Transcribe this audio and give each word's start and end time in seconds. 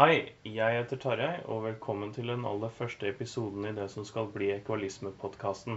Hei, 0.00 0.32
jeg 0.48 0.76
heter 0.78 0.96
Tarjei, 0.96 1.42
og 1.52 1.58
velkommen 1.66 2.12
til 2.16 2.30
den 2.30 2.46
aller 2.48 2.70
første 2.72 3.04
episoden 3.10 3.66
i 3.68 3.72
det 3.76 3.84
som 3.92 4.06
skal 4.08 4.30
bli 4.32 4.46
Ekvalisme-podkasten. 4.54 5.74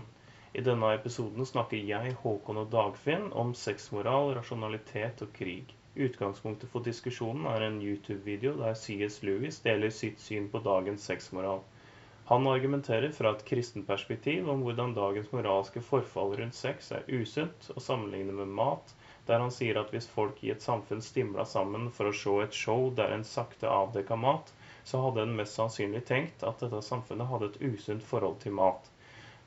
I 0.55 0.63
denne 0.63 0.92
episoden 0.96 1.43
snakker 1.49 1.81
jeg, 1.89 2.14
Håkon 2.22 2.62
og 2.62 2.70
Dagfinn 2.72 3.25
om 3.42 3.51
sexmoral, 3.51 4.32
rasjonalitet 4.38 5.25
og 5.25 5.33
krig. 5.36 5.74
Utgangspunktet 6.08 6.72
for 6.72 6.88
diskusjonen 6.88 7.50
er 7.51 7.66
en 7.67 7.82
YouTube-video 7.83 8.55
der 8.62 8.80
CS 8.80 9.20
Lewis 9.28 9.59
deler 9.66 9.91
sitt 9.91 10.24
syn 10.24 10.48
på 10.54 10.64
dagens 10.70 11.04
sexmoral. 11.12 11.60
Han 12.32 12.48
argumenterer 12.48 13.12
fra 13.12 13.36
et 13.36 13.44
kristent 13.52 13.92
perspektiv 13.92 14.48
om 14.48 14.64
hvordan 14.64 14.96
dagens 14.96 15.36
moralske 15.36 15.84
forfall 15.84 16.38
rundt 16.40 16.55
sex 16.55 16.94
er 16.96 17.04
usunt, 17.12 17.74
og 17.76 17.84
sammenligner 17.84 18.40
med 18.40 18.55
mat, 18.62 18.96
der 19.28 19.40
han 19.40 19.52
sier 19.55 19.80
at 19.80 19.92
hvis 19.94 20.10
folk 20.16 20.42
i 20.44 20.52
et 20.54 20.66
samfunn 20.66 21.02
stimla 21.02 21.46
sammen 21.48 21.89
for 21.98 22.10
å 22.10 22.16
se 22.21 22.34
et 22.44 22.58
show 22.64 22.89
der 22.98 23.14
en 23.16 23.24
sakte 23.28 23.70
avdekka 23.71 24.18
mat, 24.20 24.52
så 24.84 25.00
hadde 25.06 25.24
en 25.24 25.36
mest 25.38 25.60
sannsynlig 25.60 26.04
tenkt 26.10 26.43
at 26.43 26.64
dette 26.64 26.82
samfunnet 26.84 27.30
hadde 27.30 27.52
et 27.52 27.61
usunt 27.74 28.04
forhold 28.04 28.42
til 28.44 28.56
mat. 28.60 28.89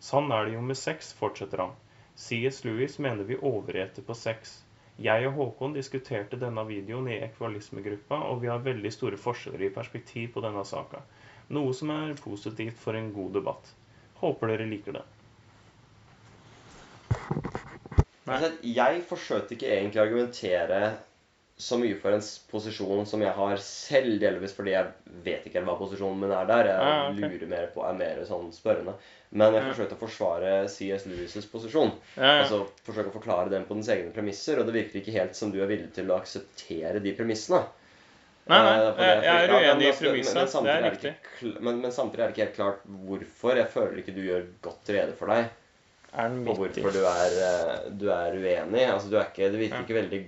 Sånn 0.00 0.32
er 0.32 0.46
det 0.46 0.54
jo 0.56 0.62
med 0.64 0.80
sex, 0.80 1.12
fortsetter 1.18 1.64
han. 1.64 1.74
C.S. 2.16 2.62
Lewis 2.64 2.96
mener 2.98 3.28
vi 3.28 3.36
overeter 3.36 4.04
på 4.06 4.16
sex. 4.16 4.62
Jeg 4.96 5.26
og 5.28 5.34
Håkon 5.36 5.74
diskuterte 5.76 6.38
denne 6.40 6.62
videoen 6.64 7.10
i 7.12 7.18
ekvalismegruppa, 7.26 8.22
og 8.30 8.40
vi 8.44 8.48
har 8.48 8.64
veldig 8.64 8.92
store 8.94 9.20
forskjeller 9.20 9.66
i 9.66 9.74
perspektiv 9.74 10.30
på 10.32 10.44
denne 10.44 10.64
saka. 10.64 11.02
Noe 11.52 11.74
som 11.76 11.92
er 11.92 12.16
positivt 12.22 12.80
for 12.80 12.96
en 12.96 13.12
god 13.12 13.36
debatt. 13.36 13.74
Håper 14.22 14.54
dere 14.54 14.68
liker 14.70 14.96
det. 14.96 15.04
Altså, 18.26 18.50
jeg 18.66 19.02
forsøkte 19.06 19.54
ikke 19.54 19.68
egentlig 19.70 20.00
å 20.00 20.06
argumentere 20.06 20.80
så 21.56 21.78
mye 21.80 21.96
for 21.96 22.12
en 22.12 22.24
posisjon 22.50 23.06
som 23.08 23.22
jeg 23.24 23.32
har 23.32 23.60
selv, 23.64 24.18
delvis 24.20 24.52
fordi 24.52 24.74
jeg 24.74 25.14
vet 25.24 25.46
ikke 25.46 25.56
helt 25.56 25.68
hva 25.70 25.76
posisjonen 25.78 26.18
min 26.20 26.34
er 26.36 26.50
der. 26.50 26.68
Jeg 26.68 26.82
ah, 26.84 27.06
okay. 27.08 27.30
lurer 27.32 27.52
mer 27.52 27.70
på, 27.72 27.84
er 27.86 27.96
mer 27.96 28.20
sånn 28.28 28.50
spørrende. 28.52 28.92
Men 29.36 29.56
jeg 29.56 29.64
forsøkte 29.70 29.96
å 29.96 30.02
forsvare 30.02 30.52
C.S. 30.70 31.06
Lewis' 31.08 31.48
posisjon. 31.50 31.94
Ja, 32.18 32.26
ja. 32.26 32.42
Altså 32.42 32.60
forsøke 32.86 33.08
å 33.08 33.16
forklare 33.16 33.52
den 33.52 33.64
på 33.68 33.78
dens 33.78 33.88
egne 33.94 34.12
premisser. 34.14 34.60
Og 34.60 34.68
det 34.68 34.76
virker 34.76 35.00
ikke 35.00 35.16
helt 35.16 35.38
som 35.38 35.54
du 35.54 35.58
er 35.62 35.70
villig 35.70 35.88
til 35.96 36.12
å 36.12 36.20
akseptere 36.20 37.00
de 37.04 37.16
premissene. 37.16 37.62
Nei, 38.46 38.58
nei, 38.62 38.74
jeg, 38.78 38.90
på 38.94 39.06
jeg 39.06 39.16
er 39.16 39.48
ja, 39.50 39.54
men 39.56 39.70
uenig 39.80 39.88
i 39.88 39.94
premissene. 39.98 40.44
men- 40.66 40.90
er 40.90 41.62
Men, 41.64 41.80
men 41.86 41.94
samtidig 41.94 42.22
er 42.22 42.26
det 42.26 42.34
ikke 42.36 42.44
helt 42.44 42.58
klart 42.60 42.84
hvorfor. 43.08 43.56
Jeg 43.58 43.72
føler 43.72 44.02
ikke 44.02 44.14
du 44.18 44.26
gjør 44.28 44.50
godt 44.68 44.92
rede 44.92 45.16
for 45.16 45.32
deg 45.32 45.48
Er 46.16 46.28
den 46.32 46.48
og 46.48 46.58
midt 46.60 46.76
i? 46.78 46.80
hvorfor 46.82 46.92
du 46.96 47.04
er, 47.04 47.38
eh, 47.46 47.90
du 48.00 48.06
er 48.10 48.36
uenig. 48.38 48.84
Altså, 48.88 49.10
du 49.12 49.16
er 49.20 49.26
ikke, 49.28 49.50
det 49.52 49.58
virker 49.60 49.76
Ja. 49.76 49.82
ikke 49.84 49.98
veldig 50.00 50.20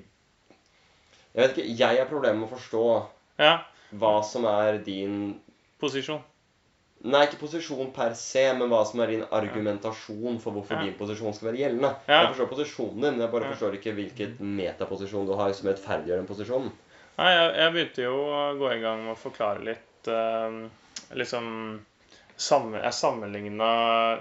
Jeg 1.35 1.43
vet 1.49 1.57
ikke, 1.59 1.79
jeg 1.79 1.99
har 1.99 2.07
problemer 2.11 2.41
med 2.41 2.49
å 2.49 2.57
forstå 2.57 2.85
Ja, 3.39 3.59
hva 3.95 4.23
som 4.25 4.45
er 4.45 4.79
din 4.85 5.41
posisjon. 5.81 6.21
Nei, 7.05 7.21
ikke 7.29 7.39
posisjon 7.39 7.93
per 7.95 8.13
se, 8.19 8.43
men 8.59 8.69
hva 8.73 8.81
som 8.85 8.99
er 9.01 9.07
din 9.13 9.23
argumentasjon 9.31 10.41
for 10.43 10.51
hvorfor 10.57 10.75
Ja. 10.77 10.83
din 10.83 10.95
posisjon 10.99 11.33
skal 11.35 11.53
være 11.53 11.61
gjeldende. 11.63 11.93
Jeg 12.09 12.33
forstår 12.35 12.49
posisjonen 12.51 13.01
din, 13.03 13.21
jeg 13.21 13.31
bare 13.31 13.53
forstår 13.55 13.77
ikke 13.79 13.95
hvilken 13.95 14.37
metaposisjon 14.41 15.27
du 15.27 15.35
har 15.39 15.53
som 15.53 15.69
rettferdiggjør 15.71 16.17
den 16.19 16.27
posisjonen. 16.27 16.73
Nei, 17.19 17.31
jeg, 17.35 17.55
jeg 17.57 17.73
begynte 17.73 18.03
jo 18.03 18.17
å 18.35 18.59
gå 18.59 18.73
i 18.75 18.81
gang 18.81 19.05
med 19.05 19.15
å 19.15 19.19
forklare 19.19 19.65
litt 19.65 20.09
uh, 20.09 20.69
Liksom 21.15 21.81
sammen, 22.39 22.79
Jeg 22.83 22.95
sammenligna 22.95 23.73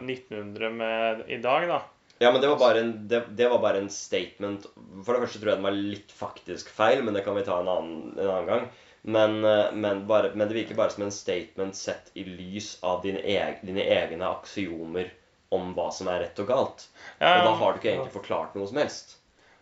1900 0.02 0.73
med 0.73 1.23
i 1.32 1.38
dag, 1.44 1.68
da. 1.70 1.82
Ja, 2.20 2.32
men 2.32 2.42
det 2.42 2.50
var, 2.50 2.58
bare 2.58 2.82
en, 2.82 3.08
det, 3.08 3.24
det 3.38 3.50
var 3.50 3.62
bare 3.62 3.84
en 3.84 3.92
statement. 3.94 4.66
For 5.06 5.14
det 5.14 5.22
første 5.22 5.40
tror 5.42 5.52
jeg 5.52 5.59
den 5.59 5.68
var 5.68 5.78
litt 5.78 6.14
faktisk 6.18 6.72
feil, 6.74 7.04
men 7.06 7.14
det 7.14 7.22
kan 7.28 7.38
vi 7.38 7.46
ta 7.46 7.59
en 7.62 7.70
annen, 7.70 8.00
en 8.18 8.32
annen 8.32 8.50
gang. 8.50 8.66
Men, 9.08 9.38
eh, 9.46 9.70
men, 9.74 10.02
bare, 10.09 10.34
men 10.34 10.50
det 10.50 10.58
virker 10.58 10.80
bare 10.80 10.96
som 10.96 11.06
en 11.06 11.14
statement 11.14 11.78
sett 11.78 12.09
i 12.18 12.26
lys 12.26 12.80
av 12.82 13.06
dine, 13.06 13.22
eg, 13.22 13.62
dine 13.68 13.86
egne 13.86 14.26
aksiomer 14.34 15.14
om 15.54 15.70
hva 15.78 15.92
som 15.94 16.09
er 16.12 16.26
rett 16.26 16.42
og 16.42 16.50
galt. 16.50 16.88
Ja, 17.22 17.38
Og 17.38 17.46
da 17.46 17.54
har 17.62 17.74
du 17.74 17.80
ikke 17.80 17.94
egentlig 17.94 18.18
forklart 18.18 18.58
noe 18.58 18.68
som 18.68 18.81
helst. 18.81 19.16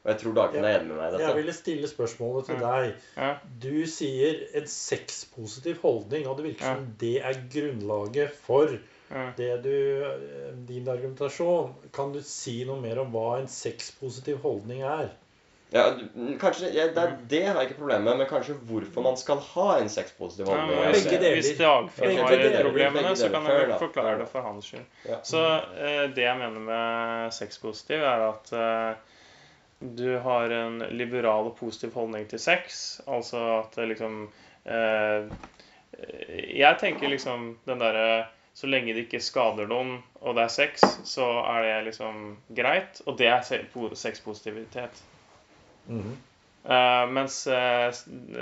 Og 0.06 0.12
jeg 0.14 0.20
tror 0.22 0.34
Dagfinn 0.38 0.66
er 0.70 0.76
enig 0.80 0.92
med 0.92 1.00
meg 1.02 1.16
i 1.18 1.24
Jeg 1.24 1.36
ville 1.40 1.54
stille 1.58 1.88
spørsmålet 1.90 2.46
til 2.52 2.60
deg. 2.62 2.92
Du 3.64 3.86
sier 3.90 4.44
en 4.60 4.68
sexpositiv 4.70 5.80
holdning, 5.82 6.28
og 6.30 6.38
det 6.38 6.46
virker 6.52 6.76
som 6.76 6.86
det 7.02 7.16
er 7.26 7.40
grunnlaget 7.50 8.36
for 8.46 8.78
det 9.38 9.52
du, 9.64 9.72
eh, 10.06 10.54
din 10.70 10.88
argumentasjon. 10.90 11.74
Kan 11.94 12.14
du 12.14 12.22
si 12.26 12.64
noe 12.66 12.82
mer 12.82 13.00
om 13.02 13.12
hva 13.14 13.40
en 13.40 13.48
sexpositiv 13.50 14.42
holdning 14.46 14.82
er? 14.86 15.10
Ja, 15.74 15.88
kanskje, 16.40 16.70
ja, 16.74 16.86
det, 16.94 17.04
det 17.30 17.42
har 17.48 17.58
jeg 17.60 17.72
ikke 17.72 17.80
problemer 17.82 18.06
med, 18.06 18.20
men 18.22 18.28
kanskje 18.30 18.54
hvorfor 18.70 19.04
man 19.04 19.18
skal 19.18 19.42
ha 19.42 19.80
en 19.82 19.90
sexpositiv 19.90 20.46
Ja, 20.48 20.54
holdning. 20.54 20.78
men 20.80 20.94
hvis, 20.94 21.04
Begge 21.08 21.20
deler. 21.24 21.36
hvis 21.42 21.50
Dagfinn 21.58 22.18
har 22.22 22.30
deler. 22.30 23.02
det, 23.10 23.18
så 23.20 23.30
kan 23.34 23.50
jeg 23.50 23.80
forklare 23.82 24.20
det 24.22 24.28
for 24.30 24.46
hans 24.46 24.70
skyld. 24.70 24.86
Ja. 25.10 25.18
Så 25.26 25.42
eh, 25.82 26.06
det 26.16 26.24
jeg 26.28 26.38
mener 26.40 26.60
med 26.70 27.34
sexpositiv, 27.36 28.06
er 28.06 28.28
at 28.30 28.54
eh, 28.54 29.15
du 29.96 30.18
har 30.18 30.50
en 30.50 30.80
liberal 30.98 31.52
og 31.52 31.58
positiv 31.60 31.94
holdning 31.94 32.28
til 32.30 32.40
sex. 32.40 33.02
Altså 33.08 33.42
at 33.60 33.76
det 33.78 33.90
liksom 33.94 34.30
eh, 34.66 35.28
Jeg 36.56 36.78
tenker 36.82 37.12
liksom 37.12 37.54
den 37.66 37.80
derre 37.80 38.26
Så 38.56 38.68
lenge 38.68 38.94
det 38.96 39.06
ikke 39.06 39.20
skader 39.20 39.68
noen, 39.68 39.98
og 40.22 40.38
det 40.38 40.46
er 40.46 40.52
sex, 40.54 40.84
så 41.04 41.26
er 41.44 41.66
det 41.66 41.74
liksom 41.90 42.38
greit. 42.56 43.02
Og 43.06 43.18
det 43.20 43.28
er 43.28 43.42
sexpositivitet. 43.96 45.04
Mm 45.88 46.00
-hmm. 46.00 46.04
Mhm. 46.04 46.18
Eh, 46.66 47.08
mens 47.10 47.48
eh, 47.48 47.94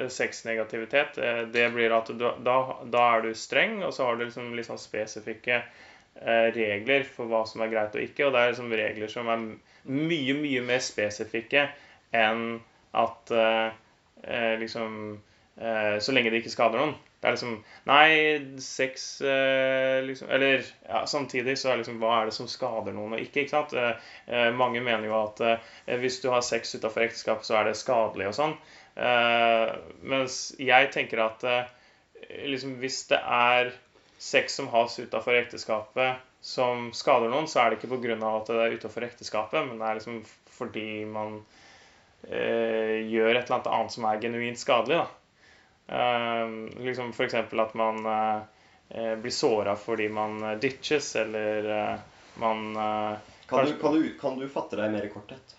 sexnegativitet, 0.07 1.17
eh, 1.17 1.41
det 1.41 1.69
blir 1.69 1.91
at 1.91 2.07
du, 2.07 2.31
da, 2.39 2.77
da 2.83 3.01
er 3.15 3.21
du 3.21 3.33
streng, 3.35 3.83
og 3.83 3.93
så 3.93 4.05
har 4.05 4.15
du 4.15 4.23
liksom 4.23 4.53
sånn 4.63 4.79
spesifikke 4.79 5.57
eh, 5.59 6.47
regler 6.55 7.03
for 7.03 7.27
hva 7.27 7.43
som 7.47 7.61
er 7.61 7.73
greit 7.73 7.97
og 7.97 8.05
ikke. 8.05 8.27
Og 8.27 8.31
det 8.31 8.39
er 8.39 8.53
liksom 8.53 8.71
regler 8.71 9.11
som 9.11 9.27
er 9.27 9.43
mye, 9.89 10.35
mye 10.37 10.61
mer 10.65 10.83
spesifikke 10.83 11.67
enn 12.15 12.43
at 12.93 13.31
eh, 13.33 13.71
eh, 14.23 14.53
liksom 14.61 14.93
eh, 15.57 15.97
Så 15.99 16.13
lenge 16.13 16.31
det 16.31 16.43
ikke 16.43 16.53
skader 16.53 16.79
noen. 16.79 16.93
Det 17.19 17.29
er 17.29 17.35
liksom 17.35 17.55
Nei, 17.89 18.09
sex 18.61 19.07
eh, 19.25 19.99
liksom 20.05 20.29
Eller 20.35 20.61
ja, 20.61 21.03
samtidig 21.09 21.57
så 21.59 21.71
er 21.71 21.81
liksom 21.81 21.99
Hva 22.01 22.19
er 22.19 22.29
det 22.29 22.35
som 22.37 22.49
skader 22.51 22.95
noen 22.95 23.15
og 23.17 23.23
ikke? 23.23 23.45
ikke 23.45 23.55
sant? 23.55 23.73
Eh, 23.73 24.09
eh, 24.27 24.49
mange 24.55 24.83
mener 24.83 25.09
jo 25.09 25.17
at 25.23 25.41
hvis 26.03 26.19
du 26.23 26.29
har 26.31 26.45
sex 26.45 26.75
utafor 26.75 27.07
ekteskap, 27.07 27.41
så 27.43 27.57
er 27.59 27.69
det 27.69 27.79
skadelig 27.79 28.29
og 28.29 28.35
sånn. 28.37 28.53
Mens 30.05 30.35
jeg 30.61 30.91
tenker 30.93 31.23
at 31.23 31.41
liksom 32.45 32.75
hvis 32.77 32.99
det 33.09 33.17
er 33.17 33.71
sex 34.21 34.59
som 34.59 34.69
has 34.71 34.99
utafor 35.01 35.35
ekteskapet 35.39 36.21
som 36.43 36.89
skader 36.91 37.31
noen, 37.31 37.47
så 37.47 37.61
er 37.61 37.71
det 37.71 37.79
ikke 37.79 37.95
pga. 37.95 38.17
at 38.27 38.49
det 38.51 38.59
er 38.59 38.73
utenfor 38.75 39.05
ekteskapet, 39.07 39.67
men 39.67 39.77
det 39.79 39.87
er 39.87 39.99
liksom 39.99 40.17
fordi 40.53 41.05
man 41.07 41.37
eh, 42.27 42.99
gjør 43.07 43.31
et 43.31 43.45
eller 43.45 43.55
annet 43.55 43.69
annet 43.77 43.95
som 43.95 44.07
er 44.09 44.19
genuint 44.21 44.59
skadelig. 44.59 44.99
da. 44.99 45.07
Eh, 45.87 46.51
liksom 46.83 47.13
F.eks. 47.15 47.33
at 47.47 47.73
man 47.79 48.03
eh, 48.05 49.15
blir 49.23 49.31
såra 49.31 49.77
fordi 49.79 50.09
man 50.09 50.43
eh, 50.43 50.59
ditches, 50.59 51.15
eller 51.15 51.69
eh, 51.77 51.99
man 52.43 52.75
eh, 52.75 53.17
Kan, 53.47 53.65
du, 53.65 53.77
kan, 53.79 53.93
du, 53.93 54.13
kan 54.19 54.39
du 54.39 54.47
fatte 54.49 54.79
deg 54.79 54.91
mer 54.91 55.07
i 55.07 55.11
korthet? 55.13 55.55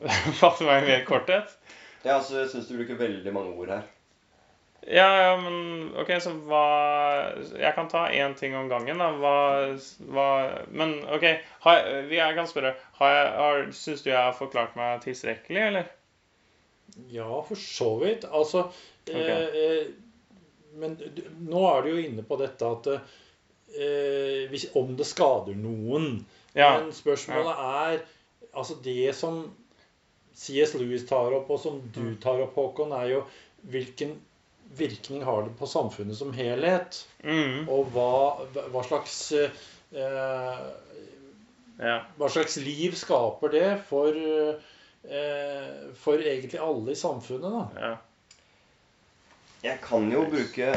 fatte 0.40 0.66
meg 0.70 0.86
mer 0.86 1.00
i 1.00 1.06
korthet? 1.06 1.58
Ja, 2.02 2.20
altså, 2.20 2.44
jeg 2.44 2.50
syns 2.54 2.70
du 2.70 2.78
bruker 2.78 2.98
veldig 3.00 3.34
mange 3.34 3.58
ord 3.58 3.74
her. 3.74 3.88
Ja, 4.86 5.22
ja, 5.22 5.32
men 5.36 5.90
OK, 6.00 6.08
så 6.24 6.30
hva 6.48 6.60
Jeg 7.60 7.74
kan 7.76 7.88
ta 7.92 8.06
én 8.16 8.32
ting 8.38 8.54
om 8.56 8.68
gangen, 8.70 8.98
da. 8.98 9.10
Hva, 9.20 9.34
hva 10.08 10.28
Men 10.72 10.94
OK, 11.12 11.26
har 11.66 11.82
jeg, 12.08 12.34
kan 12.38 12.48
spørre 12.48 12.74
har 13.00 13.12
jeg, 13.14 13.26
har, 13.36 13.64
Syns 13.76 14.04
du 14.06 14.10
jeg 14.10 14.18
har 14.18 14.36
forklart 14.36 14.78
meg 14.80 15.02
tilstrekkelig, 15.04 15.66
eller? 15.66 15.90
Ja, 17.12 17.28
for 17.46 17.60
så 17.60 17.90
vidt. 18.00 18.24
Altså 18.24 18.66
okay. 19.04 19.46
eh, 19.52 19.90
Men 20.80 20.96
du, 20.96 21.22
nå 21.50 21.66
er 21.74 21.82
du 21.84 21.92
jo 21.92 22.00
inne 22.06 22.24
på 22.26 22.38
dette 22.40 22.72
at 22.72 22.88
eh, 22.94 24.48
hvis, 24.50 24.70
om 24.80 24.96
det 24.96 25.06
skader 25.06 25.58
noen. 25.60 26.24
Ja. 26.56 26.78
Men 26.80 26.92
spørsmålet 26.96 27.60
er 27.66 28.00
Altså 28.50 28.74
det 28.82 29.12
som 29.14 29.44
C.S. 30.34 30.72
Lewis 30.74 31.04
tar 31.06 31.30
opp, 31.36 31.50
og 31.52 31.60
som 31.62 31.76
du 31.94 32.00
Mm. 32.00 32.16
tar 32.22 32.40
opp, 32.42 32.56
Håkon, 32.56 32.90
er 32.96 33.10
jo 33.12 33.20
hvilken 33.70 34.16
virkning 34.76 35.22
har 35.26 35.42
det 35.42 35.56
på 35.58 35.66
samfunnet 35.66 36.16
som 36.18 36.32
helhet? 36.32 37.06
Mm, 37.24 37.68
Og 37.68 37.90
hva, 37.94 38.46
hva 38.70 38.82
slags 38.86 39.32
eh, 39.32 40.68
ja. 41.80 41.96
Hva 42.18 42.28
slags 42.30 42.56
liv 42.60 42.94
skaper 42.98 43.52
det 43.54 43.68
for, 43.88 44.14
eh, 45.08 45.90
for 45.98 46.22
egentlig 46.22 46.60
alle 46.60 46.94
i 46.94 47.00
samfunnet, 47.00 47.50
da? 47.50 47.66
ja. 47.80 47.96
Jeg 49.60 49.76
kan 49.84 50.06
jo 50.08 50.22
bruke 50.24 50.70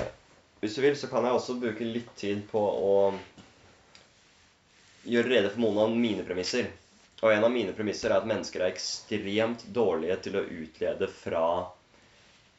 Hvis 0.60 0.76
du 0.76 0.82
vil, 0.84 0.96
så 1.00 1.08
kan 1.12 1.24
jeg 1.24 1.36
også 1.36 1.54
bruke 1.60 1.86
litt 1.88 2.10
tid 2.20 2.42
på 2.48 2.60
å 2.60 2.96
gjøre 5.04 5.28
rede 5.28 5.50
for 5.52 5.60
noen 5.60 5.80
av 5.84 5.96
mine 5.96 6.24
premisser. 6.24 6.70
Og 7.20 7.34
en 7.34 7.44
av 7.44 7.52
mine 7.52 7.74
premisser 7.76 8.12
er 8.12 8.22
at 8.22 8.28
mennesker 8.28 8.64
er 8.64 8.72
ekstremt 8.72 9.66
dårlige 9.76 10.16
til 10.24 10.38
å 10.40 10.46
utlede 10.48 11.10
fra 11.12 11.44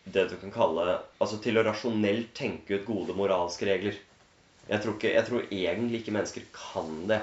det 0.04 0.26
du 0.30 0.36
kan 0.36 0.52
kalle 0.52 0.98
Altså 1.22 1.38
til 1.42 1.58
å 1.58 1.64
rasjonelt 1.64 2.34
tenke 2.36 2.78
ut 2.78 2.88
gode 2.88 3.16
moralske 3.16 3.68
regler. 3.68 3.96
Jeg 4.68 4.80
tror, 4.80 4.96
ikke, 4.96 5.12
jeg 5.12 5.28
tror 5.28 5.50
egentlig 5.50 6.00
ikke 6.00 6.16
mennesker 6.16 6.46
kan 6.56 6.94
det. 7.08 7.20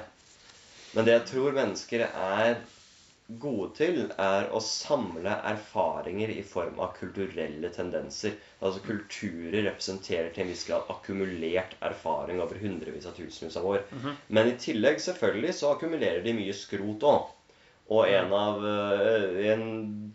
Men 0.95 1.07
det 1.07 1.15
jeg 1.15 1.27
tror 1.31 1.57
mennesker 1.57 2.05
er 2.09 2.59
gode 3.41 3.69
til, 3.77 3.99
er 4.19 4.49
å 4.51 4.59
samle 4.63 5.37
erfaringer 5.47 6.33
i 6.33 6.41
form 6.43 6.81
av 6.83 6.93
kulturelle 6.97 7.69
tendenser. 7.73 8.35
Altså 8.59 8.83
kulturer 8.85 9.63
representerer 9.69 10.33
til 10.33 10.45
en 10.45 10.51
viss 10.51 10.65
grad 10.67 10.89
akkumulert 10.91 11.77
erfaring 11.79 12.41
over 12.43 12.59
hundrevis 12.61 13.07
av 13.07 13.15
tusenvis 13.17 13.57
av 13.61 13.69
år. 13.71 13.85
Men 14.27 14.51
i 14.51 14.57
tillegg 14.59 14.99
selvfølgelig 15.01 15.55
så 15.57 15.73
akkumulerer 15.75 16.25
de 16.25 16.35
mye 16.37 16.57
skrot 16.57 17.07
òg. 17.07 17.31
Og 17.91 18.07
en 18.07 18.33
av 18.35 18.61
eh, 18.67 19.39
en, 19.51 19.65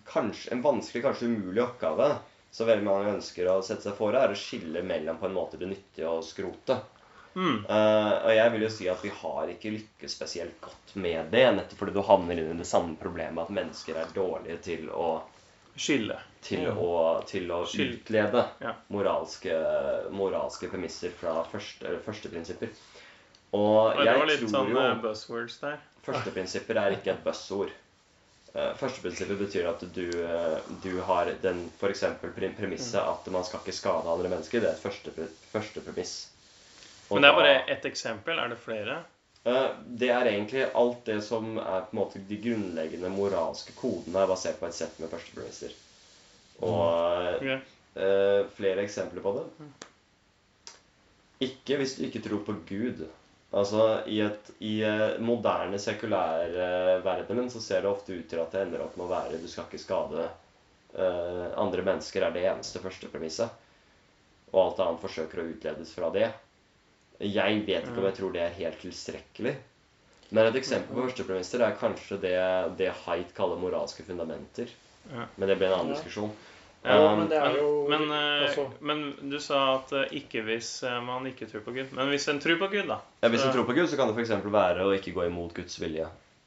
kanskje, 0.09 0.53
en 0.55 0.63
vanskelig, 0.65 1.03
kanskje 1.05 1.29
umulig 1.29 1.65
oppgave 1.65 2.15
som 2.57 2.69
veldig 2.71 2.87
mange 2.87 3.11
ønsker 3.19 3.49
å 3.53 3.59
sette 3.65 3.85
seg 3.91 3.97
for, 3.99 4.17
er 4.17 4.33
å 4.33 4.37
skille 4.39 4.81
mellom 4.87 5.19
på 5.21 5.29
en 5.29 5.35
måte 5.37 5.59
det 5.61 5.69
nyttige 5.69 6.09
og 6.09 6.23
skrotet. 6.25 6.93
Mm. 7.37 7.67
Uh, 7.69 8.15
og 8.25 8.31
jeg 8.33 8.53
vil 8.55 8.63
jo 8.65 8.69
si 8.73 8.87
at 8.89 9.03
vi 9.05 9.11
har 9.13 9.51
ikke 9.53 9.75
lykkes 9.75 10.15
spesielt 10.17 10.57
godt 10.65 10.95
med 11.05 11.29
det, 11.35 11.43
nettopp 11.59 11.83
fordi 11.83 11.93
du 11.93 12.01
havner 12.09 12.41
inn 12.41 12.55
i 12.55 12.61
det 12.63 12.69
samme 12.71 12.97
problemet 12.97 13.43
at 13.45 13.53
mennesker 13.59 13.99
er 14.01 14.15
dårlige 14.17 14.57
til 14.71 14.87
å, 14.89 15.11
Skille. 15.77 16.17
til 16.41 16.63
Mm. 16.65 16.79
å, 16.81 16.93
til 17.29 17.51
å 17.53 17.59
Skille. 17.69 17.99
utlede 17.99 18.47
Ja. 18.65 18.73
moralske, 18.89 19.53
moralske 20.17 20.71
premisser 20.73 21.13
fra 21.21 21.43
første, 21.53 21.99
første 22.07 22.33
prinsipper. 22.33 22.73
Og 23.53 23.93
Og 23.93 24.01
det 24.01 24.17
var 24.17 24.27
litt 24.33 24.49
sånn 24.49 24.73
jo 24.73 24.81
eh, 24.81 24.95
buzzwords 25.05 25.61
der. 25.61 25.77
Førsteprinsipper 26.07 26.81
er 26.81 26.97
ikke 26.97 27.13
et 27.13 27.23
buzzord. 27.25 27.71
Uh, 28.57 28.71
Førsteprinsipper 28.81 29.37
betyr 29.37 29.67
at 29.69 29.83
du, 29.93 30.07
eh, 30.25 30.61
du 30.83 31.01
har 31.05 31.29
den 31.43 31.59
f.eks. 31.79 32.05
premisset 32.57 33.03
Mm. 33.03 33.11
at 33.11 33.27
man 33.35 33.45
skal 33.45 33.61
ikke 33.61 33.75
skade 33.77 34.09
andre 34.09 34.31
mennesker. 34.33 34.61
Det 34.61 34.71
er 34.71 34.79
et 34.79 34.81
første, 34.81 35.13
første 35.53 35.81
premiss. 35.85 36.15
Og 37.11 37.19
Men 37.19 37.23
det 37.23 37.29
er 37.31 37.37
bare 37.37 37.59
ett 37.75 37.85
eksempel. 37.85 38.39
Er 38.39 38.49
det 38.49 38.59
flere? 38.59 38.97
Eh, 39.45 39.69
Det 39.99 40.09
er 40.11 40.25
egentlig 40.31 40.65
alt 40.75 41.05
det 41.05 41.23
som 41.25 41.59
er 41.59 41.85
på 41.85 41.93
en 41.93 42.01
måte 42.01 42.23
de 42.29 42.37
grunnleggende 42.37 43.11
moralske 43.13 43.73
kodene 43.77 44.23
er 44.23 44.27
basert 44.33 44.59
på 44.59 44.67
et 44.67 44.75
sett 44.75 44.99
med 45.01 45.11
førstepremisser. 45.13 45.77
Og 46.63 47.37
Ok. 47.37 47.43
eh, 47.97 48.45
flere 48.57 48.83
eksempler 48.89 49.23
på 49.23 49.35
det. 49.37 49.69
Ikke 51.41 51.77
hvis 51.77 51.97
du 51.99 52.07
ikke 52.07 52.23
tror 52.25 52.41
på 52.47 52.55
Gud. 52.67 53.07
Altså, 53.57 53.83
I, 54.13 54.19
et, 54.21 54.51
i 54.61 54.73
eh, 54.85 55.19
moderne, 55.25 55.79
sekulære 55.81 56.99
verden 57.05 57.47
så 57.53 57.63
ser 57.65 57.85
det 57.85 57.91
ofte 57.91 58.17
ut 58.19 58.27
til 58.29 58.43
at 58.43 58.53
det 58.53 58.67
ender 58.67 58.83
opp 58.85 58.99
med 58.99 59.07
å 59.07 59.13
være 59.15 59.39
du 59.41 59.47
skal 59.49 59.69
ikke 59.71 59.81
skade 59.81 60.27
eh, 60.27 61.47
andre 61.57 61.85
mennesker, 61.87 62.27
er 62.27 62.35
det 62.35 62.45
eneste 62.51 62.83
første 62.85 63.09
premisset. 63.13 63.63
Og 64.53 64.61
alt 64.61 64.83
annet 64.85 65.03
forsøker 65.03 65.41
å 65.41 65.47
utledes 65.55 65.95
fra 65.97 66.11
det. 66.13 66.29
Jeg 67.25 67.63
vet 67.65 67.89
ikke 67.89 68.03
om 68.03 68.09
jeg 68.11 68.19
tror 68.19 68.35
det 68.35 68.45
er 68.45 68.59
helt 68.59 68.83
tilstrekkelig. 68.85 69.55
Men 70.37 70.49
et 70.51 70.59
eksempel 70.59 70.93
på 70.97 71.07
førstepremisser 71.07 71.63
er 71.63 71.79
kanskje 71.81 72.19
det, 72.23 72.35
det 72.81 72.91
Haidt 73.05 73.33
kaller 73.37 73.61
moralske 73.63 74.05
fundamenter. 74.07 74.69
Ja. 75.13 75.29
Men 75.39 75.49
det 75.49 75.57
blir 75.61 75.71
en 75.71 75.79
annen 75.79 75.95
Ja. 75.95 75.99
diskusjon. 76.01 76.33
Ja, 76.85 77.17
men 77.17 77.29
det 77.29 77.37
er 77.39 77.49
Men, 77.49 77.57
jo 77.57 77.89
men, 77.89 78.03
eh, 78.13 78.59
men 78.81 79.31
du 79.31 79.39
sa 79.41 79.75
at 79.77 79.93
eh, 79.93 80.05
ikke 80.21 80.43
hvis 80.47 80.83
eh, 80.87 81.01
man 81.03 81.27
ikke 81.27 81.49
tror 81.51 81.65
på 81.65 81.73
Gud. 81.75 81.93
Men 81.93 82.09
hvis 82.13 82.29
en 82.29 82.39
tror 82.41 82.59
på 82.61 82.69
Gud, 82.71 82.87
da? 82.87 83.01
Ja, 83.23 83.29
Hvis 83.29 83.43
en 83.45 83.53
tror 83.53 83.65
på 83.67 83.75
Gud, 83.75 83.89
så 83.91 83.97
kan 83.97 84.07
det 84.13 84.15
f.eks. 84.21 84.31
være 84.45 84.85
å 84.87 84.93
ikke 84.95 85.13
gå 85.17 85.25
imot 85.27 85.55
Guds 85.55 85.81
vilje. 85.83 86.07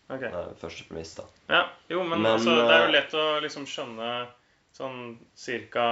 Ok. 0.09 0.21
Det 0.21 0.31
er 0.33 0.53
første 0.61 0.85
premiss, 0.87 1.11
da. 1.19 1.23
Ja, 1.49 1.63
jo, 1.89 2.03
men, 2.03 2.21
Men, 2.21 2.31
altså, 2.37 2.55
det 2.55 2.75
er 2.77 2.85
jo 2.85 2.93
lett 2.95 3.13
å 3.13 3.25
liksom 3.43 3.65
skjønne 3.69 4.13
sånn 4.77 5.17
cirka 5.35 5.89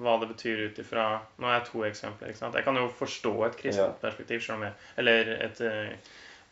hva 0.00 0.16
det 0.18 0.26
betyr 0.32 0.64
ut 0.70 0.78
ifra 0.82 1.20
Nå 1.38 1.46
har 1.46 1.60
jeg 1.60 1.68
to 1.68 1.84
eksempler. 1.86 2.28
ikke 2.32 2.38
sant? 2.40 2.54
Jeg 2.58 2.64
kan 2.64 2.74
jo 2.80 2.88
forstå 2.98 3.34
et 3.46 3.56
kristent 3.60 3.92
Ja. 3.92 4.00
perspektiv, 4.00 4.40
selv 4.42 4.56
om 4.58 4.62
jeg, 4.64 4.72
eller 4.98 5.30
et, 5.44 5.56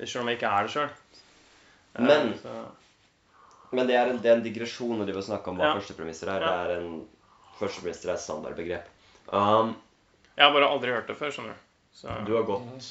selv 0.06 0.20
om 0.22 0.28
jeg 0.28 0.38
ikke 0.38 0.52
er 0.52 0.62
det 0.68 0.70
sjøl. 0.76 0.88
Men- 1.98 2.34
så, 2.38 2.54
Men 3.72 3.86
det 3.88 3.96
er 3.96 4.10
en, 4.12 4.18
det 4.20 4.28
er 4.30 4.36
en 4.38 4.44
digresjon 4.44 4.98
når 5.00 5.06
de 5.08 5.14
vil 5.16 5.22
snakke 5.24 5.48
om 5.48 5.56
hva 5.60 5.70
Ja. 5.70 5.74
førstepremisser 5.78 6.28
er. 6.28 6.40
Ja. 6.44 6.52
Det 6.66 6.76
er 6.76 6.80
en 6.82 7.06
Førstepremisser 7.58 8.08
er 8.10 8.14
et 8.16 8.20
standardbegrep. 8.20 8.86
Um, 9.32 9.74
jeg 10.36 10.44
har 10.44 10.52
bare 10.52 10.68
aldri 10.72 10.90
hørt 10.90 11.06
det 11.06 11.16
før, 11.16 11.30
skjønner 11.30 11.52
du. 11.54 11.66
Så, 11.94 12.14
du 12.26 12.32
har 12.34 12.42
gått 12.48 12.88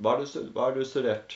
Hva 0.00 0.10
har 0.14 0.20
du, 0.22 0.26
stud- 0.30 0.52
hva 0.54 0.68
har 0.70 0.72
du 0.78 0.84
studert? 0.86 1.34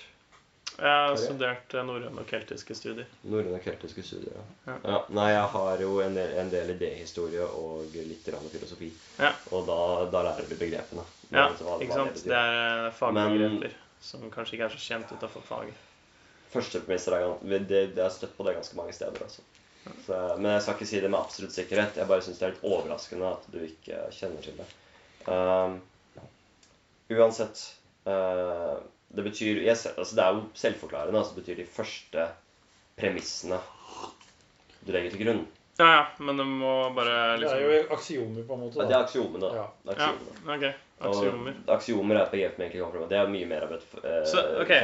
jeg 0.79 0.87
har 0.87 1.17
studert 1.19 1.75
eh, 1.75 1.83
norrøne 1.83 2.21
og 2.23 2.27
keltiske 2.31 2.75
studier. 2.79 3.07
Norrøne 3.27 3.59
keltiske 3.65 4.03
studier. 4.07 4.37
Ja. 4.39 4.45
Ja. 4.73 4.77
Ja. 4.93 4.99
Nei, 5.11 5.27
jeg 5.33 5.49
har 5.55 5.81
jo 5.83 5.99
en 6.05 6.15
del, 6.15 6.35
en 6.39 6.51
del 6.51 6.71
idéhistorie 6.77 7.43
og 7.43 7.91
litt 7.99 8.23
filosofi. 8.53 8.93
Ja. 9.19 9.33
Og 9.51 9.67
da, 9.67 9.79
da 10.13 10.23
lærer 10.29 10.49
du 10.49 10.55
begrepene. 10.55 11.03
Ja, 11.35 11.49
ikke 11.51 11.93
sant? 11.93 12.15
Det, 12.15 12.31
Det 12.31 12.39
er 12.39 12.87
eh, 12.87 12.93
fagbegreper 12.95 13.75
som 14.01 14.31
kanskje 14.31 14.55
ikke 14.55 14.65
er 14.71 14.77
så 14.79 14.79
kjent 14.87 15.13
utenfor 15.13 15.43
faget. 15.43 15.75
Førstepremisser 16.53 17.15
er 17.17 17.25
gans- 17.27 17.69
det, 17.69 17.81
det 17.97 18.05
er 18.05 18.13
støtt 18.15 18.37
på 18.37 18.47
det 18.47 18.57
ganske 18.57 18.77
mange 18.79 18.95
steder. 18.97 19.23
Altså. 19.27 19.43
Så, 20.07 20.17
men 20.39 20.51
jeg 20.53 20.63
skal 20.63 20.77
ikke 20.77 20.89
si 20.91 21.01
det 21.01 21.11
med 21.11 21.21
absolutt 21.21 21.55
sikkerhet. 21.57 21.97
Jeg 21.97 22.09
bare 22.09 22.25
syns 22.25 22.41
det 22.41 22.47
er 22.47 22.55
litt 22.55 22.67
overraskende 22.69 23.33
at 23.33 23.49
du 23.53 23.59
ikke 23.65 24.01
kjenner 24.15 24.45
til 24.45 24.57
det. 24.61 24.69
Um, 25.29 25.79
uansett 27.13 27.61
uh, 28.09 28.79
Det 29.09 29.25
betyr 29.25 29.63
jeg, 29.65 29.77
altså 29.77 30.17
Det 30.17 30.25
er 30.25 30.35
jo 30.37 30.43
selvforklarende. 30.55 31.21
Altså 31.21 31.37
det 31.37 31.45
betyr 31.45 31.63
de 31.63 31.69
første 31.79 32.27
premissene 32.99 33.61
du 34.87 34.93
legger 34.95 35.13
til 35.13 35.25
grunn. 35.25 35.47
Ja, 35.79 35.87
ja, 35.95 36.05
men 36.19 36.41
det 36.41 36.45
må 36.49 36.73
bare 36.97 37.37
liksom... 37.39 37.39
det 37.39 37.41
liksom 37.41 37.59
er 37.59 37.77
jo 37.77 37.95
aksiomer, 37.95 38.43
på 38.49 38.55
en 38.57 38.61
måte. 38.65 38.79
Ja, 38.79 38.83
Da. 38.83 38.89
Det 38.89 38.95
er 38.97 39.05
aksiomene. 39.05 39.51
Ja. 39.55 39.67
Det 39.85 39.95
er 39.95 40.01
Ja, 40.03 40.55
okay. 40.55 40.73
OK. 40.99 41.09
Aksiomer. 41.09 41.59
Og 41.67 41.75
aksiomer 41.77 42.19
er 42.19 42.23
et 42.25 42.33
begrep 42.33 42.57
vi 42.59 42.65
egentlig 42.65 42.81
kommer 42.83 42.97
fra 42.99 43.11
Det 43.13 43.19
er 43.19 43.29
mye 43.31 43.47
mer 43.47 43.67
av 43.69 43.75
et 43.77 43.85
uh, 44.01 44.63
okay. 44.65 44.81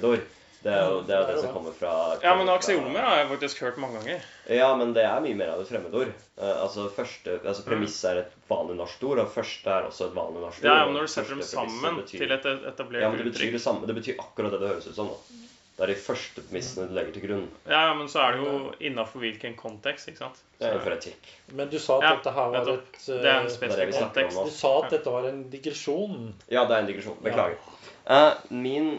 ok. 0.00 0.37
Det 0.62 0.72
er 0.74 0.88
jo 0.90 1.02
det, 1.06 1.14
er 1.14 1.28
det 1.30 1.36
som 1.38 1.52
kommer 1.54 1.74
fra 1.76 1.90
Ja, 2.22 2.32
men 2.34 2.48
kommer 2.50 3.00
har 3.06 3.20
jeg 3.20 3.28
faktisk 3.30 3.60
hørt 3.62 3.76
mange 3.78 4.00
ganger. 4.00 4.24
Ja, 4.50 4.70
men 4.76 4.94
det 4.96 5.04
er 5.06 5.20
mye 5.22 5.36
mer 5.38 5.52
av 5.54 5.60
et 5.62 5.68
fremmedord. 5.70 6.10
Eh, 6.10 6.54
altså, 6.64 6.88
første, 6.94 7.36
altså 7.44 7.62
Premiss 7.66 7.98
er 8.10 8.24
et 8.24 8.32
vanlig 8.50 8.74
norsk 8.80 9.04
ord, 9.06 9.22
og 9.22 9.30
første 9.34 9.70
er 9.70 9.86
også 9.86 10.08
et 10.08 10.16
vanlig 10.18 10.42
norsk 10.42 10.64
ord. 10.64 10.70
Ja, 10.70 10.80
men 10.86 10.98
når 10.98 11.06
du 11.06 11.12
setter 11.14 11.36
dem 11.36 11.44
sammen 11.46 12.00
betyr- 12.02 12.24
til 12.24 12.32
et 12.34 12.48
etablert 12.72 13.02
Ja, 13.06 13.10
men 13.12 13.20
det 13.22 13.28
betyr 13.28 13.36
uttrykk 13.36 13.54
det 13.58 13.62
samme. 13.62 13.86
Det 13.86 13.94
betyr 14.00 14.18
akkurat 14.24 14.56
det 14.56 14.60
det 14.64 14.72
høres 14.72 14.90
ut 14.90 14.98
som. 14.98 15.12
da. 15.14 15.44
Det 15.78 15.84
er 15.84 15.90
de 15.92 15.94
første 16.02 16.42
premissene 16.42 16.88
du 16.90 16.94
legger 16.96 17.12
til 17.14 17.22
grunn. 17.22 17.44
Ja, 17.70 17.84
ja, 17.86 17.90
men 17.94 18.08
så 18.10 18.18
er 18.24 18.34
det 18.34 18.46
jo 18.48 18.72
innafor 18.82 19.22
hvilken 19.22 19.52
kontekst, 19.54 20.08
ikke 20.10 20.24
sant? 20.24 20.40
Så, 20.58 20.72
ja, 20.72 20.80
etikk. 20.96 21.28
Men 21.54 21.68
du 21.70 21.78
sa 21.78 22.00
at 22.00 22.02
Ja, 22.02 22.10
dette 22.16 22.32
her 22.34 22.48
var 22.50 22.70
et 22.72 22.98
det 23.06 23.18
er 23.20 23.36
en 23.36 23.46
eh, 23.46 23.52
spesifikk 23.54 23.94
kontekst. 23.94 24.40
Du 24.42 24.50
sa 24.56 24.72
at 24.80 24.90
dette 24.96 25.12
var 25.14 25.28
en 25.30 25.44
digresjon. 25.52 26.32
Ja, 26.50 26.64
det 26.66 26.74
er 26.74 26.82
en 26.82 26.90
digresjon. 26.90 27.20
Beklager. 27.22 27.62
Eh, 28.10 28.32
min 28.50 28.90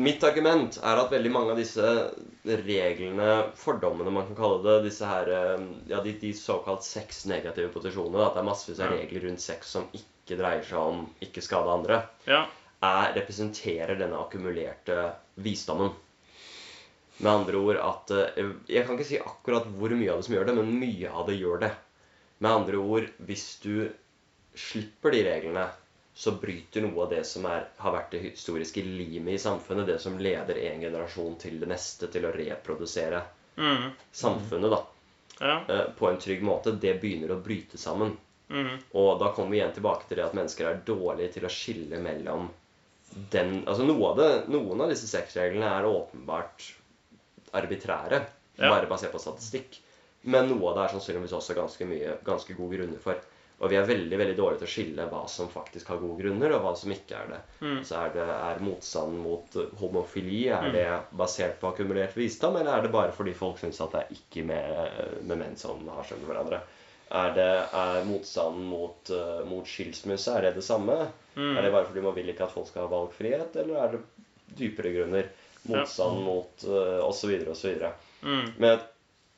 Mitt 0.00 0.22
argument 0.24 0.78
er 0.80 0.96
at 1.02 1.10
veldig 1.12 1.30
mange 1.34 1.52
av 1.52 1.58
disse 1.60 1.84
reglene, 2.48 3.26
fordommene 3.60 4.12
man 4.14 4.24
kan 4.30 4.38
kalle 4.38 4.62
det, 4.64 4.76
disse 4.86 5.04
her, 5.04 5.28
eh, 5.28 5.66
ja, 5.90 5.98
de, 6.00 6.14
de 6.22 6.30
såkalt 6.32 6.86
sexnegative 6.86 7.68
posisjonene, 7.74 8.22
at 8.24 8.38
det 8.38 8.40
er 8.40 8.46
massevis 8.48 8.80
av 8.80 8.94
Ja. 8.94 9.02
regler 9.02 9.26
rundt 9.28 9.44
sex 9.44 9.68
som 9.76 9.84
ikke 9.92 10.38
dreier 10.40 10.64
seg 10.64 10.78
om 10.80 11.02
ikke 11.20 11.44
skade 11.44 11.68
andre, 11.74 11.98
Ja. 12.26 12.46
er, 12.82 13.12
representerer 13.18 13.98
denne 14.00 14.16
akkumulerte 14.16 15.12
visdommen. 15.36 15.92
Med 17.20 17.30
andre 17.30 17.60
ord 17.60 17.76
at 17.76 18.10
eh, 18.16 18.48
Jeg 18.72 18.86
kan 18.86 18.96
ikke 18.96 19.10
si 19.12 19.18
akkurat 19.20 19.68
hvor 19.76 19.92
mye 19.92 20.08
av 20.10 20.22
det 20.22 20.24
som 20.24 20.34
gjør 20.38 20.46
det, 20.48 20.56
men 20.56 20.72
mye 20.80 21.12
av 21.12 21.26
det 21.28 21.36
gjør 21.36 21.60
det. 21.66 21.72
Med 22.40 22.50
andre 22.50 22.80
ord, 22.80 23.10
hvis 23.28 23.60
du 23.60 23.92
slipper 24.56 25.12
de 25.12 25.20
reglene, 25.28 25.68
så 26.22 26.32
bryter 26.38 26.84
noe 26.84 27.02
av 27.02 27.10
det 27.10 27.24
som 27.26 27.46
er, 27.50 27.64
har 27.82 27.94
vært 27.96 28.12
det 28.14 28.20
historiske 28.28 28.82
limet 28.86 29.34
i 29.34 29.40
samfunnet, 29.42 29.88
det 29.88 29.96
som 30.04 30.18
leder 30.22 30.60
en 30.68 30.84
generasjon 30.84 31.34
til 31.42 31.56
det 31.58 31.70
neste, 31.72 32.06
til 32.14 32.28
å 32.28 32.34
reprodusere 32.36 33.24
Mm. 33.58 33.90
samfunnet 34.12 34.70
da, 34.70 34.78
Ja. 35.40 35.56
eh, 35.68 35.88
på 35.98 36.08
en 36.08 36.18
trygg 36.22 36.42
måte, 36.46 36.72
det 36.80 36.94
begynner 37.02 37.34
å 37.34 37.42
bryte 37.42 37.76
sammen. 37.76 38.14
Mm. 38.48 38.78
Og 38.94 39.18
da 39.18 39.32
kommer 39.34 39.50
vi 39.50 39.58
igjen 39.58 39.74
tilbake 39.74 40.06
til 40.08 40.16
det 40.20 40.24
at 40.28 40.34
mennesker 40.38 40.70
er 40.70 40.80
dårlige 40.86 41.32
til 41.34 41.42
å 41.48 41.50
skille 41.50 41.98
mellom 41.98 42.48
den 43.30 43.64
Altså 43.66 43.82
av 43.82 44.16
det, 44.16 44.48
Noen 44.48 44.80
av 44.80 44.88
disse 44.88 45.06
sexreglene 45.10 45.66
er 45.66 45.84
åpenbart 45.84 46.72
arbitrære, 47.52 48.22
Ja. 48.58 48.70
bare 48.70 48.86
basert 48.86 49.12
på 49.12 49.20
statistikk. 49.20 49.80
Men 50.24 50.48
noe 50.48 50.68
av 50.70 50.76
det 50.76 50.84
er 50.84 50.98
sannsynligvis 50.98 51.32
også 51.32 51.54
ganske 51.54 51.84
mye, 51.84 52.16
ganske 52.24 52.54
gode 52.56 52.76
grunner 52.78 52.98
for. 53.00 53.16
Og 53.62 53.70
vi 53.70 53.76
er 53.78 53.86
veldig 53.86 54.18
veldig 54.18 54.34
dårlige 54.34 54.58
til 54.58 54.66
å 54.66 54.72
skille 54.72 55.04
hva 55.06 55.20
som 55.30 55.50
faktisk 55.52 55.92
har 55.92 56.00
gode 56.02 56.18
grunner, 56.18 56.50
og 56.56 56.64
hva 56.64 56.72
som 56.78 56.90
ikke 56.90 57.14
er 57.14 57.28
det. 57.30 57.40
Mm. 57.62 57.76
Så 57.86 57.94
er 58.00 58.12
det 58.16 58.24
er 58.34 58.62
motstanden 58.66 59.20
mot 59.22 59.56
eh, 59.56 59.68
homofili 59.78 60.40
er 60.50 60.66
Mm. 60.66 60.72
det 60.74 60.86
basert 61.20 61.60
på 61.60 61.70
akkumulert 61.70 62.16
visdom, 62.18 62.56
eller 62.58 62.74
er 62.74 62.82
det 62.82 62.92
bare 62.94 63.14
fordi 63.14 63.34
folk 63.38 63.60
syns 63.62 63.80
at 63.80 63.94
det 63.94 64.00
er 64.02 64.16
ikke 64.18 64.44
med, 64.50 65.02
med 65.28 65.38
menn 65.44 65.56
som 65.60 65.86
har 65.94 66.02
skjønt 66.08 66.26
hverandre? 66.26 66.60
Er, 67.12 67.34
det, 67.36 67.48
er 67.76 68.04
motstanden 68.08 68.64
mot, 68.64 69.10
uh, 69.12 69.42
mot 69.44 69.66
skilsmisse 69.68 70.32
er 70.32 70.46
det 70.46 70.54
det 70.56 70.64
samme? 70.64 70.96
Mm. 71.36 71.56
Er 71.58 71.62
det 71.62 71.72
bare 71.74 71.86
fordi 71.90 72.04
man 72.04 72.14
vil 72.16 72.30
ikke 72.32 72.46
at 72.46 72.54
folk 72.54 72.70
skal 72.70 72.86
ha 72.86 72.92
valgfrihet, 72.92 73.58
eller 73.62 73.82
er 73.82 73.94
det 73.94 74.56
dypere 74.58 74.94
grunner? 74.96 75.28
Motstand 75.68 76.24
mot 76.24 76.64
uh, 76.66 77.04
osv. 77.06 77.36
osv. 77.52 77.84
Mm. 78.24 78.48
Men 78.58 78.80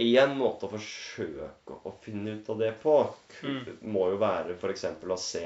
én 0.02 0.36
måte 0.38 0.66
å 0.66 0.72
forsøke 0.72 1.76
å 1.86 1.92
finne 2.02 2.36
ut 2.38 2.48
av 2.50 2.58
det 2.58 2.72
på 2.82 2.94
Mm. 3.42 3.78
må 3.82 4.08
jo 4.10 4.18
være 4.22 4.54
f.eks. 4.56 4.84
å 4.84 5.16
se 5.18 5.44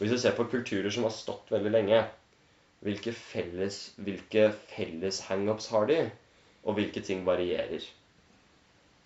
Hvis 0.00 0.10
du 0.10 0.18
ser 0.18 0.32
på 0.32 0.48
kulturer 0.48 0.90
som 0.90 1.04
har 1.04 1.12
stått 1.12 1.50
veldig 1.52 1.72
lenge, 1.72 2.00
hvilke 2.80 3.12
felles, 3.12 3.92
hvilke 4.00 4.46
felles 4.72 5.20
hangups 5.28 5.68
har 5.68 5.86
de, 5.86 5.98
og 6.64 6.78
hvilke 6.78 7.02
ting 7.04 7.24
varierer? 7.24 7.84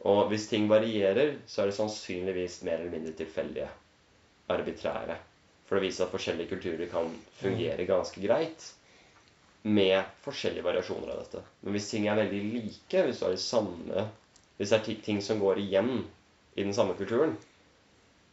Og 0.06 0.28
hvis 0.30 0.46
ting 0.46 0.68
varierer, 0.70 1.34
så 1.46 1.62
er 1.62 1.70
det 1.70 1.78
sannsynligvis 1.78 2.60
mer 2.62 2.78
eller 2.78 2.92
mindre 2.92 3.14
tilfeldige. 3.18 3.70
Arbitrære. 4.54 5.16
For 5.64 5.78
det 5.78 5.88
viser 5.88 6.04
at 6.04 6.12
forskjellige 6.12 6.52
kulturer 6.52 6.90
kan 6.92 7.08
fungere 7.40 7.86
ganske 7.88 8.20
greit 8.20 8.66
med 9.64 10.04
forskjellige 10.22 10.66
variasjoner 10.66 11.14
av 11.14 11.22
dette. 11.22 11.40
Men 11.64 11.72
hvis 11.72 11.88
ting 11.88 12.06
er 12.06 12.18
veldig 12.20 12.42
like, 12.52 13.04
hvis 13.06 13.18
du 13.18 13.24
har 13.24 13.32
de 13.32 13.40
samme 13.40 14.04
Hvis 14.58 14.70
det 14.70 14.78
er 14.80 15.02
ting 15.02 15.22
som 15.22 15.40
går 15.42 15.58
igjen 15.62 16.04
i 16.54 16.62
den 16.62 16.74
samme 16.74 16.94
kulturen 16.98 17.36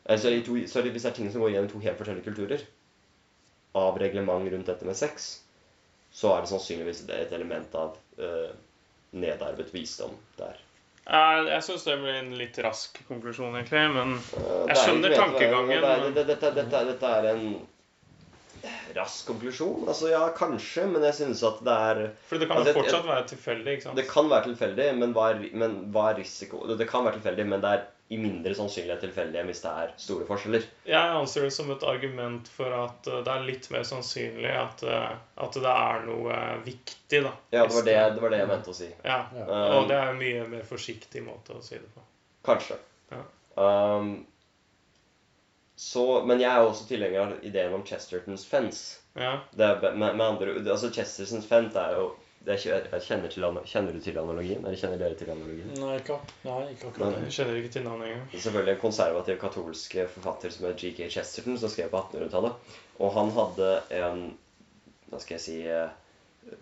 altså, 0.05 0.29
i 0.29 0.43
to, 0.45 0.59
sorry, 0.69 0.91
Hvis 0.93 1.03
det 1.07 1.11
er 1.11 1.15
ting 1.17 1.31
som 1.33 1.41
går 1.41 1.53
igjen 1.53 1.69
i 1.69 1.71
to 1.71 1.81
helt 1.81 1.97
forskjellige 1.97 2.27
kulturer 2.29 2.65
av 3.77 3.97
reglement 4.01 4.51
rundt 4.51 4.67
dette 4.67 4.85
med 4.85 4.97
sex, 4.99 5.29
så 6.11 6.33
er 6.35 6.43
det 6.43 6.51
sannsynligvis 6.51 7.05
et 7.07 7.31
element 7.31 7.75
av 7.79 7.95
eh, 8.19 8.51
nedarvet 9.15 9.71
visdom 9.73 10.11
der. 10.37 10.59
Jeg, 11.07 11.45
jeg 11.47 11.63
syns 11.65 11.85
det 11.87 11.95
blir 12.01 12.17
en 12.19 12.33
litt 12.37 12.57
rask 12.61 12.99
konklusjon, 13.07 13.55
egentlig. 13.55 13.85
Men 13.95 14.17
Eh, 14.19 14.65
Jeg 14.67 14.75
er 14.75 14.81
skjønner 14.81 15.15
tankegangen, 15.15 16.13
dette 16.19 17.13
er 17.15 17.29
en 17.31 17.45
rask 18.95 19.25
konklusjon. 19.27 19.87
Altså, 19.87 20.09
ja, 20.11 20.25
kanskje, 20.37 20.85
men 20.91 21.01
jeg 21.07 21.13
synes 21.21 21.41
at 21.47 21.63
det 21.65 21.77
er 21.91 22.01
for 22.29 22.37
det 22.41 22.47
kan 22.49 22.57
Altså, 22.57 22.73
jo 22.73 22.73
jeg- 22.73 22.83
fortsatt 22.83 23.07
være 23.07 23.27
tilfeldig. 23.31 23.73
ikke 23.77 23.83
sant? 23.87 23.95
Det 23.95 24.07
kan 24.09 24.29
være 24.29 24.43
tilfeldig, 24.51 24.91
men 24.97 25.13
hva 25.13 25.29
er, 25.31 25.49
men 25.53 25.79
hva 25.93 26.11
er 26.11 26.19
risiko 26.21 26.65
Det 26.77 26.87
kan 26.89 27.03
være 27.05 27.19
tilfeldig, 27.19 27.47
men 27.47 27.61
det 27.61 27.69
er 27.77 27.83
i 28.11 28.17
mindre 28.19 28.51
sannsynlighet 28.53 28.99
tilfeldig 29.05 29.39
enn 29.39 29.47
hvis 29.47 29.61
det 29.63 29.71
er 29.71 29.91
store 29.97 30.25
forskjeller. 30.27 30.63
Jeg 30.85 31.11
anser 31.15 31.41
det 31.45 31.53
som 31.55 31.69
et 31.71 31.83
argument 31.87 32.47
for 32.51 32.67
at 32.75 33.07
eh, 33.07 33.21
det 33.23 33.31
er 33.31 33.45
litt 33.47 33.69
mer 33.71 33.85
sannsynlig 33.87 34.51
at, 34.51 34.83
eh, 34.83 35.13
at 35.37 35.53
det 35.53 35.63
er 35.71 36.01
noe 36.09 36.33
eh, 36.35 36.57
viktig, 36.65 37.21
da. 37.23 37.31
Ja, 37.55 37.63
det 37.65 37.73
var 37.77 37.85
det, 37.87 37.95
det, 38.15 38.21
var 38.21 38.29
det 38.35 38.39
jeg 38.39 38.47
mente 38.51 38.69
å 38.69 38.75
si. 38.75 38.89
Ja, 39.05 39.21
Ja. 39.37 39.45
Og 39.79 39.87
det 39.87 39.95
er 39.95 40.09
en 40.11 40.19
mye 40.19 40.43
mer 40.57 40.63
forsiktig 40.67 41.23
måte 41.23 41.55
å 41.55 41.63
si 41.63 41.75
det 41.79 41.87
på. 41.95 42.03
Kanskje. 42.43 42.75
Ja. 43.11 43.23
Um, 43.55 44.25
så, 45.81 46.05
men 46.29 46.41
jeg 46.43 46.51
er 46.51 46.61
også 46.61 46.83
tilhenger 46.85 47.23
av 47.23 47.45
ideen 47.47 47.73
om 47.73 47.85
Chestertons 47.87 48.43
fence. 48.45 48.99
Ja. 49.17 49.39
Det 49.57 49.65
er, 49.65 49.79
med, 49.95 50.13
med 50.13 50.25
andre, 50.25 50.51
altså 50.59 50.91
Chestertons 50.93 51.47
fence 51.49 51.79
er 51.81 51.97
jo 51.97 52.11
det 52.45 52.55
er, 52.55 52.85
jeg 52.89 53.03
kjenner, 53.05 53.29
til, 53.29 53.43
kjenner 53.69 53.93
du 53.93 53.99
til 54.01 54.15
analogien? 54.17 54.63
Eller 54.65 54.77
kjenner 54.77 54.97
dere 54.97 55.17
til 55.17 55.29
analogien? 55.29 55.73
Nei, 55.77 55.95
ikke, 55.99 56.15
nei, 56.45 56.59
ikke 56.71 56.87
akkurat 56.89 57.03
Men, 57.03 57.25
Jeg 57.27 57.35
kjenner 57.35 57.59
ikke 57.59 57.73
til 57.75 57.83
navnet 57.85 58.07
engang. 58.07 58.23
Er 58.25 58.43
selvfølgelig 58.45 58.73
en 58.73 58.79
konservativ 58.81 59.37
katolsk 59.43 59.97
forfatter 60.15 60.53
som 60.53 60.65
het 60.65 60.81
G.K. 60.81 61.09
Chesterton, 61.13 61.59
som 61.61 61.69
skrev 61.69 61.91
på 61.93 62.01
1800-tallet. 62.01 62.73
Og 62.97 63.13
han 63.17 63.33
hadde 63.37 63.69
en 63.99 64.23
hva 65.11 65.19
skal 65.21 65.37
jeg 65.37 65.43
si 65.43 65.57
eh, 65.69 66.57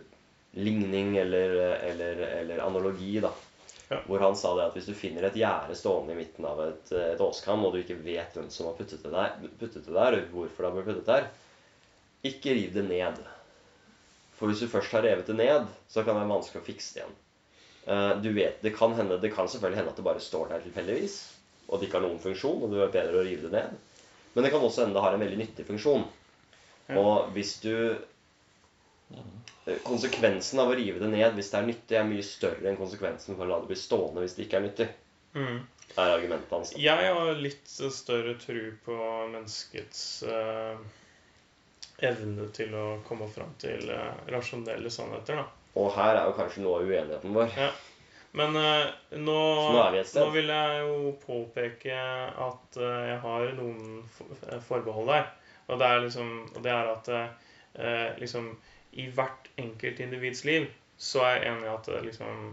ligning 0.59 1.15
eller, 1.21 1.55
eller, 1.91 2.25
eller 2.41 2.63
analogi, 2.65 3.13
da. 3.23 3.31
Ja. 3.89 4.03
Hvor 4.05 4.21
han 4.21 4.35
sa 4.37 4.51
det 4.53 4.67
at 4.69 4.75
hvis 4.77 4.87
du 4.89 4.93
finner 4.93 5.25
et 5.25 5.37
gjerde 5.39 5.73
stående 5.77 6.13
i 6.13 6.19
midten 6.19 6.45
av 6.45 6.59
et, 6.61 6.91
et 6.93 7.21
åskam, 7.25 7.63
og 7.65 7.73
du 7.73 7.79
ikke 7.81 7.97
vet 8.05 8.35
hvem 8.37 8.51
som 8.53 8.67
har 8.69 8.75
puttet 8.77 9.01
det 9.01 9.13
der, 9.15 9.31
puttet 9.57 9.87
det 9.87 9.95
der 9.95 10.17
og 10.19 10.27
hvorfor 10.35 10.61
det 10.61 10.69
har 10.69 10.75
blitt 10.77 10.89
puttet 10.91 11.09
der, 11.09 11.29
ikke 12.29 12.53
riv 12.53 12.75
det 12.75 12.85
ned. 12.85 13.23
For 14.37 14.51
hvis 14.51 14.61
du 14.61 14.69
først 14.71 14.93
har 14.93 15.03
revet 15.07 15.27
det 15.27 15.35
ned, 15.39 15.65
så 15.89 16.03
kan 16.03 16.13
det 16.13 16.21
være 16.21 16.33
vanskelig 16.35 16.61
å 16.61 16.67
fikse 16.67 16.93
det 16.93 17.01
igjen. 17.01 17.17
Eh, 17.89 18.13
Du 18.21 18.29
vet, 18.35 18.61
det 18.61 18.75
kan, 18.77 18.93
hende, 18.93 19.17
det 19.19 19.33
kan 19.33 19.49
selvfølgelig 19.49 19.81
hende 19.81 19.95
at 19.95 19.99
det 19.99 20.05
bare 20.05 20.23
står 20.23 20.53
der 20.53 20.63
tilfeldigvis, 20.67 21.17
og 21.67 21.79
det 21.79 21.89
ikke 21.89 21.99
har 21.99 22.05
noen 22.05 22.21
funksjon, 22.23 22.61
og 22.63 22.71
det 22.71 22.85
er 22.85 22.93
bedre 22.93 23.19
å 23.19 23.25
rive 23.25 23.47
det 23.47 23.55
ned. 23.57 23.75
Men 24.35 24.45
det 24.45 24.53
kan 24.53 24.61
også 24.63 24.85
hende 24.85 24.95
det 24.99 25.03
har 25.03 25.17
en 25.17 25.25
veldig 25.25 25.41
nyttig 25.41 25.65
funksjon. 25.67 26.05
Og 26.97 27.29
hvis 27.35 27.57
du 27.63 27.73
Konsekvensen 29.85 30.61
av 30.61 30.71
å 30.71 30.77
rive 30.77 31.01
det 31.01 31.09
ned 31.11 31.35
hvis 31.37 31.51
det 31.51 31.59
er 31.59 31.67
nyttig, 31.67 31.97
er 31.97 32.07
mye 32.07 32.25
større 32.25 32.69
enn 32.69 32.79
konsekvensen 32.79 33.35
for 33.35 33.45
å 33.45 33.49
la 33.51 33.59
det 33.61 33.69
bli 33.71 33.77
stående 33.77 34.23
hvis 34.23 34.37
det 34.37 34.47
ikke 34.47 34.57
er 34.59 34.65
nyttig. 34.65 34.87
Mm. 35.35 35.59
er 35.95 36.15
argumentet 36.15 36.53
hans. 36.53 36.71
Jeg 36.77 37.11
har 37.13 37.35
litt 37.37 37.69
større 37.69 38.33
tro 38.41 38.63
på 38.85 38.95
menneskets 39.33 40.01
uh, 40.25 40.79
evne 42.01 42.47
til 42.55 42.73
å 42.77 42.87
komme 43.05 43.29
fram 43.29 43.53
til 43.61 43.89
uh, 43.91 44.15
rasjonelle 44.33 44.89
sannheter, 44.93 45.43
da. 45.43 45.45
Og 45.77 45.91
her 45.93 46.17
er 46.17 46.29
jo 46.29 46.35
kanskje 46.37 46.63
noe 46.65 46.79
av 46.79 46.89
uenigheten 46.89 47.35
vår. 47.35 47.53
Men 48.39 48.57
uh, 48.57 48.87
nå, 49.17 49.37
nå 49.73 50.01
nå 50.13 50.25
vil 50.33 50.51
jeg 50.53 50.81
jo 50.85 51.13
påpeke 51.23 51.99
at 52.47 52.81
uh, 52.81 52.89
jeg 53.09 53.19
har 53.25 53.53
noen 53.57 54.01
forbehold 54.67 55.09
der. 55.09 55.29
Og 55.69 55.81
det 55.81 55.87
er 55.87 56.03
liksom 56.05 56.33
og 56.55 56.59
det 56.65 56.73
er 56.73 56.91
at 56.95 57.13
uh, 57.13 58.19
liksom 58.21 58.51
i 58.91 59.09
hvert 59.13 59.49
enkelt 59.61 59.99
individs 59.99 60.43
liv 60.47 60.67
så 60.99 61.23
er 61.23 61.37
jeg 61.37 61.51
enig 61.53 61.67
i 61.67 61.73
at 61.73 61.87
det 61.87 62.01
liksom 62.07 62.49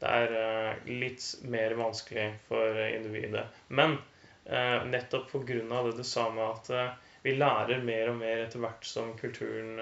det 0.00 0.08
er 0.08 0.30
eh, 0.32 0.76
litt 0.88 1.24
mer 1.52 1.74
vanskelig 1.76 2.30
for 2.48 2.78
individet. 2.86 3.44
Men 3.68 3.98
eh, 4.44 4.86
nettopp 4.88 5.34
av 5.34 5.44
det 5.90 5.96
du 5.98 6.04
sa 6.04 6.30
med 6.32 6.44
at 6.46 6.70
eh, 6.70 6.94
vi 7.22 7.34
lærer 7.36 7.82
mer 7.84 8.08
og 8.08 8.16
mer 8.16 8.46
etter 8.46 8.62
hvert 8.62 8.86
som 8.88 9.12
kulturen 9.18 9.76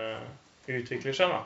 utvikler 0.66 1.14
seg, 1.14 1.30
da. 1.30 1.44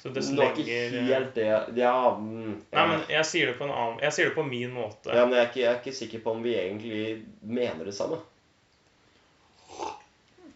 Så 0.00 0.12
dess 0.16 0.30
Nå 0.32 0.44
er 0.44 0.56
ikke 0.56 1.02
helt 1.08 1.36
det 1.36 1.80
Ja, 1.80 2.16
mm, 2.20 2.54
Nei, 2.72 2.86
men 2.88 3.04
jeg 3.08 3.28
sier 3.28 3.48
det 3.48 3.54
på 3.56 3.64
en 3.64 3.72
annen 3.72 4.02
Jeg 4.04 4.12
sier 4.12 4.28
det 4.28 4.34
på 4.36 4.44
min 4.44 4.74
måte. 4.76 5.08
ja, 5.08 5.22
men 5.24 5.38
jeg 5.38 5.42
er, 5.42 5.48
ikke, 5.48 5.60
jeg 5.60 5.70
er 5.70 5.78
ikke 5.80 5.94
sikker 5.98 6.24
på 6.24 6.34
om 6.36 6.42
vi 6.44 6.52
egentlig 6.56 7.04
mener 7.40 7.88
det 7.88 7.94
samme. 7.96 8.18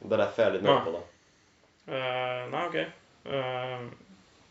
Det 0.00 0.12
er 0.12 0.22
derfor 0.24 0.42
jeg 0.42 0.48
er 0.48 0.56
litt 0.56 0.66
nøye 0.68 0.82
på 0.84 0.96
det. 0.96 1.04
Uh, 1.90 2.42
nei, 2.52 2.64
OK. 2.66 2.99
Eh, 3.24 3.80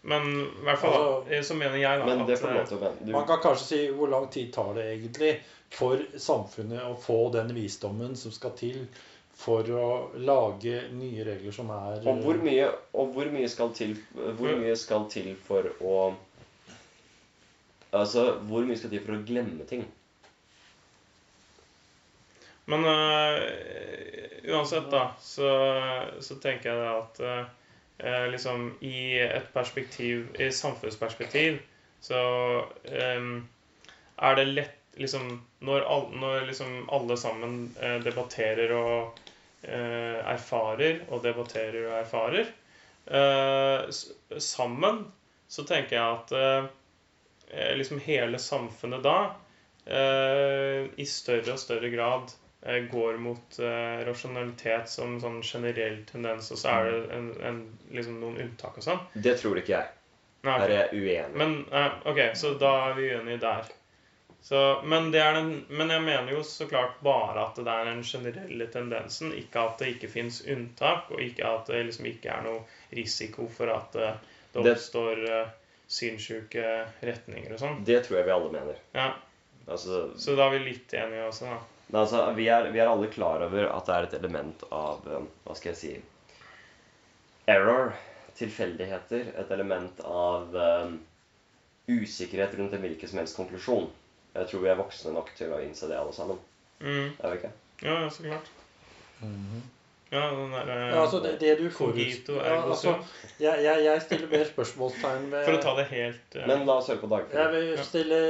men 0.01 0.27
i 0.41 0.63
hvert 0.63 0.79
fall 0.79 0.93
Altså, 0.93 1.33
eh, 1.33 1.43
så 1.43 1.55
mener 1.59 1.77
jeg 1.81 1.99
da 1.99 2.05
Men 2.05 2.25
det 2.27 2.37
at 2.45 2.73
du. 3.01 3.11
Man 3.11 3.27
kan 3.27 3.41
kanskje 3.43 3.65
si 3.65 3.79
hvor 3.95 4.11
lang 4.11 4.27
tid 4.31 4.53
tar 4.53 4.73
det 4.77 4.85
egentlig 4.93 5.39
for 5.69 6.01
samfunnet 6.17 6.85
å 6.85 6.95
få 6.97 7.29
den 7.33 7.53
visdommen 7.53 8.15
som 8.17 8.33
skal 8.33 8.55
til 8.57 8.87
for 9.39 9.67
å 9.71 9.89
lage 10.19 10.81
nye 10.91 11.23
regler 11.23 11.53
som 11.55 11.69
er 11.71 12.01
og, 12.03 12.23
hvor 12.25 12.39
mye, 12.43 12.65
og 12.91 13.13
hvor 13.15 13.29
mye 13.31 13.47
skal 13.47 13.71
til 13.75 13.93
Hvor 14.11 14.57
mye 14.59 14.75
skal 14.75 15.05
til 15.11 15.29
for 15.45 15.69
å 15.79 15.99
Altså, 17.95 18.35
hvor 18.45 18.67
mye 18.67 18.77
skal 18.77 18.91
til 18.91 19.01
for 19.01 19.15
å 19.15 19.23
glemme 19.25 19.65
ting? 19.69 19.85
Men 22.69 22.83
uh, 22.85 23.39
uansett, 24.53 24.91
da, 24.91 25.07
så, 25.21 25.47
så 26.21 26.37
tenker 26.43 26.69
jeg 26.69 26.83
det 26.83 26.91
at 26.91 27.21
eh, 27.25 27.47
liksom 28.31 28.77
i 28.85 29.19
et 29.19 29.53
perspektiv, 29.53 30.27
i 30.39 30.51
samfunnsperspektiv, 30.55 31.59
så 32.01 32.19
eh, 32.83 33.25
er 34.17 34.35
det 34.35 34.45
lett 34.45 34.75
liksom 34.99 35.45
Når, 35.59 35.81
all, 35.81 36.05
når 36.15 36.45
liksom 36.47 36.89
alle 36.91 37.17
sammen 37.17 37.75
eh, 37.81 37.97
debatterer 38.03 38.71
og 38.75 39.19
eh, 39.63 40.19
erfarer, 40.31 41.01
og 41.09 41.23
debatterer 41.23 41.87
og 41.87 41.95
erfarer 41.99 42.47
eh, 43.11 43.89
sammen, 44.39 45.01
så 45.47 45.65
tenker 45.67 45.97
jeg 45.97 46.17
at 46.17 46.31
eh, 46.35 46.69
eh, 47.51 47.73
liksom 47.79 47.99
hele 48.05 48.39
samfunnet 48.39 49.03
da 49.03 49.17
eh, 49.85 50.87
i 50.95 51.07
større 51.07 51.55
og 51.55 51.59
større 51.59 51.91
grad 51.91 52.31
eh, 52.31 52.38
går 52.91 53.17
mot 53.23 53.59
eh, 53.59 54.01
rasjonalitet 54.07 54.89
som 54.91 55.19
sånn 55.23 55.41
generell 55.43 56.01
tendens, 56.09 56.51
og 56.51 56.57
så 56.59 56.69
er 56.73 56.89
det 56.91 57.15
en, 57.15 57.29
en, 57.47 57.59
liksom 57.95 58.17
noen 58.19 58.39
unntak 58.43 58.77
og 58.77 58.83
sånn. 58.83 58.99
Det 59.13 59.37
tror 59.39 59.61
ikke 59.61 59.77
jeg. 59.77 59.87
Nei, 60.43 60.55
Her 60.59 60.69
er 60.69 60.75
jeg 60.87 61.03
uenig. 61.03 61.35
men 61.39 61.53
eh, 61.71 61.93
OK, 62.07 62.19
så 62.35 62.53
da 62.59 62.73
er 62.89 62.97
vi 62.99 63.09
uenige 63.13 63.39
der. 63.43 63.69
Så, 64.41 64.59
men, 64.87 65.09
det 65.11 65.19
den, 65.35 65.49
men 65.69 65.89
jeg 65.91 66.01
mener 66.03 66.31
jo 66.31 66.43
så 66.47 66.63
klart 66.67 66.99
bare 67.03 67.41
at 67.43 67.57
det 67.59 67.67
er 67.73 67.89
den 67.89 68.03
generelle 68.07 68.67
tendensen, 68.71 69.33
ikke 69.35 69.65
at 69.67 69.81
det 69.81 69.89
ikke 69.95 70.07
fins 70.13 70.41
unntak, 70.47 71.09
og 71.11 71.19
ikke 71.23 71.43
at 71.47 71.67
det 71.71 71.81
liksom 71.89 72.07
ikke 72.07 72.31
er 72.31 72.45
noe 72.45 72.61
risiko 72.95 73.47
for 73.51 73.71
at 73.73 73.95
eh, 73.99 74.15
det 74.53 74.63
Det- 74.63 74.71
oppstår 74.77 75.19
uh, 75.29 75.49
sinnssyke 75.91 76.63
retninger 77.05 77.51
og 77.53 77.59
sånn. 77.61 77.81
Det 77.85 77.99
tror 78.05 78.19
jeg 78.19 78.27
vi 78.29 78.35
alle 78.35 78.51
mener. 78.53 78.79
Ja, 78.95 79.09
Altså, 79.69 80.07
så 80.17 80.33
da 80.33 80.47
er 80.47 80.55
vi 80.55 80.59
litt 80.71 80.93
enige 80.97 81.27
også, 81.29 81.45
da. 81.45 81.57
Men 81.89 82.01
altså, 82.03 82.21
vi 82.37 82.45
er, 82.53 82.69
vi 82.73 82.79
er 82.79 82.89
alle 82.89 83.09
klar 83.09 83.41
over 83.47 83.65
at 83.73 83.87
det 83.87 83.95
er 83.95 84.07
et 84.07 84.17
element 84.19 84.65
av 84.69 85.07
eh, 85.09 85.23
Hva 85.45 85.55
skal 85.57 85.71
jeg 85.73 85.79
si 85.79 85.93
Error. 87.49 87.95
Tilfeldigheter. 88.37 89.31
Et 89.41 89.51
element 89.51 90.03
av 90.05 90.53
um, 90.53 90.99
usikkerhet 91.89 92.53
rundt 92.59 92.75
en 92.77 92.83
hvilken 92.85 93.09
som 93.09 93.19
helst 93.19 93.35
konklusjon. 93.35 93.89
Jeg 94.35 94.51
tror 94.51 94.61
vi 94.63 94.69
er 94.69 94.77
voksne 94.77 95.15
nok 95.15 95.33
til 95.35 95.51
å 95.55 95.57
innse 95.63 95.89
det, 95.89 95.97
alle 95.97 96.13
sammen. 96.13 96.37
Mm. 96.79 97.09
Er 97.17 97.33
vi 97.33 97.39
ikke? 97.41 97.51
Ja, 97.81 97.97
ja, 98.03 98.13
så 98.13 98.27
klart. 98.27 98.53
Mhm. 99.23 99.65
Ja, 100.09 100.31
den 100.33 100.51
der, 100.51 100.69
eh, 100.73 100.89
Ja, 100.89 101.01
altså 101.01 101.19
det, 101.19 101.39
det 101.39 101.57
du 101.59 101.69
får 101.69 101.91
foruts- 101.93 102.29
ja, 102.47 102.61
altså, 102.65 102.95
jeg, 103.39 103.63
jeg, 103.63 103.83
jeg 103.83 104.01
stiller 104.01 104.31
mer 104.31 104.45
spørsmålstegn 104.45 105.27
ved 105.31 105.43
For 105.45 105.57
å 105.57 105.59
ta 105.61 105.73
det 105.77 105.85
helt 105.91 106.35
eh, 106.35 106.47
Men 106.49 106.65
la 106.65 106.79
oss 106.79 106.89
høre 106.89 107.03
på 107.03 107.19
Jeg 107.29 107.51
vil 107.53 107.83
stille 107.85 108.21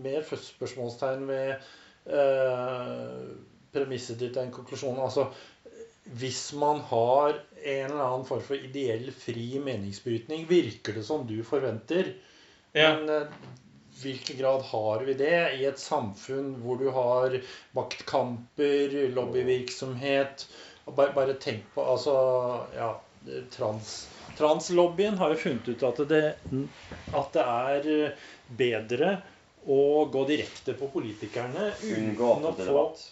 mer 0.00 0.24
spørsmålstegn 0.24 1.26
ved 1.28 1.66
premisset 3.74 4.18
ditt, 4.20 4.34
den 4.34 4.52
konklusjonen. 4.54 5.00
Altså, 5.02 5.26
hvis 6.14 6.52
man 6.54 6.80
har 6.86 7.34
en 7.64 7.90
eller 7.90 8.04
annen 8.04 8.26
form 8.28 8.42
for 8.46 8.56
ideell 8.56 9.10
fri 9.10 9.58
meningsbrytning, 9.62 10.46
virker 10.46 10.94
det 10.94 11.04
som 11.06 11.26
du 11.26 11.40
forventer. 11.44 12.14
ja. 12.72 12.94
Men 12.94 13.08
eh, 13.10 13.38
hvilken 13.96 14.36
grad 14.36 14.62
har 14.62 15.04
vi 15.08 15.14
det 15.16 15.36
i 15.56 15.64
et 15.64 15.80
samfunn 15.80 16.50
hvor 16.60 16.76
du 16.76 16.90
har 16.92 17.38
maktkamper, 17.72 18.92
lobbyvirksomhet 19.16 20.44
bare, 20.84 21.14
bare 21.16 21.36
tenk 21.40 21.64
på 21.74 21.84
altså, 21.94 22.16
ja, 22.76 22.90
trans, 23.50 23.94
Translobbyen 24.36 25.16
har 25.18 25.32
jo 25.32 25.40
funnet 25.40 25.68
ut 25.68 25.84
at 25.88 26.02
det, 26.10 26.24
at 27.16 27.32
det 27.32 27.44
er 27.46 27.88
bedre 28.58 29.14
å 29.66 30.06
gå 30.12 30.24
direkte 30.28 30.74
på 30.78 30.88
politikerne 30.92 31.70
Unngå 31.82 32.12
uten 32.14 32.24
å 32.24 32.50
offentlig 32.50 32.66
få 32.66 32.72
debatt. 32.72 33.04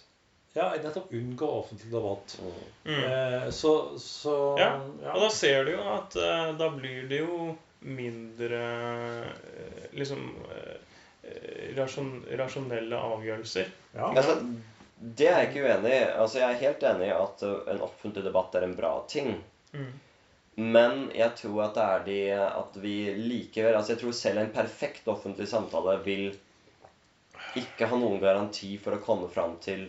Ja, 0.54 0.68
nettopp 0.78 1.12
unngå 1.12 1.46
offentlig 1.50 1.90
debatt. 1.90 2.36
Mm. 2.84 3.04
Eh, 3.04 3.48
så, 3.50 3.98
så 3.98 4.34
Ja, 4.60 4.76
Og 5.14 5.24
da 5.24 5.30
ser 5.34 5.66
du 5.66 5.72
jo 5.74 5.82
at 5.96 6.14
eh, 6.16 6.52
da 6.58 6.68
blir 6.70 7.08
det 7.10 7.24
jo 7.24 7.48
mindre 7.84 8.60
eh, 9.34 9.88
liksom 9.98 10.22
eh, 10.54 11.74
rasjon, 11.76 12.22
rasjonelle 12.38 13.02
avgjørelser. 13.10 13.74
ja. 13.96 14.12
Altså, 14.14 14.38
det 15.04 15.26
er 15.26 15.42
jeg 15.42 15.50
ikke 15.50 15.66
uenig 15.66 15.90
i. 15.90 16.04
Altså, 16.06 16.38
jeg 16.38 16.54
er 16.54 16.60
helt 16.62 16.84
enig 16.88 17.08
i 17.10 17.16
at 17.16 17.42
en 17.44 17.82
offentlig 17.84 18.22
debatt 18.24 18.54
er 18.54 18.64
en 18.64 18.76
bra 18.78 18.92
ting. 19.10 19.34
Mm. 19.74 19.90
Men 20.56 21.08
jeg 21.16 21.32
tror 21.40 21.64
at 21.64 21.74
det 21.74 21.84
er 21.84 22.02
de 22.06 22.18
at 22.38 22.76
vi 22.78 22.92
likevel 23.18 23.74
Altså, 23.74 23.94
jeg 23.94 24.02
tror 24.04 24.12
selv 24.14 24.38
en 24.44 24.52
perfekt 24.54 25.08
offentlig 25.10 25.48
samtale 25.50 25.96
vil 26.04 26.28
ikke 27.58 27.86
ha 27.90 27.98
noen 27.98 28.20
garanti 28.22 28.74
for 28.82 28.96
å 28.96 29.02
komme 29.02 29.28
fram 29.30 29.56
til 29.62 29.88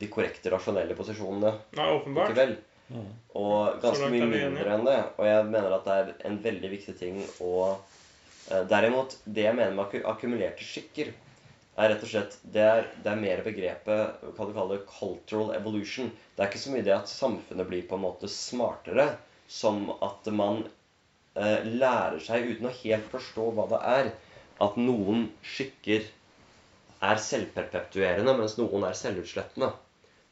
de 0.00 0.06
korrekte, 0.10 0.50
rasjonelle 0.52 0.94
posisjonene 0.98 1.52
Nei, 1.78 1.86
åpenbart. 1.96 2.30
likevel. 2.30 2.52
Mm. 2.90 3.08
Og 3.38 3.80
ganske 3.82 4.10
mye 4.10 4.26
mindre 4.30 4.74
enn 4.76 4.86
det. 4.86 4.98
Og 5.18 5.26
jeg 5.26 5.48
mener 5.50 5.74
at 5.76 5.86
det 5.86 5.96
er 6.00 6.12
en 6.30 6.38
veldig 6.42 6.70
viktig 6.72 6.94
ting 6.98 7.18
å 7.46 7.54
eh, 8.50 8.62
Derimot, 8.70 9.16
det 9.26 9.44
jeg 9.48 9.54
mener 9.58 9.74
med 9.76 9.84
akku- 9.86 10.06
akkumulerte 10.10 10.66
skikker, 10.66 11.12
er 11.80 11.92
rett 11.92 12.02
og 12.02 12.10
slett 12.10 12.34
Det 12.42 12.62
er, 12.66 12.88
det 13.02 13.10
er 13.12 13.20
mer 13.20 13.42
begrepet 13.46 14.24
hva 14.36 14.46
du 14.48 14.54
kaller 14.56 14.82
cultural 14.90 15.54
evolution. 15.58 16.10
Det 16.34 16.42
er 16.42 16.50
ikke 16.50 16.62
så 16.64 16.74
mye 16.74 16.86
det 16.86 16.96
at 16.96 17.10
samfunnet 17.10 17.68
blir 17.70 17.86
på 17.90 17.98
en 17.98 18.06
måte 18.08 18.30
smartere, 18.30 19.12
som 19.50 19.88
at 20.06 20.30
man 20.30 20.62
eh, 21.34 21.66
lærer 21.66 22.20
seg, 22.22 22.46
uten 22.54 22.70
å 22.70 22.76
helt 22.82 23.10
forstå 23.10 23.50
hva 23.56 23.66
det 23.72 23.82
er, 23.92 24.10
at 24.62 24.76
noen 24.78 25.26
skikker 25.42 26.06
er 27.00 27.22
selvperpetuerende, 27.24 28.34
mens 28.38 28.58
noen 28.60 28.84
er 28.86 28.98
selvutslettende. 28.98 29.72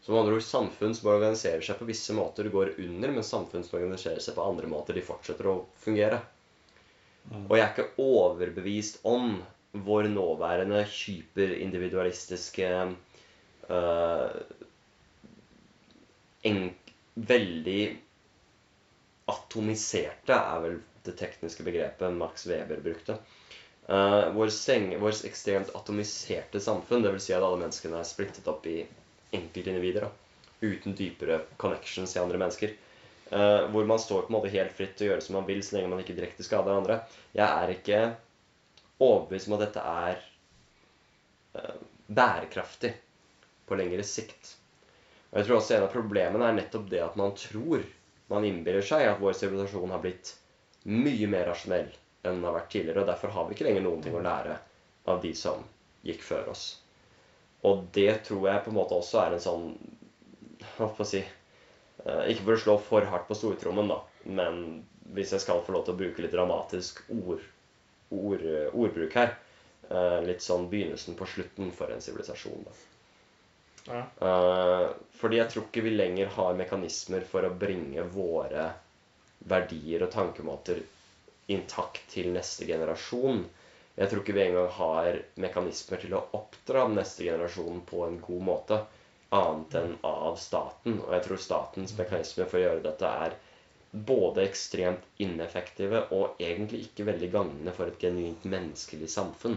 Med 0.08 0.16
andre 0.22 0.38
ord, 0.38 0.44
Samfunn 0.46 0.94
som 0.96 1.10
organiserer 1.12 1.64
seg 1.64 1.76
på 1.80 1.88
visse 1.88 2.14
måter, 2.16 2.46
går 2.52 2.70
under, 2.80 3.10
mens 3.12 3.28
samfunn 3.34 3.64
som 3.66 3.76
organiserer 3.76 4.22
seg 4.24 4.38
på 4.38 4.44
andre 4.46 4.70
måter, 4.70 4.96
de 4.96 5.04
fortsetter 5.04 5.50
å 5.50 5.56
fungere. 5.82 6.22
Og 7.42 7.52
jeg 7.58 7.64
er 7.64 7.72
ikke 7.74 8.00
overbevist 8.00 9.02
om 9.08 9.34
vår 9.84 10.08
nåværende 10.14 10.80
hyperindividualistiske 10.88 12.70
uh, 13.68 14.38
enk, 16.48 16.84
Veldig 17.18 17.82
atomiserte 19.28 20.36
er 20.36 20.62
vel 20.64 20.78
det 21.06 21.16
tekniske 21.20 21.64
begrepet 21.66 22.16
Max 22.16 22.46
Weber 22.48 22.80
brukte. 22.84 23.18
Uh, 23.88 24.28
vår, 24.34 24.50
seng, 24.52 24.90
vår 25.00 25.14
ekstremt 25.24 25.70
atomiserte 25.76 26.60
samfunn, 26.60 27.04
dvs. 27.04 27.24
Si 27.24 27.36
at 27.36 27.44
alle 27.44 27.60
menneskene 27.62 28.00
er 28.00 28.08
splittet 28.08 28.48
opp 28.50 28.66
i 28.68 28.82
enkeltindivider 29.36 30.08
uten 30.60 30.96
dypere 30.98 31.40
connections 31.56 32.12
til 32.12 32.24
andre 32.24 32.40
mennesker. 32.42 32.74
Uh, 33.32 33.68
hvor 33.72 33.88
man 33.88 34.00
står 34.00 34.24
på 34.26 34.32
en 34.32 34.38
måte 34.38 34.52
helt 34.52 34.72
fritt 34.76 34.96
til 34.98 35.08
å 35.08 35.10
gjøre 35.12 35.24
som 35.24 35.38
man 35.38 35.48
vil, 35.48 35.62
så 35.64 35.76
lenge 35.76 35.92
man 35.92 36.02
ikke 36.04 36.16
direkte 36.16 36.44
skader 36.44 36.76
andre. 36.76 37.02
Jeg 37.36 37.48
er 37.48 37.74
ikke 37.74 38.00
overbevist 38.98 39.48
om 39.48 39.56
at 39.58 39.64
dette 39.66 39.84
er 39.84 40.22
uh, 41.56 41.76
bærekraftig 42.08 42.94
på 43.68 43.76
lengre 43.76 44.04
sikt. 44.08 44.54
Og 45.30 45.40
jeg 45.40 45.48
tror 45.48 45.58
også 45.58 45.76
en 45.76 45.84
av 45.84 45.92
problemene 45.92 46.48
er 46.48 46.56
nettopp 46.56 46.88
det 46.92 47.02
at 47.04 47.16
man 47.20 47.34
tror, 47.36 47.84
man 48.28 48.44
innbiller 48.44 48.84
seg, 48.84 49.06
at 49.08 49.20
vår 49.22 49.36
sivilisasjon 49.36 49.94
har 49.94 50.02
blitt 50.04 50.34
mye 50.88 51.28
mer 51.30 51.48
rasjonell 51.48 51.88
enn 52.22 52.38
den 52.38 52.44
har 52.44 52.56
vært 52.58 52.70
tidligere. 52.74 53.02
Og 53.02 53.10
derfor 53.10 53.32
har 53.34 53.48
vi 53.48 53.56
ikke 53.56 53.68
lenger 53.68 53.84
noen 53.86 54.04
ting 54.04 54.16
å 54.16 54.24
lære 54.24 54.58
av 55.08 55.22
de 55.22 55.32
som 55.36 55.64
gikk 56.06 56.22
før 56.24 56.52
oss. 56.52 56.66
Og 57.66 57.86
det 57.94 58.12
tror 58.28 58.48
jeg 58.48 58.64
på 58.64 58.72
en 58.72 58.78
måte 58.78 58.98
også 58.98 59.22
er 59.24 59.34
en 59.34 59.42
sånn 59.42 59.64
Hva 60.76 60.86
skal 60.92 61.00
jeg 61.02 61.08
si 61.10 61.22
eh, 61.24 62.28
Ikke 62.30 62.44
for 62.44 62.54
å 62.54 62.60
slå 62.62 62.76
for 62.86 63.08
hardt 63.10 63.26
på 63.26 63.36
stortrommen, 63.38 63.90
da, 63.90 63.98
men 64.30 64.60
hvis 65.16 65.32
jeg 65.34 65.42
skal 65.42 65.64
få 65.66 65.74
lov 65.74 65.86
til 65.86 65.96
å 65.96 65.98
bruke 65.98 66.22
litt 66.22 66.34
dramatisk 66.36 67.00
ord, 67.14 67.42
ord, 68.14 68.44
ordbruk 68.70 69.16
her 69.18 69.32
eh, 69.90 70.20
Litt 70.28 70.44
sånn 70.44 70.68
begynnelsen 70.70 71.18
på 71.18 71.26
slutten 71.32 71.74
for 71.74 71.90
en 71.90 72.04
sivilisasjon, 72.04 72.62
da. 72.68 72.76
Ja. 73.88 74.02
Uh, 74.20 74.90
fordi 75.20 75.40
jeg 75.40 75.50
tror 75.52 75.66
ikke 75.66 75.84
vi 75.86 75.94
lenger 75.96 76.30
har 76.36 76.58
mekanismer 76.58 77.24
for 77.30 77.46
å 77.48 77.54
bringe 77.62 78.04
våre 78.14 78.68
verdier 79.48 80.04
og 80.06 80.12
tankemåter 80.12 80.82
intakt 81.54 82.04
til 82.12 82.30
neste 82.34 82.68
generasjon. 82.68 83.44
Jeg 83.98 84.10
tror 84.10 84.22
ikke 84.22 84.36
vi 84.36 84.44
engang 84.44 84.68
har 84.76 85.20
mekanismer 85.42 86.02
til 86.02 86.14
å 86.14 86.24
oppdra 86.38 86.84
neste 86.92 87.24
generasjon 87.26 87.80
på 87.88 88.04
en 88.06 88.18
god 88.22 88.44
måte, 88.50 88.78
annet 89.34 89.74
enn 89.80 89.96
av 90.10 90.36
staten. 90.40 91.00
Og 91.06 91.14
jeg 91.16 91.24
tror 91.24 91.42
statens 91.46 91.96
mekanismer 91.98 92.50
for 92.50 92.60
å 92.60 92.66
gjøre 92.66 92.84
dette 92.84 93.14
er 93.26 93.34
både 94.12 94.44
ekstremt 94.44 95.04
ineffektive 95.24 96.04
og 96.14 96.40
egentlig 96.44 96.84
ikke 96.86 97.08
veldig 97.08 97.32
gagnende 97.32 97.74
for 97.74 97.90
et 97.90 98.00
genuint 98.04 98.44
menneskelig 98.44 99.08
samfunn. 99.16 99.56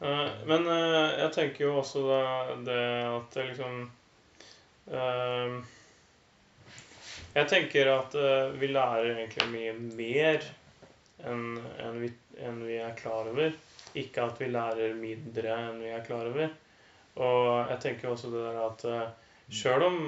Eh, 0.00 0.32
men 0.46 0.66
eh, 0.68 1.14
jeg 1.22 1.32
tenker 1.36 1.64
jo 1.66 1.78
også 1.80 2.04
da, 2.08 2.20
det 2.66 2.82
at 3.08 3.36
det 3.36 3.46
liksom 3.52 3.78
eh, 4.92 5.56
Jeg 7.36 7.48
tenker 7.52 7.92
at 7.92 8.14
vi 8.56 8.68
lærer 8.72 9.10
egentlig 9.12 9.46
mye 9.52 9.72
mer 9.98 10.46
enn 11.28 11.58
enn 11.84 11.98
vi, 12.00 12.08
enn 12.40 12.62
vi 12.64 12.78
er 12.80 12.94
klar 12.96 13.28
over. 13.28 13.52
Ikke 13.96 14.24
at 14.24 14.40
vi 14.40 14.48
lærer 14.48 14.96
mindre 14.96 15.58
enn 15.66 15.82
vi 15.82 15.90
er 15.92 16.04
klar 16.06 16.30
over. 16.30 16.48
Og 17.20 17.44
jeg 17.74 17.78
tenker 17.82 18.12
også 18.12 18.32
det 18.32 18.40
der 18.40 18.62
at 18.64 18.86
sjøl 19.52 19.84
om 19.86 19.98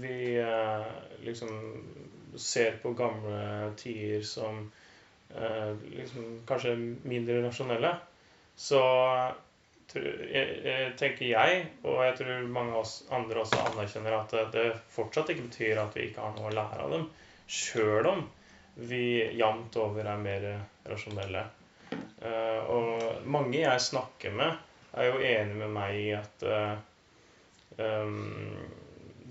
vi 0.00 0.36
eh, 0.40 0.86
liksom 1.26 1.50
ser 2.38 2.78
på 2.82 2.94
gamle 2.96 3.72
tider 3.76 4.22
som 4.24 4.62
eh, 5.34 5.72
liksom 5.92 6.40
kanskje 6.48 6.74
mindre 7.04 7.42
rasjonelle, 7.44 7.92
så 8.58 8.82
tenker 9.88 11.24
jeg, 11.24 11.60
og 11.86 12.02
jeg 12.04 12.16
tror 12.18 12.48
mange 12.52 12.74
av 12.74 12.82
oss 12.82 12.96
andre 13.14 13.40
også 13.40 13.60
anerkjenner 13.70 14.16
at 14.18 14.34
det, 14.52 14.64
fortsatt 14.92 15.30
ikke 15.32 15.46
betyr 15.46 15.80
at 15.80 15.94
vi 15.96 16.08
ikke 16.08 16.24
har 16.26 16.34
noe 16.36 16.50
å 16.50 16.56
lære 16.58 16.82
av 16.84 16.92
dem, 16.92 17.06
sjøl 17.48 18.10
om 18.10 18.26
vi 18.78 19.04
jevnt 19.38 19.78
over 19.80 20.06
er 20.06 20.20
mer 20.20 20.44
rasjonelle. 20.86 21.46
Eh, 21.90 22.60
og 22.70 23.24
mange 23.30 23.62
jeg 23.62 23.86
snakker 23.88 24.34
med, 24.34 24.58
er 24.98 25.08
jo 25.08 25.22
enig 25.24 25.56
med 25.62 25.72
meg 25.74 25.96
i 25.98 26.10
at 26.16 26.44
eh, 26.46 26.76
um, 27.78 28.58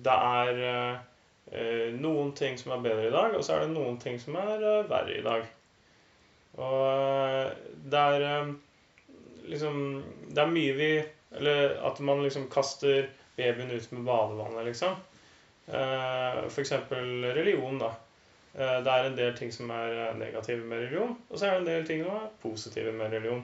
det 0.03 0.15
er 0.15 0.61
eh, 0.65 1.93
noen 1.95 2.33
ting 2.37 2.57
som 2.59 2.75
er 2.75 2.83
bedre 2.83 3.07
i 3.07 3.13
dag, 3.13 3.35
og 3.35 3.45
så 3.45 3.55
er 3.55 3.65
det 3.65 3.75
noen 3.75 3.99
ting 4.01 4.19
som 4.21 4.37
er 4.39 4.65
verre 4.89 5.15
i 5.15 5.25
dag. 5.25 5.47
Og 6.57 7.85
det 7.91 8.03
er 8.17 8.53
liksom 9.47 10.03
Det 10.27 10.41
er 10.43 10.51
mye 10.51 10.73
vi 10.77 10.91
Eller 11.37 11.77
at 11.87 11.99
man 11.99 12.23
liksom 12.23 12.49
kaster 12.51 13.09
babyen 13.37 13.71
ut 13.71 13.91
med 13.91 14.05
badevannet, 14.07 14.65
liksom. 14.65 14.95
Uh, 15.67 16.47
for 16.47 16.61
eksempel 16.63 17.25
religion, 17.35 17.75
da. 17.77 17.91
Uh, 18.55 18.77
det 18.85 18.93
er 18.93 19.09
en 19.09 19.17
del 19.17 19.35
ting 19.37 19.51
som 19.53 19.69
er 19.75 19.91
eh, 19.91 20.15
negative 20.17 20.63
med 20.65 20.79
religion, 20.85 21.11
og 21.27 21.37
så 21.37 21.45
er 21.45 21.51
det 21.51 21.59
en 21.59 21.67
del 21.67 21.85
ting 21.85 22.01
som 22.05 22.15
er 22.15 22.31
positive 22.41 22.93
med 22.95 23.11
religion. 23.13 23.43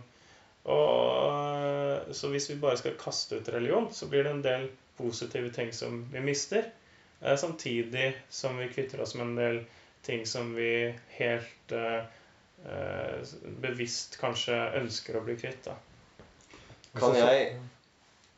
Og, 0.63 1.27
uh, 1.27 2.15
så 2.15 2.31
hvis 2.31 2.49
vi 2.49 2.57
bare 2.63 2.79
skal 2.79 2.95
kaste 2.97 3.37
ut 3.37 3.51
religion, 3.53 3.91
så 3.93 4.07
blir 4.09 4.23
det 4.25 4.33
en 4.33 4.41
del 4.47 4.65
positive 4.97 5.49
ting 5.49 5.73
som 5.73 6.09
vi 6.11 6.19
mister. 6.19 6.63
eh, 7.21 7.35
Samtidig 7.35 8.13
som 8.29 8.57
vi 8.57 8.69
kvitter 8.69 9.01
oss 9.01 9.15
med 9.15 9.27
en 9.27 9.35
del 9.35 9.65
ting 10.01 10.25
som 10.25 10.55
vi 10.55 10.95
helt 11.07 11.71
eh, 11.71 12.03
eh, 12.65 13.33
bevisst 13.43 14.19
kanskje 14.21 14.57
ønsker 14.81 15.17
å 15.17 15.23
bli 15.25 15.37
kvitt. 15.39 15.63
da. 15.65 15.75
Kan 16.99 17.15
jeg 17.17 17.59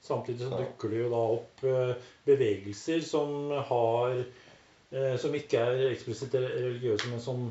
Samtidig 0.06 0.46
så 0.46 0.58
dukker 0.60 0.92
det 0.94 1.00
jo 1.00 1.08
da 1.10 1.22
opp 1.34 1.64
eh, 1.66 2.10
bevegelser 2.28 3.02
som 3.02 3.50
har 3.70 4.20
eh, 4.20 5.16
Som 5.22 5.34
ikke 5.38 5.64
er 5.66 5.82
eksplisitt 5.90 6.36
religiøse, 6.38 7.10
men 7.10 7.24
som 7.24 7.48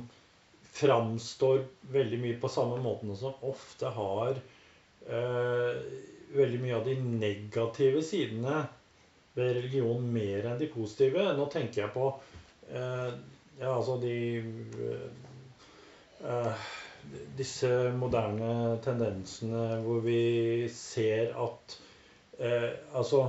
framstår 0.74 1.64
veldig 1.94 2.18
mye 2.22 2.38
på 2.42 2.50
samme 2.50 2.80
måten, 2.82 3.12
som 3.18 3.34
ofte 3.46 3.90
har 3.94 4.38
eh, 4.38 5.82
veldig 6.34 6.62
mye 6.62 6.78
av 6.78 6.86
de 6.88 6.94
negative 7.02 8.02
sidene 8.02 8.64
ved 9.36 9.52
religion 9.58 10.02
mer 10.14 10.48
enn 10.50 10.58
de 10.58 10.66
positive. 10.72 11.28
Nå 11.38 11.46
tenker 11.52 11.84
jeg 11.84 11.94
på 11.94 12.08
ja, 13.58 13.70
altså 13.70 13.98
de 14.02 14.14
eh, 16.24 16.66
disse 17.38 17.68
moderne 17.98 18.78
tendensene 18.84 19.80
hvor 19.84 20.02
vi 20.04 20.68
ser 20.72 21.34
at 21.44 21.78
eh, 22.38 22.70
altså 22.94 23.28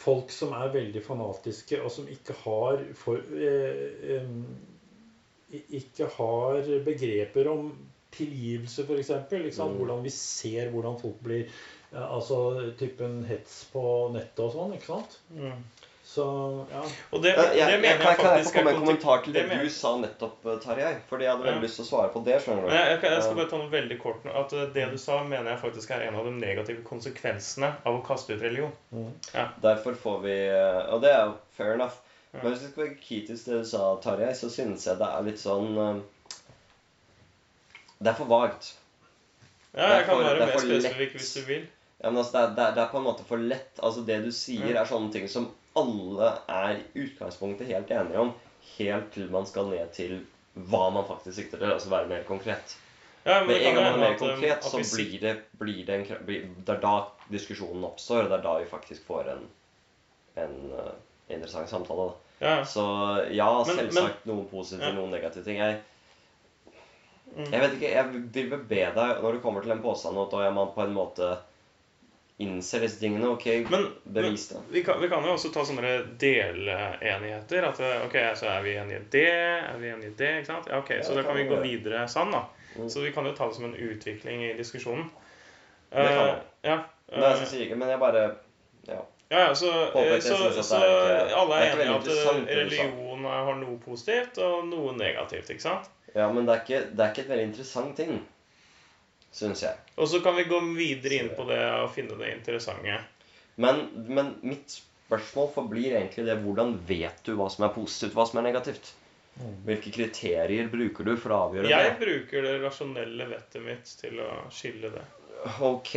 folk 0.00 0.32
som 0.32 0.54
er 0.56 0.72
veldig 0.72 1.02
fanatiske, 1.04 1.82
og 1.82 1.92
som 1.92 2.08
ikke 2.08 2.36
har 2.44 2.84
for, 2.96 3.20
eh, 3.36 4.30
ikke 5.76 6.08
har 6.16 6.70
begreper 6.86 7.50
om 7.52 7.72
tilgivelse, 8.14 8.86
f.eks. 8.86 9.10
Mm. 9.58 9.76
Hvordan 9.76 10.04
vi 10.04 10.12
ser 10.14 10.70
hvordan 10.70 10.98
folk 11.00 11.20
blir 11.24 11.60
ja, 11.92 12.06
Altså 12.06 12.40
typen 12.78 13.24
hets 13.28 13.64
på 13.72 13.82
nettet 14.14 14.38
og 14.46 14.52
sånn. 14.54 14.74
ikke 14.76 14.86
sant? 14.92 15.16
Mm. 15.34 15.62
Så 16.10 16.24
ja. 16.72 16.80
Og 17.14 17.20
det, 17.22 17.36
Ja, 17.36 17.42
det 17.46 17.56
jeg, 17.58 17.70
jeg, 17.70 17.80
mener 17.84 17.98
kan, 18.02 18.08
jeg 18.10 18.18
kan 18.18 18.36
jeg 18.36 18.44
få 18.46 18.50
komme 18.54 18.64
med 18.64 18.74
en 18.74 18.80
kommentar 18.80 19.20
til 19.22 19.32
det, 19.36 19.44
det 19.50 19.58
du 19.62 19.68
sa 19.70 19.92
nettopp, 20.00 20.46
eh, 20.50 20.56
Tarjei? 20.64 20.92
Fordi 21.10 21.24
jeg 21.26 21.30
hadde 21.30 21.44
veldig 21.46 21.60
Ja. 21.60 21.66
lyst 21.66 21.76
til 21.78 21.84
å 21.84 21.88
svare 21.90 22.10
på 22.14 22.22
det. 22.26 22.38
skjønner 22.42 22.66
du? 22.66 22.72
Jeg, 22.74 22.88
jeg, 22.90 23.12
jeg 23.12 23.22
skal 23.22 23.36
bare 23.38 23.50
ta 23.52 23.60
noe 23.60 23.70
veldig 23.70 23.98
kort 24.02 24.24
nå. 24.26 24.32
At 24.40 24.52
eh, 24.58 24.66
det 24.74 24.86
du 24.90 24.98
sa, 24.98 25.20
mener 25.22 25.50
jeg 25.52 25.60
faktisk 25.62 25.90
er 25.94 26.02
en 26.08 26.18
av 26.18 26.26
de 26.26 26.32
negative 26.40 26.82
konsekvensene 26.88 27.70
av 27.86 27.94
å 28.00 28.02
kaste 28.06 28.34
ut 28.34 28.42
religion. 28.42 28.72
Mm. 28.90 29.12
Derfor 29.62 29.94
får 30.02 30.18
vi 30.26 30.34
eh, 30.48 30.80
Og 30.94 31.02
det 31.06 31.12
er 31.14 31.26
jo 31.30 31.36
fair 31.60 31.74
enough. 31.78 32.00
Ja. 32.32 32.40
Men 32.42 32.52
hvis 32.52 32.62
vi 32.66 32.72
skal 32.72 32.84
være 32.84 32.98
kritisk 33.06 33.44
til 33.44 33.54
det 33.54 33.62
du 33.62 33.68
sa, 33.70 33.86
Tarjei, 34.02 34.34
så 34.38 34.50
synes 34.50 34.86
jeg 34.86 34.98
det 34.98 35.06
er 35.14 35.22
litt 35.30 35.38
sånn 35.42 36.02
Det 38.00 38.10
er 38.10 38.16
for 38.18 38.30
vagt. 38.30 38.72
Ja, 39.74 39.86
Det 39.86 39.96
jeg 40.00 40.04
kan 40.08 40.18
være 40.24 40.40
er 40.42 40.46
mer 40.50 40.58
spesifikk 40.58 41.12
hvis 41.18 41.34
du 41.38 41.40
vil. 41.46 41.68
Ja, 42.02 42.08
men 42.10 42.18
altså, 42.22 42.32
det, 42.32 42.42
er, 42.42 42.52
det, 42.56 42.64
er, 42.64 42.74
det 42.76 42.82
er 42.84 42.92
på 42.92 42.98
en 42.98 43.04
måte 43.04 43.24
for 43.28 43.36
lett. 43.36 43.80
Altså, 43.84 44.04
Det 44.06 44.22
du 44.24 44.30
sier, 44.32 44.70
Ja. 44.74 44.82
er 44.82 44.88
sånne 44.88 45.12
ting 45.12 45.26
som 45.28 45.50
alle 45.76 46.30
er 46.48 46.78
i 46.94 47.02
utgangspunktet 47.04 47.68
helt 47.68 47.90
enige 47.92 48.18
om, 48.18 48.30
helt 48.78 49.10
til 49.14 49.28
man 49.30 49.46
skal 49.46 49.68
ned 49.70 49.92
til 49.92 50.20
hva 50.56 50.86
man 50.92 51.04
faktisk 51.06 51.36
sikter 51.36 51.58
til. 51.60 51.70
Altså 51.72 51.90
være 51.92 52.08
mer 52.08 52.24
konkret. 52.28 52.76
Ja, 53.26 53.40
men 53.44 53.48
Med 53.52 53.62
en 53.68 53.74
gang 53.74 53.84
man 53.84 53.92
er 53.94 53.98
mer 54.00 54.14
um, 54.16 54.18
konkret, 54.18 54.64
så 54.64 54.80
blir 54.96 55.20
det, 55.20 55.34
blir 55.60 55.84
det 55.86 55.94
en 55.98 56.26
Det 56.26 56.72
er 56.72 56.80
da 56.80 56.94
diskusjonen 57.30 57.84
oppstår, 57.84 58.24
og 58.24 58.30
det 58.32 58.38
er 58.38 58.42
da 58.48 58.54
vi 58.58 58.64
faktisk 58.70 59.04
får 59.06 59.28
en, 59.34 59.44
en 60.40 60.56
uh, 60.72 60.90
interessant 61.28 61.68
samtale. 61.68 62.12
ja. 62.40 62.64
Så 62.64 62.82
ja, 63.30 63.50
selvsagt 63.68 64.24
noen 64.26 64.48
positive, 64.48 64.88
Ja. 64.88 64.92
noen 64.96 65.10
negative 65.12 65.44
ting. 65.44 65.56
Jeg, 65.60 65.80
Mm. 67.30 67.46
jeg 67.52 67.60
vet 67.60 67.74
ikke, 67.76 67.90
jeg 67.94 68.08
vil 68.50 68.58
be 68.66 68.78
deg, 68.94 69.20
når 69.22 69.32
du 69.36 69.38
kommer 69.40 69.62
til 69.62 69.70
en 69.70 69.82
påstand 69.84 70.18
at 70.18 70.32
da 70.32 70.40
er 70.48 70.50
man 70.50 70.72
på 70.74 70.82
en 70.82 70.92
måte 70.96 71.28
innser 72.40 72.84
disse 72.84 73.00
tingene, 73.00 73.28
OK, 73.34 73.46
Men, 73.70 73.86
bevis 74.04 74.46
det. 74.48 74.60
vi, 74.70 74.82
kan, 74.84 75.00
vi 75.00 75.08
kan 75.12 75.24
jo 75.26 75.34
også 75.34 75.50
ta 75.52 75.64
sånne 75.68 75.90
delenigheter. 76.20 77.66
At 77.68 77.80
eh, 77.84 78.06
ok, 78.06 78.16
så 78.40 78.48
er 78.54 78.64
vi 78.64 78.76
enige 78.80 79.02
i 79.02 79.08
det, 79.12 79.26
er 79.66 79.76
vi 79.82 79.90
enige 79.92 80.12
i 80.12 80.16
det? 80.16 80.30
ikke 80.40 80.52
sant? 80.52 80.70
Ja, 80.70 80.80
ok, 80.80 80.94
Ja, 80.96 81.02
Så 81.04 81.18
da 81.18 81.26
kan 81.26 81.36
vi 81.36 81.44
gå 81.50 81.60
videre 81.60 82.06
sånn, 82.08 82.32
da. 82.32 82.46
Mm. 82.78 82.88
Så 82.88 83.04
vi 83.04 83.12
kan 83.12 83.28
jo 83.28 83.34
ta 83.36 83.50
det 83.50 83.58
som 83.58 83.68
en 83.68 83.76
utvikling 83.76 84.44
i 84.48 84.52
diskusjonen. 84.58 85.10
Det 85.90 86.08
kan 86.08 86.24
vi. 86.24 86.32
Uh, 86.32 86.46
Ja. 86.70 86.82
Nei, 87.10 87.24
eh, 87.26 87.40
jeg 87.42 87.48
sier 87.50 87.64
ikke, 87.66 87.80
men 87.80 87.88
jeg 87.90 88.00
bare 88.00 88.26
Ja. 88.88 89.00
Ja, 89.30 89.38
ja, 89.38 89.54
så, 89.54 89.68
eh, 89.94 90.16
så, 90.20 90.62
så 90.62 90.78
alle 90.80 91.58
er 91.62 91.76
enige 91.76 91.94
at 92.00 92.08
eh, 92.10 92.56
religion 92.56 93.24
har 93.24 93.54
noe 93.60 93.76
positivt 93.78 94.40
og 94.42 94.64
noe 94.66 94.96
negativt. 94.96 95.50
ikke 95.50 95.62
sant? 95.62 95.90
ja 96.14 96.26
men 96.32 96.46
det 96.46 96.54
er, 96.56 96.62
ikke, 96.64 96.80
det 96.96 97.04
er 97.04 97.12
ikke 97.12 97.22
et 97.22 97.28
veldig 97.30 97.44
interessant 97.52 97.92
ting, 97.96 98.16
syns 99.34 99.64
jeg. 99.64 99.78
Og 99.96 100.08
så 100.10 100.20
kan 100.24 100.36
vi 100.38 100.46
gå 100.50 100.60
videre 100.76 101.20
inn 101.22 101.32
på 101.36 101.46
det 101.48 101.60
og 101.80 101.90
finne 101.94 102.16
det 102.20 102.32
interessante. 102.34 103.00
Men, 103.60 103.84
men 104.08 104.34
mitt 104.46 104.78
spørsmål 104.78 105.52
forblir 105.54 105.98
egentlig 105.98 106.26
det 106.28 106.38
hvordan 106.42 106.74
vet 106.88 107.22
du 107.26 107.34
hva 107.38 107.50
som 107.52 107.66
er 107.66 107.74
positivt, 107.74 108.16
hva 108.16 108.26
som 108.28 108.40
er 108.40 108.48
negativt? 108.50 108.92
Mm. 109.40 109.54
Hvilke 109.68 109.92
kriterier 109.94 110.68
bruker 110.72 111.06
du 111.06 111.14
for 111.20 111.32
å 111.32 111.40
avgjøre 111.46 111.70
Jeg 111.70 111.86
det? 111.86 111.96
bruker 112.00 112.44
det 112.44 112.58
rasjonelle 112.64 113.28
vettet 113.30 113.64
mitt 113.64 113.94
til 114.00 114.20
å 114.24 114.30
skille 114.52 114.90
det. 114.96 115.06
Ok, 115.64 115.94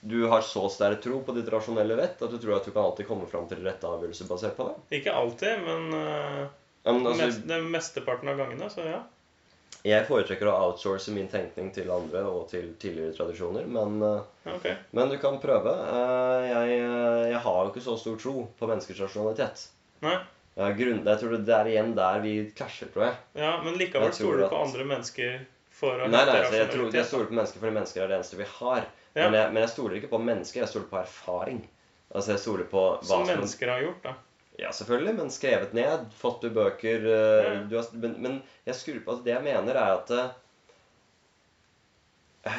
du 0.00 0.22
har 0.32 0.46
så 0.46 0.62
sterk 0.72 1.02
tro 1.04 1.18
på 1.20 1.34
ditt 1.36 1.50
rasjonelle 1.52 1.98
vett 1.98 2.22
at 2.24 2.32
du 2.32 2.38
tror 2.40 2.56
at 2.56 2.64
du 2.64 2.72
kan 2.72 2.86
alltid 2.86 3.08
komme 3.10 3.28
fram 3.28 3.44
til 3.50 3.60
rette 3.66 3.84
avgjørelse 3.84 4.28
basert 4.30 4.56
på 4.56 4.70
det? 4.70 4.78
Ikke 5.00 5.12
alltid, 5.12 5.60
men 5.66 5.92
uh, 5.92 6.46
men 6.88 7.06
altså, 7.06 7.26
mest, 7.26 7.44
den 7.48 7.70
mesteparten 7.72 8.30
av 8.32 8.38
gangene, 8.40 8.70
så 8.72 8.86
ja. 8.86 9.02
Jeg 9.86 10.06
foretrekker 10.08 10.48
å 10.50 10.56
outsource 10.66 11.12
min 11.14 11.28
tenkning 11.30 11.68
til 11.74 11.90
andre 11.94 12.24
og 12.26 12.48
til 12.50 12.72
tidligere 12.82 13.14
tradisjoner, 13.14 13.68
men, 13.70 14.00
okay. 14.56 14.74
Men 14.96 15.12
du 15.12 15.18
kan 15.22 15.38
prøve. 15.42 15.70
Eh, 15.70 16.48
Jeg, 16.48 16.80
eh, 16.80 17.28
jeg 17.32 17.42
har 17.44 17.60
jo 17.64 17.70
ikke 17.70 17.84
så 17.84 17.94
stor 18.00 18.18
tro 18.18 18.48
på 18.58 18.70
menneskers 18.70 19.04
rasjonalitet. 19.06 19.68
Nei. 20.02 20.16
Jeg, 20.58 20.74
grunn, 20.80 21.04
jeg 21.06 21.20
tror 21.20 21.36
det 21.46 21.54
er 21.54 21.70
igjen 21.70 21.92
der 21.94 22.20
vi 22.24 22.32
krasjer, 22.58 22.90
tror 22.90 23.04
jeg. 23.06 23.16
Ja, 23.38 23.52
Men 23.62 23.78
likevel 23.78 24.12
stoler 24.12 24.42
du 24.42 24.48
på 24.50 24.62
andre 24.64 24.86
mennesker 24.90 25.36
for 25.78 25.94
å 25.94 26.08
Nei, 26.10 26.24
nei, 26.26 26.38
hente 26.42 26.58
jeg, 26.58 26.70
tror, 26.72 26.88
jeg 26.90 27.06
stoler 27.06 27.28
på 27.30 27.36
mennesker 27.38 27.62
fordi 27.62 27.74
mennesker 27.76 28.02
er 28.02 28.10
det 28.10 28.16
eneste 28.18 28.38
vi 28.40 28.48
har. 28.58 28.88
Ja. 29.14 29.28
Men, 29.28 29.36
jeg, 29.38 29.52
men 29.54 29.62
jeg 29.62 29.70
stoler 29.76 30.00
ikke 30.00 30.10
på 30.10 30.18
mennesker, 30.18 30.60
jeg 30.64 30.72
stoler 30.72 30.88
på 30.90 30.98
erfaring. 30.98 31.60
Altså 32.08 32.34
jeg 32.34 32.42
stoler 32.42 32.66
på 32.72 32.82
hva 32.82 33.04
Som 33.04 33.22
som 33.22 33.30
mennesker 33.30 33.70
har 33.70 33.84
gjort, 33.84 34.02
da. 34.02 34.14
Ja, 34.58 34.72
selvfølgelig, 34.72 35.14
men 35.14 35.30
skrevet 35.30 35.72
ned. 35.76 36.08
Fått 36.18 36.42
du 36.42 36.50
bøker 36.50 37.04
eh, 37.06 37.60
du 37.70 37.76
har, 37.78 37.86
men, 37.94 38.16
men 38.18 38.38
jeg 38.66 38.74
skrur 38.74 39.00
på 39.04 39.14
at 39.14 39.24
det 39.26 39.36
jeg 39.36 39.44
mener, 39.44 39.76
er 39.78 39.92
at 40.00 40.10
eh, 40.16 40.32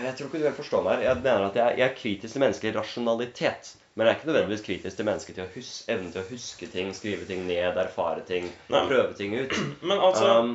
Jeg 0.05 0.13
tror 0.15 0.29
ikke 0.29 0.39
du 0.39 0.45
helt 0.47 0.61
forstår 0.61 0.85
meg. 0.85 1.03
Jeg 1.03 1.19
mener 1.19 1.49
at 1.49 1.57
jeg, 1.59 1.77
jeg 1.81 1.85
er 1.89 1.97
kritisk 1.97 2.37
til 2.37 2.43
menneskelig 2.45 2.71
rasjonalitet. 2.77 3.73
Men 3.99 4.07
jeg 4.07 4.13
er 4.13 4.19
ikke 4.19 4.29
nødvendigvis 4.29 4.63
kritisk 4.63 4.95
til 4.95 5.07
mennesket 5.09 5.35
til 5.35 5.43
å 5.43 5.51
huske, 5.57 5.91
evnen 5.91 6.13
til 6.13 6.21
å 6.21 6.29
huske 6.29 6.69
ting, 6.71 6.93
skrive 6.95 7.27
ting 7.27 7.43
ned, 7.49 7.79
erfare 7.83 8.23
ting, 8.29 8.47
Nei. 8.71 8.83
prøve 8.87 9.17
ting 9.17 9.35
ut. 9.35 9.55
Men 9.89 9.99
altså, 9.99 10.29
Um, 10.39 10.53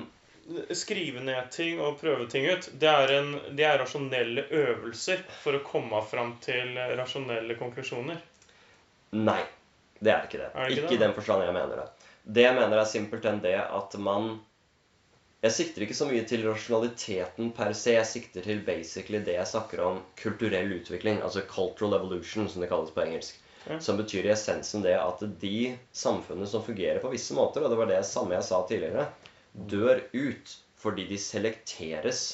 skrive 0.76 1.20
ned 1.24 1.50
ting 1.52 1.80
og 1.80 1.98
prøve 2.00 2.24
ting 2.32 2.46
ut, 2.48 2.70
det 2.80 2.88
er, 2.88 3.12
en, 3.18 3.28
det 3.56 3.66
er 3.68 3.76
rasjonelle 3.82 4.46
øvelser 4.48 5.26
for 5.42 5.58
å 5.58 5.60
komme 5.66 6.00
fram 6.08 6.38
til 6.44 6.72
rasjonelle 6.96 7.56
konklusjoner. 7.60 8.24
Nei, 9.20 9.42
det 10.04 10.12
er 10.12 10.26
ikke 10.26 10.40
det. 10.40 10.48
Er 10.50 10.64
det 10.64 10.74
ikke 10.74 10.82
ikke 10.82 10.94
det, 10.94 10.98
i 10.98 11.04
den 11.04 11.14
forstand 11.16 11.44
jeg 11.46 11.54
mener 11.56 11.80
det. 11.80 12.10
Det 12.36 12.44
jeg 12.44 12.56
mener, 12.56 12.80
er 12.80 12.88
simpelthen 12.88 13.40
det 13.44 13.56
at 13.62 13.96
man 14.00 14.34
Jeg 15.44 15.52
sikter 15.52 15.82
ikke 15.84 15.96
så 15.96 16.06
mye 16.08 16.24
til 16.24 16.46
rasjonaliteten 16.48 17.50
per 17.52 17.74
se. 17.76 17.98
Jeg 17.98 18.08
sikter 18.08 18.46
til 18.46 18.62
basically 18.64 19.18
det 19.20 19.34
jeg 19.36 19.50
snakker 19.50 19.82
om 19.84 19.98
kulturell 20.16 20.72
utvikling. 20.78 21.18
Altså 21.20 21.42
cultural 21.50 21.98
evolution, 21.98 22.48
som 22.48 22.64
det 22.64 22.70
kalles 22.70 22.94
på 22.96 23.02
engelsk. 23.04 23.42
Ja. 23.68 23.76
Som 23.80 23.98
betyr 24.00 24.24
i 24.24 24.32
essensen 24.32 24.84
det 24.84 24.94
at 24.96 25.20
de 25.40 25.74
samfunnene 25.92 26.48
som 26.48 26.64
fungerer 26.64 27.00
på 27.00 27.12
visse 27.12 27.36
måter, 27.36 27.64
og 27.64 27.72
det 27.72 27.80
var 27.80 27.92
det 27.92 28.00
samme 28.08 28.36
jeg 28.36 28.48
sa 28.48 28.62
tidligere, 28.68 29.04
dør 29.52 30.00
ut 30.12 30.56
fordi 30.80 31.06
de 31.08 31.20
selekteres. 31.20 32.24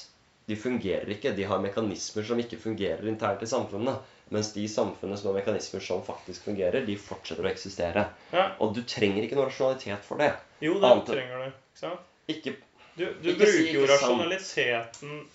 De 0.46 0.56
fungerer 0.59 1.11
ikke. 1.11 1.35
De 1.35 1.46
har 1.46 1.62
mekanismer 1.62 2.26
som 2.26 2.38
ikke 2.42 2.59
fungerer 2.62 3.06
internt 3.11 3.42
i 3.42 3.50
samfunnet. 3.50 4.06
Mens 4.30 4.52
de 4.54 4.62
samfunnene 4.70 5.18
som 5.18 5.32
har 5.32 5.40
mekanismer 5.42 5.82
som 5.82 6.02
faktisk 6.06 6.44
fungerer, 6.46 6.84
de 6.86 6.94
fortsetter 6.96 7.42
å 7.42 7.50
eksistere. 7.50 8.04
Ja, 8.32 8.44
Og 8.60 8.74
du 8.76 8.82
trenger 8.86 9.24
ikke 9.26 9.34
noe 9.38 9.48
rasjonalitet 9.48 10.04
for 10.06 10.18
det. 10.22 10.32
Jo, 10.62 10.76
det 10.78 10.86
Annet- 10.90 11.06
trenger 11.10 11.44
du. 11.44 11.50
Ikke 11.50 11.80
sant? 11.82 12.00
Ikke 12.28 12.56
Du, 12.96 13.04
du 13.22 13.28
Ikke 13.30 13.38
bruker 13.38 13.74
jo 13.74 13.86
sant. 13.86 14.00
rasjonaliteten 14.02 15.26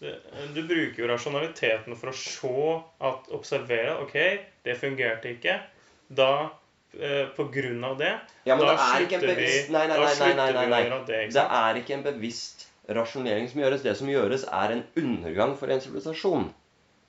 du, 0.00 0.08
du 0.54 0.62
bruker 0.66 0.98
jo 0.98 1.06
rasjonaliteten 1.08 1.96
for 1.96 2.10
å 2.10 2.14
se 2.16 2.82
at 3.08 3.28
Observere 3.32 3.94
OK, 4.02 4.14
det 4.64 4.76
fungerte 4.80 5.30
ikke. 5.36 5.60
Da 6.10 6.50
eh, 6.98 7.26
På 7.36 7.46
grunn 7.52 7.84
av 7.84 7.96
det 7.98 8.10
Ja, 8.44 8.56
men 8.56 8.66
Da 8.66 8.74
det 8.74 8.80
er 8.80 9.06
slutter 9.06 9.20
vi- 9.26 9.34
bevisst 9.34 9.70
Nei, 9.70 9.86
nei, 9.86 9.96
da 9.96 10.08
slutter 10.08 10.34
vi 10.34 10.58
å 10.58 10.68
gjøre 10.68 11.06
det, 11.06 11.20
ikke 11.24 11.32
Det 11.38 11.46
er 11.60 11.80
ikke 11.80 11.94
en 11.94 12.02
bevisst 12.10 12.66
rasjonering 12.88 13.48
som 13.48 13.60
gjøres. 13.62 13.82
Det 13.82 13.96
som 13.96 14.08
gjøres, 14.08 14.44
er 14.52 14.72
en 14.74 14.84
undergang 15.00 15.54
for 15.56 15.68
en 15.72 15.80
sivilisasjon. 15.80 16.50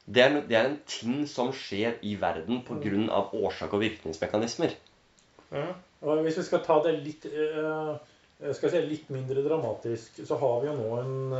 Det 0.05 0.21
er, 0.21 0.35
det 0.45 0.57
er 0.57 0.67
en 0.69 0.79
ting 0.85 1.23
som 1.27 1.49
skjer 1.55 1.97
i 2.05 2.13
verden 2.21 2.61
pga. 2.65 3.21
årsak- 3.33 3.73
og 3.73 3.81
virkningsmekanismer. 3.81 4.75
Ja. 5.51 5.65
Og 6.01 6.21
hvis 6.21 6.37
vi 6.37 6.43
skal 6.45 6.61
ta 6.65 6.77
det 6.83 6.99
litt, 7.01 7.25
eh, 7.25 8.53
skal 8.53 8.69
si, 8.69 8.81
litt 8.85 9.09
mindre 9.09 9.41
dramatisk, 9.47 10.19
så 10.27 10.37
har 10.37 10.61
vi 10.61 10.67
jo 10.67 10.75
nå 10.77 10.99
en, 10.99 11.33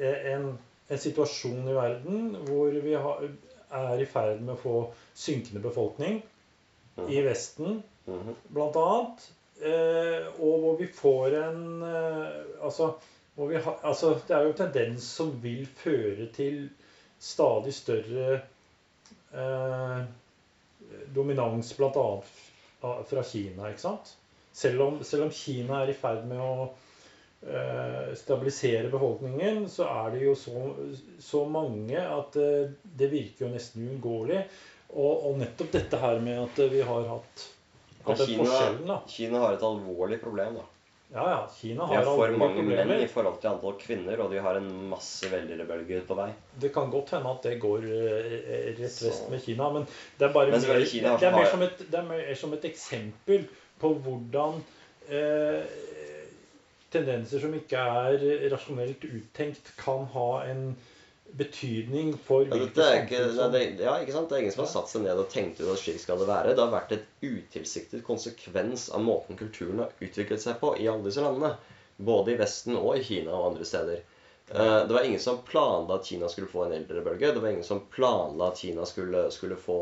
eh, 0.00 0.32
en, 0.32 0.58
en 0.90 0.98
situasjon 0.98 1.68
i 1.68 1.76
verden 1.76 2.36
hvor 2.48 2.74
vi 2.82 2.94
har, 2.98 3.22
er 3.70 4.02
i 4.02 4.06
ferd 4.10 4.40
med 4.40 4.56
å 4.56 4.62
få 4.62 4.76
synkende 5.14 5.62
befolkning 5.62 6.22
i 7.08 7.22
Vesten, 7.22 7.82
Mhm. 8.06 8.34
blant 8.52 8.76
annet. 8.76 9.30
Eh, 9.62 10.26
og 10.42 10.60
hvor 10.60 10.76
vi 10.78 10.86
får 10.86 11.34
en 11.48 11.82
altså, 12.62 12.94
hvor 13.34 13.48
vi 13.48 13.56
har, 13.56 13.78
altså, 13.82 14.18
det 14.28 14.34
er 14.36 14.42
jo 14.42 14.50
en 14.50 14.58
tendens 14.58 15.02
som 15.02 15.30
vil 15.42 15.66
føre 15.66 16.26
til 16.34 16.70
stadig 17.24 17.72
større 17.74 18.40
eh, 19.32 20.00
dominans 21.14 21.76
bl.a. 21.76 22.22
fra 23.08 23.22
Kina. 23.24 23.70
ikke 23.70 23.84
sant? 23.86 24.16
Selv 24.54 24.82
om, 24.84 24.98
selv 25.04 25.26
om 25.26 25.32
Kina 25.34 25.82
er 25.82 25.90
i 25.90 25.96
ferd 25.98 26.26
med 26.30 26.42
å 26.42 26.68
eh, 26.68 28.12
stabilisere 28.18 28.92
befolkningen, 28.92 29.64
så 29.72 29.88
er 29.88 30.12
det 30.14 30.22
jo 30.26 30.36
så, 30.38 30.68
så 31.18 31.42
mange 31.50 31.98
at 31.98 32.38
eh, 32.38 32.68
det 32.84 33.10
virker 33.10 33.46
jo 33.46 33.54
nesten 33.54 33.88
uunngåelig. 33.88 34.44
Og, 34.94 35.24
og, 35.26 35.32
nettopp 35.40 35.72
dette 35.74 35.98
her 35.98 36.20
med 36.22 36.44
at 36.44 36.60
vi 36.70 36.84
har 36.86 37.08
hatt, 37.08 37.48
hatt 38.04 38.20
Kina, 38.28 38.44
forskjellen, 38.44 38.86
da. 38.92 39.00
Kina 39.10 39.40
har 39.42 39.56
et 39.56 39.66
alvorlig 39.66 40.20
problem, 40.22 40.60
da. 40.60 40.68
Ja, 41.14 41.24
ja. 41.30 41.48
Kina 41.54 41.86
De 41.86 41.94
har 41.94 42.04
har 42.04 42.16
for 42.18 42.32
mange 42.38 42.62
menn 42.66 42.90
i 42.98 43.06
forhold 43.06 43.36
til 43.40 43.52
antall 43.52 43.76
kvinner, 43.78 44.18
og 44.24 44.32
de 44.32 44.40
har 44.42 44.56
en 44.58 44.70
masse 44.90 45.28
velgerbølger 45.30 46.02
på 46.08 46.16
vei. 46.18 46.30
Det 46.60 46.72
kan 46.74 46.90
godt 46.90 47.12
hende 47.14 47.30
at 47.30 47.46
det 47.46 47.60
går 47.62 47.86
eh, 47.86 48.74
rett 48.80 48.90
Så- 48.90 49.06
vest 49.06 49.28
med 49.30 49.42
Kina, 49.44 49.68
men 49.70 49.86
det 50.18 50.26
er 50.28 50.32
bare 50.34 50.50
mer, 50.50 50.84
Kina 50.90 51.16
det 51.16 51.28
er 51.28 51.36
mer 51.36 51.46
som 51.52 51.62
et, 51.62 51.78
det 51.78 52.00
er 52.00 52.08
mer 52.08 52.34
som 52.34 52.52
et 52.58 52.64
eksempel 52.64 53.46
på 53.78 53.92
hvordan 53.94 54.58
eh, 55.08 55.62
tendenser 56.90 57.40
som 57.42 57.54
ikke 57.54 57.78
er 57.78 58.50
rasjonelt 58.52 59.06
uttenkt, 59.06 59.70
kan 59.78 60.04
ha 60.14 60.28
en 60.50 60.76
betydning 61.38 62.14
for 62.26 62.46
Ja, 62.46 62.58
dette 62.60 62.84
er 62.86 63.00
ikke, 63.02 63.20
som 63.34 63.52
det, 63.54 63.62
ja, 63.82 63.96
ikke 64.02 64.14
sant? 64.14 64.30
Det 64.30 64.36
er 64.36 64.44
ingen 64.44 64.54
som 64.54 64.64
har 64.64 64.70
satt 64.70 64.90
seg 64.92 65.04
ned 65.04 65.18
og 65.18 65.30
tenkt 65.32 65.60
ut 65.60 65.70
at 65.72 65.80
slik 65.82 65.98
skal 66.02 66.20
det 66.22 66.28
være. 66.30 66.54
Det 66.54 66.62
har 66.62 66.72
vært 66.72 66.94
et 66.96 67.06
utilsiktet 67.24 68.04
konsekvens 68.06 68.88
av 68.94 69.02
måten 69.02 69.38
kulturen 69.40 69.82
har 69.82 69.94
utviklet 69.98 70.42
seg 70.44 70.60
på 70.62 70.74
i 70.78 70.86
alle 70.90 71.06
disse 71.08 71.24
landene. 71.24 71.54
Både 71.96 72.34
i 72.34 72.38
Vesten 72.38 72.78
og 72.78 72.98
i 72.98 73.04
Kina 73.06 73.34
og 73.34 73.52
andre 73.52 73.66
steder. 73.68 74.02
Eh, 74.50 74.86
Det 74.86 74.92
var 74.94 75.02
ingen 75.04 75.20
som 75.20 75.38
planla 75.42 75.94
at 75.94 76.06
Kina 76.06 76.28
skulle 76.28 76.46
få 76.46 76.64
en 76.64 76.72
eldrebølge. 76.72 77.32
Det 77.34 77.40
var 77.40 77.48
ingen 77.48 77.64
som 77.64 77.80
planla 77.90 78.48
at 78.52 78.58
Kina 78.58 78.84
skulle, 78.86 79.30
skulle 79.32 79.56
få, 79.56 79.78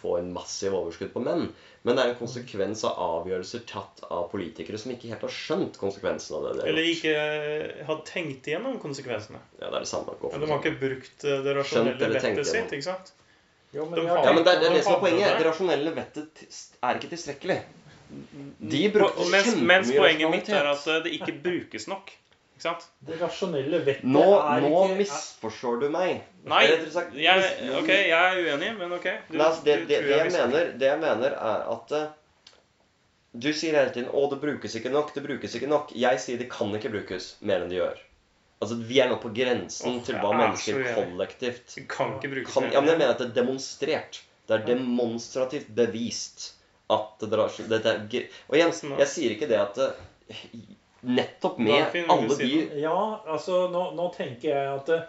få 0.00 0.16
en 0.18 0.32
massiv 0.32 0.74
overskudd 0.74 1.12
på 1.12 1.20
menn. 1.20 1.48
Men 1.82 1.96
det 1.96 2.04
er 2.04 2.08
en 2.14 2.18
konsekvens 2.18 2.84
av 2.88 2.96
avgjørelser 3.04 3.60
tatt 3.68 4.00
av 4.10 4.30
politikere 4.32 4.78
som 4.80 4.90
ikke 4.94 5.10
helt 5.12 5.22
har 5.22 5.34
skjønt 5.34 5.76
konsekvensen 5.78 6.36
av 6.38 6.46
det. 6.46 6.54
de 6.56 6.60
har 6.64 6.68
Eller 6.72 6.88
ikke 6.94 7.84
har 7.86 8.00
tenkt 8.08 8.48
igjennom 8.48 8.78
konsekvensene. 8.82 9.40
Ja, 9.60 9.68
det 9.68 9.74
er 9.76 9.84
det 9.84 9.90
samme. 9.92 10.16
Men 10.24 10.40
de 10.40 10.50
har 10.50 10.62
ikke 10.62 10.78
brukt 10.80 11.24
eh, 11.28 11.42
det 11.44 11.56
rasjonelle 11.60 12.12
vettet 12.16 12.46
sitt. 12.48 12.72
ikke 12.78 12.88
sant? 12.88 13.12
Jo, 13.76 13.84
men 13.84 14.00
De 14.00 14.06
har 14.08 14.24
Ja, 14.24 14.32
men 14.32 14.44
det 14.44 14.54
er 14.54 14.60
det, 14.62 14.70
er 14.70 14.78
det 14.78 14.84
som 14.84 14.94
er 14.96 15.02
poenget. 15.04 15.28
det. 15.28 15.36
Det 15.42 15.46
rasjonelle 15.50 15.92
vettet 15.94 16.46
er 16.82 16.96
ikke 17.02 17.12
tilstrekkelig. 17.12 17.58
De 18.72 18.82
brukte 18.88 19.28
mens, 19.28 19.52
mens 19.60 19.92
poenget 19.92 20.30
mitt 20.32 20.48
er 20.48 20.64
at 20.72 20.86
eh, 20.88 21.02
det 21.04 21.12
ikke 21.20 21.34
brukes 21.44 21.84
nok. 21.92 22.14
Ikke 22.58 22.72
sant? 22.72 22.86
Det 23.06 23.16
rasjonelle 23.20 23.78
vettet 23.86 24.06
Nå, 24.10 24.22
er 24.34 24.64
nå 24.64 24.70
ikke 24.74 24.94
misforstår 24.98 25.76
du 25.78 25.84
meg. 25.94 26.24
Nei, 26.50 26.64
jeg, 26.66 27.42
ok, 27.78 27.90
jeg 27.92 28.16
er 28.18 28.40
uenig, 28.48 28.70
men 28.80 28.94
ok. 28.96 29.04
Du, 29.28 29.36
Nei, 29.36 29.44
altså, 29.44 29.62
det, 29.62 29.76
du 29.76 29.84
det, 29.84 30.00
det, 30.02 30.08
jeg 30.10 30.24
jeg 30.24 30.32
mener, 30.34 30.72
det 30.80 30.88
jeg 30.88 30.98
mener, 31.04 31.36
er 31.38 31.62
at 31.76 31.94
uh, 31.94 32.08
Du 33.30 33.46
sier 33.52 33.78
hele 33.78 33.92
tiden 33.94 34.08
'Å, 34.10 34.24
det 34.32 34.40
brukes 34.42 34.74
ikke 34.74 34.90
nok', 34.90 35.12
det 35.14 35.22
brukes 35.28 35.54
ikke 35.54 35.68
nok. 35.70 35.92
Jeg 35.94 36.18
sier 36.24 36.40
det 36.40 36.48
kan 36.50 36.74
ikke 36.74 36.90
brukes 36.96 37.28
mer 37.46 37.62
enn 37.62 37.70
det 37.70 37.78
gjør. 37.78 38.00
Altså, 38.58 38.80
Vi 38.90 38.98
er 39.04 39.12
nå 39.12 39.20
på 39.22 39.30
grensen 39.38 40.00
oh, 40.00 40.02
til 40.02 40.18
hva 40.18 40.32
er 40.34 40.42
mennesker 40.42 40.82
kollektivt 40.96 41.76
Det 41.76 41.84
kan 41.94 42.16
ikke 42.16 42.32
brukes 42.32 42.58
kan. 42.58 42.66
Ja, 42.74 42.82
men 42.82 42.90
jeg 42.90 43.02
mener 43.04 43.14
at 43.14 43.22
det 43.22 43.28
er 43.28 43.36
demonstrert. 43.38 44.18
Det 44.50 44.56
er 44.56 44.66
demonstrativt 44.72 45.70
bevist 45.78 46.56
at 46.90 47.22
det 47.22 47.30
drar 47.30 47.54
seg 47.54 47.70
Og 47.70 48.58
igjen, 48.58 48.74
jeg 48.98 49.08
sier 49.14 49.36
ikke 49.36 49.46
det 49.46 49.62
at 49.62 49.78
eh, 49.84 50.58
Nettopp 51.02 51.58
med 51.62 51.94
alle 52.10 52.36
de? 52.38 52.48
Ja, 52.82 53.20
altså 53.30 53.68
nå, 53.70 53.84
nå 53.94 54.08
tenker 54.16 54.48
jeg 54.50 54.72
at 54.72 54.86
det, 54.90 55.02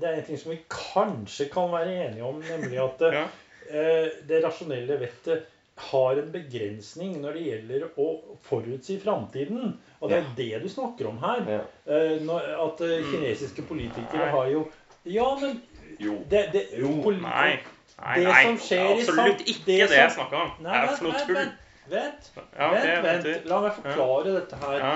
det 0.00 0.08
er 0.08 0.14
en 0.20 0.24
ting 0.24 0.38
som 0.40 0.50
vi 0.54 0.58
kanskje 0.72 1.48
kan 1.52 1.68
være 1.72 1.92
enige 2.06 2.24
om, 2.24 2.40
nemlig 2.40 2.78
at 2.80 3.04
Ja. 3.18 3.26
eh, 3.68 4.08
det 4.28 4.40
rasjonelle 4.44 4.96
vettet 5.00 5.44
har 5.90 6.16
en 6.16 6.30
begrensning 6.32 7.18
når 7.20 7.34
det 7.36 7.42
gjelder 7.50 7.82
å 8.00 8.06
forutsi 8.48 8.96
framtiden. 9.02 9.74
Og 10.00 10.08
det 10.08 10.18
er 10.22 10.30
det 10.38 10.62
du 10.62 10.68
snakker 10.72 11.10
om 11.10 11.18
her. 11.20 11.42
ja. 11.52 11.58
Eh, 11.84 12.16
når, 12.24 12.46
at 12.64 12.80
eh, 12.86 13.04
kinesiske 13.12 13.62
politikere 13.68 14.24
Nei. 14.24 14.30
har 14.32 14.46
jo 14.54 14.64
Ja, 15.04 15.28
men 15.40 15.60
Jo. 16.00 16.16
det, 16.30 16.46
det, 16.52 16.64
jo. 16.80 16.88
Nei. 17.20 17.58
Nei, 17.96 18.14
Det 18.18 18.24
nei. 18.24 18.40
som 18.44 18.56
skjer 18.58 18.82
i 18.88 18.96
Absolutt 19.00 19.38
sam- 19.38 19.46
ikke 19.52 19.66
det 19.66 19.76
det, 19.88 19.96
jeg 20.00 20.10
snakka 20.16 20.36
om. 20.42 20.50
Nei, 20.64 20.72
det 20.72 20.80
er 20.80 21.04
vent, 21.04 21.26
tull. 21.28 21.52
Vent, 21.90 22.30
Ja, 22.56 22.70
det 22.74 23.02
vent, 23.02 23.24
vent. 23.26 23.46
La 23.50 23.60
meg 23.64 23.72
forklare 23.78 24.32
dette 24.40 24.56
her. 24.62 24.78
Ja. 24.78 24.92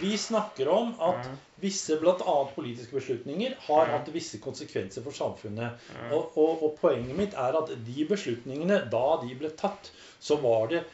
Vi 0.00 0.12
snakker 0.18 0.68
om 0.72 0.94
at 1.00 1.24
Ja. 1.26 1.34
visse 1.62 1.96
bl.a. 2.00 2.36
politiske 2.54 2.96
beslutninger 2.96 3.54
har 3.68 3.86
Ja. 3.86 3.98
hatt 3.98 4.08
visse 4.14 4.38
konsekvenser 4.42 5.02
for 5.02 5.12
samfunnet. 5.12 5.78
Og, 6.12 6.32
og, 6.38 6.62
og 6.62 6.78
poenget 6.80 7.16
mitt 7.16 7.34
er 7.34 7.58
at 7.62 7.68
de 7.86 8.04
beslutningene, 8.08 8.82
da 8.90 9.04
de 9.22 9.34
ble 9.38 9.50
tatt, 9.50 9.90
så 10.20 10.36
var 10.42 10.66
det 10.68 10.84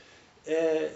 eh, 0.46 0.88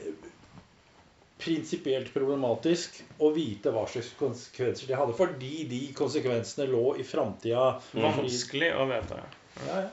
prinsipielt 1.43 2.13
problematisk 2.15 3.01
å 3.19 3.33
vite 3.35 3.73
hva 3.75 3.83
slags 3.91 4.13
konsekvenser 4.21 4.87
de 4.87 4.95
hadde. 4.99 5.17
Fordi 5.19 5.65
de 5.69 5.81
konsekvensene 5.97 6.69
lå 6.71 6.95
i 7.01 7.03
framtida. 7.07 7.81
Vanskelig 7.97 8.71
å 8.79 8.87
vite. 8.91 9.19
Ja, 9.67 9.81
ja. 9.83 9.89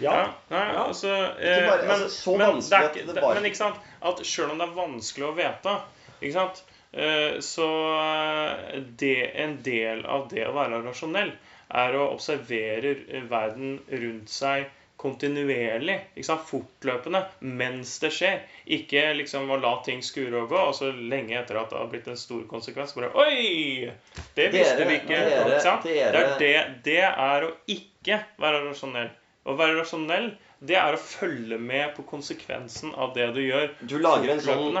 Ja. 0.00 0.32
nei, 0.50 0.66
altså 0.76 1.08
eh, 1.38 1.66
bare- 1.68 1.82
Men, 1.82 1.90
altså, 1.90 2.08
så 2.08 2.36
men, 2.38 2.46
vanskelig 2.54 2.84
at 2.84 2.94
det 3.14 3.20
bare- 3.22 3.34
men 3.34 3.44
ikke 3.50 3.56
sant 3.60 3.76
at 4.02 4.26
selv 4.26 4.50
om 4.52 4.58
det 4.58 4.68
er 4.68 4.76
vanskelig 4.76 5.26
å 5.28 5.34
vite, 5.36 5.74
ikke 6.22 6.32
sant 6.32 6.62
eh, 6.92 7.38
så 7.40 7.68
eh, 8.00 8.80
det, 8.98 9.16
en 9.44 9.58
del 9.62 10.04
av 10.06 10.28
det 10.32 10.46
å 10.48 10.52
være 10.56 10.82
rasjonell 10.84 11.32
er 11.72 11.94
å 11.96 12.10
observere 12.12 12.96
verden 13.30 13.78
rundt 13.90 14.28
seg 14.28 14.66
kontinuerlig, 15.02 15.96
ikke 16.14 16.26
sant, 16.28 16.44
fortløpende, 16.46 17.24
mens 17.58 17.96
det 18.02 18.10
skjer. 18.14 18.42
Ikke 18.76 19.00
liksom 19.18 19.48
å 19.50 19.56
la 19.58 19.72
ting 19.82 19.98
skure 20.04 20.44
og 20.44 20.52
gå, 20.52 20.60
og 20.68 20.76
så 20.78 20.92
lenge 20.94 21.34
etter 21.40 21.58
at 21.58 21.72
det 21.72 21.78
har 21.80 21.88
blitt 21.90 22.06
en 22.12 22.16
stor 22.20 22.44
konsekvens, 22.50 22.92
bare 22.94 23.08
Oi! 23.18 23.90
Det 24.36 24.46
visste 24.54 24.76
Dere- 24.78 24.88
vi 24.92 24.98
ikke. 25.00 25.18
dere- 25.18 25.56
ikke 25.58 25.74
Det, 25.82 25.96
er 26.06 26.38
det, 26.38 26.52
det 26.84 27.00
er 27.08 27.48
å 27.48 27.50
ikke 27.74 28.20
være 28.38 28.62
rasjonell. 28.68 29.10
Å 29.42 29.54
være 29.58 29.78
rasjonell, 29.80 30.28
det 30.62 30.76
er 30.78 30.94
å 30.94 31.00
følge 31.02 31.58
med 31.58 31.96
på 31.96 32.04
konsekvensen 32.06 32.92
av 32.94 33.14
det 33.16 33.32
du 33.34 33.40
gjør. 33.42 33.72
Du 33.90 33.96
lager 33.98 34.36
en 34.36 34.44
sånn 34.44 34.78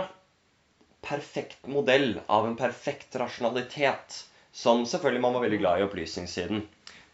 perfekt 1.02 1.66
modell 1.66 2.20
av 2.30 2.46
en 2.46 2.54
perfekt 2.58 3.16
rasjonalitet, 3.18 4.20
som 4.54 4.84
selvfølgelig 4.86 5.24
man 5.24 5.34
var 5.34 5.44
veldig 5.46 5.58
glad 5.64 5.80
i 5.80 5.86
opplysningssiden. 5.88 6.62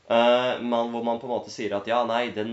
Uh, 0.09 0.61
man, 0.65 0.89
hvor 0.93 1.05
man 1.05 1.19
på 1.21 1.29
en 1.29 1.35
måte 1.35 1.53
sier 1.53 1.75
at 1.77 1.89
ja, 1.89 2.01
nei, 2.09 2.31
den, 2.37 2.53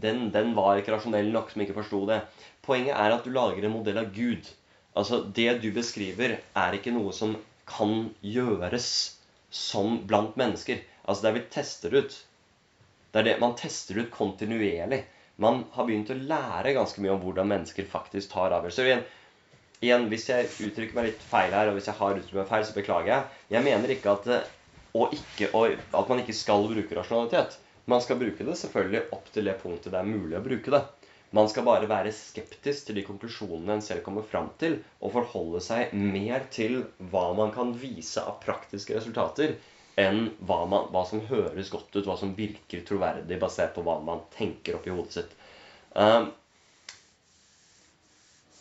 den, 0.00 0.28
den 0.32 0.54
var 0.56 0.80
ikke 0.80 0.94
rasjonell 0.94 1.28
nok 1.32 1.52
som 1.52 1.64
ikke 1.64 1.76
forsto 1.76 2.04
det. 2.08 2.22
Poenget 2.64 2.96
er 2.96 3.16
at 3.16 3.24
du 3.24 3.32
lager 3.32 3.64
en 3.64 3.76
modell 3.76 4.00
av 4.00 4.12
Gud. 4.12 4.48
Altså, 4.96 5.22
Det 5.36 5.60
du 5.62 5.70
beskriver, 5.72 6.38
er 6.40 6.76
ikke 6.76 6.92
noe 6.92 7.12
som 7.16 7.36
kan 7.68 8.08
gjøres 8.24 8.88
som 9.52 10.00
blant 10.08 10.36
mennesker. 10.40 10.80
Altså, 11.04 11.24
det 11.24 11.30
er 11.30 11.36
vi 11.36 11.44
tester 11.52 11.96
ut. 11.96 12.16
Det 13.12 13.20
er 13.20 13.28
det 13.30 13.38
man 13.40 13.56
tester 13.56 14.00
ut 14.02 14.10
kontinuerlig. 14.12 15.02
Man 15.40 15.62
har 15.74 15.86
begynt 15.88 16.10
å 16.12 16.18
lære 16.18 16.74
ganske 16.76 17.00
mye 17.02 17.14
om 17.14 17.22
hvordan 17.22 17.48
mennesker 17.48 17.86
faktisk 17.88 18.32
tar 18.34 18.54
avgjørelser. 18.56 18.90
Igjen, 18.90 19.04
igjen, 19.86 20.06
hvis 20.10 20.26
jeg 20.28 20.50
uttrykker 20.66 20.98
meg 20.98 21.10
litt 21.12 21.24
feil 21.30 21.54
her, 21.54 21.70
og 21.70 21.78
hvis 21.78 21.88
jeg 21.88 21.98
har 22.00 22.18
uttrykt 22.18 22.40
meg 22.40 22.50
feil, 22.50 22.66
så 22.66 22.76
beklager 22.76 23.12
jeg. 23.14 23.40
Jeg 23.54 23.66
mener 23.68 23.94
ikke 23.94 24.16
at, 24.16 24.28
ikke, 25.18 25.50
at 26.02 26.12
man 26.12 26.22
ikke 26.24 26.36
skal 26.36 26.68
bruke 26.72 26.98
rasjonalitet. 26.98 27.58
Man 27.88 28.04
skal 28.04 28.20
bruke 28.20 28.44
det 28.44 28.58
selvfølgelig 28.60 29.04
opp 29.16 29.30
til 29.32 29.48
det 29.48 29.56
punktet 29.62 29.94
det 29.94 30.00
er 30.02 30.10
mulig 30.10 30.36
å 30.36 30.44
bruke 30.44 30.74
det. 30.74 30.82
Man 31.36 31.48
skal 31.52 31.64
bare 31.64 31.88
være 31.88 32.12
skeptisk 32.16 32.88
til 32.88 32.96
de 32.98 33.04
konklusjonene 33.04 33.74
en 33.76 33.82
selv 33.84 34.02
kommer 34.04 34.24
fram 34.24 34.50
til, 34.60 34.78
og 35.04 35.12
forholde 35.14 35.60
seg 35.64 35.92
mer 35.96 36.46
til 36.52 36.82
hva 37.12 37.26
man 37.36 37.52
kan 37.52 37.74
vise 37.76 38.22
av 38.24 38.38
praktiske 38.44 38.96
resultater, 38.96 39.54
enn 39.98 40.28
hva, 40.46 40.62
man, 40.70 40.88
hva 40.94 41.02
som 41.08 41.24
høres 41.26 41.72
godt 41.72 41.96
ut, 41.96 42.06
hva 42.06 42.16
som 42.20 42.34
virker 42.36 42.84
troverdig, 42.86 43.38
basert 43.40 43.74
på 43.74 43.82
hva 43.86 43.98
man 44.04 44.22
tenker 44.34 44.78
oppi 44.78 44.92
hodet 44.94 45.16
sitt. 45.16 45.32
Um, 45.98 46.28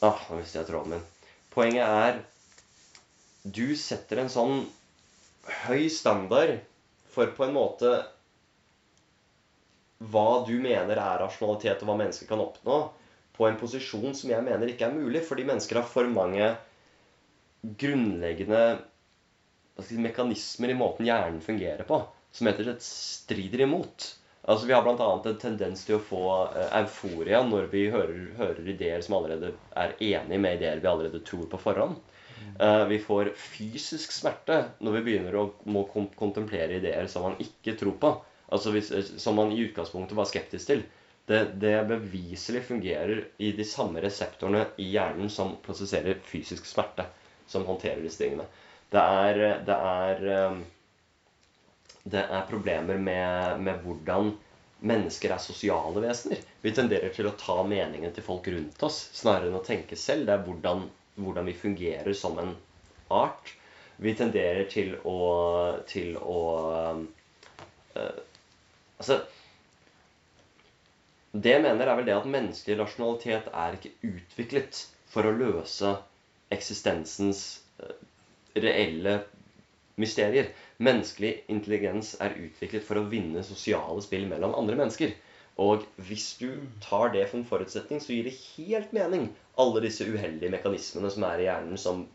ah, 0.01 0.23
nå 0.29 0.39
mistet 0.39 0.61
jeg 0.63 0.69
tråden 0.71 0.95
min. 0.95 1.05
Poenget 1.53 1.85
er 1.85 2.23
Du 3.47 3.75
setter 3.79 4.19
en 4.19 4.31
sånn 4.31 4.65
høy 5.63 5.87
standard 5.93 6.57
for 7.13 7.29
på 7.37 7.45
en 7.45 7.53
måte 7.55 7.91
hva 10.11 10.43
du 10.45 10.57
mener 10.61 10.99
er 10.99 11.21
rasjonalitet, 11.23 11.81
og 11.81 11.89
hva 11.89 11.95
mennesker 12.01 12.29
kan 12.29 12.43
oppnå, 12.43 12.81
på 13.37 13.47
en 13.47 13.57
posisjon 13.57 14.13
som 14.17 14.33
jeg 14.33 14.45
mener 14.45 14.69
ikke 14.69 14.89
er 14.89 14.97
mulig, 14.97 15.23
fordi 15.25 15.45
mennesker 15.47 15.79
har 15.79 15.87
for 15.89 16.09
mange 16.09 16.51
grunnleggende 17.81 18.61
si, 19.85 19.97
mekanismer 20.01 20.73
i 20.73 20.77
måten 20.77 21.05
hjernen 21.05 21.41
fungerer 21.43 21.83
på, 21.87 22.01
som 22.31 22.49
rett 22.49 22.61
og 22.63 22.69
slett 22.69 22.85
strider 22.85 23.65
imot. 23.67 24.07
Altså 24.47 24.67
Vi 24.67 24.73
har 24.73 24.83
bl.a. 24.83 25.07
en 25.25 25.39
tendens 25.41 25.83
til 25.85 25.97
å 25.97 26.03
få 26.03 26.23
eh, 26.55 26.69
euforia 26.79 27.41
når 27.43 27.67
vi 27.71 27.87
hører, 27.91 28.29
hører 28.37 28.69
ideer 28.71 29.01
som 29.03 29.17
allerede 29.17 29.51
er 29.75 29.95
enig 29.99 30.39
med 30.39 30.59
ideer 30.59 30.79
vi 30.79 30.87
allerede 30.87 31.19
tror 31.27 31.49
på 31.51 31.59
forhånd. 31.59 31.97
Eh, 32.59 32.85
vi 32.87 32.99
får 33.03 33.33
fysisk 33.37 34.13
smerte 34.15 34.61
når 34.79 34.97
vi 34.97 35.01
begynner 35.09 35.35
å 35.35 35.49
må 35.69 35.83
kontemplere 35.91 36.79
ideer 36.79 37.09
som 37.11 37.27
man 37.27 37.35
ikke 37.43 37.75
tror 37.79 37.97
på. 38.01 38.13
Altså 38.47 38.71
hvis, 38.71 38.91
eh, 38.95 39.11
Som 39.19 39.35
man 39.35 39.51
i 39.51 39.59
utgangspunktet 39.65 40.17
var 40.17 40.31
skeptisk 40.31 40.71
til. 40.71 40.85
det, 41.27 41.59
det 41.59 41.83
beviselig 41.89 42.61
fungerer 42.63 43.25
i 43.43 43.51
de 43.51 43.63
samme 43.67 43.99
reseptorene 43.99 44.61
i 44.79 44.85
hjernen 44.93 45.27
som 45.29 45.57
prosesserer 45.59 46.21
fysisk 46.23 46.65
smerte, 46.65 47.03
som 47.51 47.65
håndterer 47.67 47.99
disse 47.99 48.23
tingene. 48.23 48.45
Det 48.93 49.03
er, 49.03 49.39
det 49.67 49.77
er, 49.91 50.25
eh, 50.33 50.59
det 52.15 52.23
er 52.23 52.45
problemer 52.49 52.99
med, 53.09 53.59
med 53.67 53.81
hvordan 53.83 54.31
mennesker 54.87 55.33
er 55.33 55.41
sosiale 55.41 56.01
vesener. 56.03 56.41
Vi 56.61 56.71
tenderer 56.77 57.11
til 57.15 57.27
å 57.29 57.35
ta 57.39 57.57
meningen 57.67 58.13
til 58.13 58.25
folk 58.25 58.47
rundt 58.53 58.83
oss 58.85 58.99
snarere 59.17 59.49
enn 59.51 59.59
å 59.59 59.65
tenke 59.65 59.97
selv. 59.99 60.27
Det 60.29 60.35
er 60.37 60.45
hvordan, 60.45 60.85
hvordan 61.17 61.49
vi 61.49 61.55
fungerer 61.57 62.13
som 62.17 62.37
en 62.43 62.53
art. 63.13 63.53
Vi 63.97 64.13
tenderer 64.13 64.67
til 64.69 64.93
å, 65.09 65.17
til 65.89 66.17
å 66.21 66.39
øh, 67.97 68.23
Altså 68.97 69.19
Det 71.33 71.51
jeg 71.51 71.61
mener, 71.61 71.85
er 71.89 71.97
vel 71.99 72.05
det 72.07 72.13
at 72.17 72.29
menneskelig 72.29 72.77
rasjonalitet 72.79 73.49
er 73.53 73.75
ikke 73.77 73.91
utviklet 74.09 74.79
for 75.11 75.27
å 75.29 75.33
løse 75.37 75.91
eksistensens 76.53 77.41
uh, 77.81 77.91
reelle 78.63 79.19
mysterier. 80.01 80.51
Menneskelig 80.83 81.33
intelligens 81.53 82.15
er 82.21 82.35
utviklet 82.37 82.85
for 82.85 82.99
å 82.99 83.07
vinne 83.11 83.45
sosiale 83.45 84.03
spill 84.05 84.27
mellom 84.29 84.55
andre 84.59 84.77
mennesker. 84.79 85.15
Og 85.57 85.87
hvis 86.05 86.35
du 86.37 86.51
tar 86.85 87.09
det 87.15 87.25
som 87.31 87.45
forutsetning, 87.49 88.01
så 88.03 88.13
gir 88.13 88.27
det 88.27 88.35
helt 88.57 88.93
mening, 88.93 89.31
alle 89.57 89.81
disse 89.87 90.05
uheldige 90.05 90.53
mekanismene 90.53 91.09
som 91.13 91.25
er 91.25 91.41
i 91.41 91.47
hjernen, 91.47 91.79
som 91.81 92.05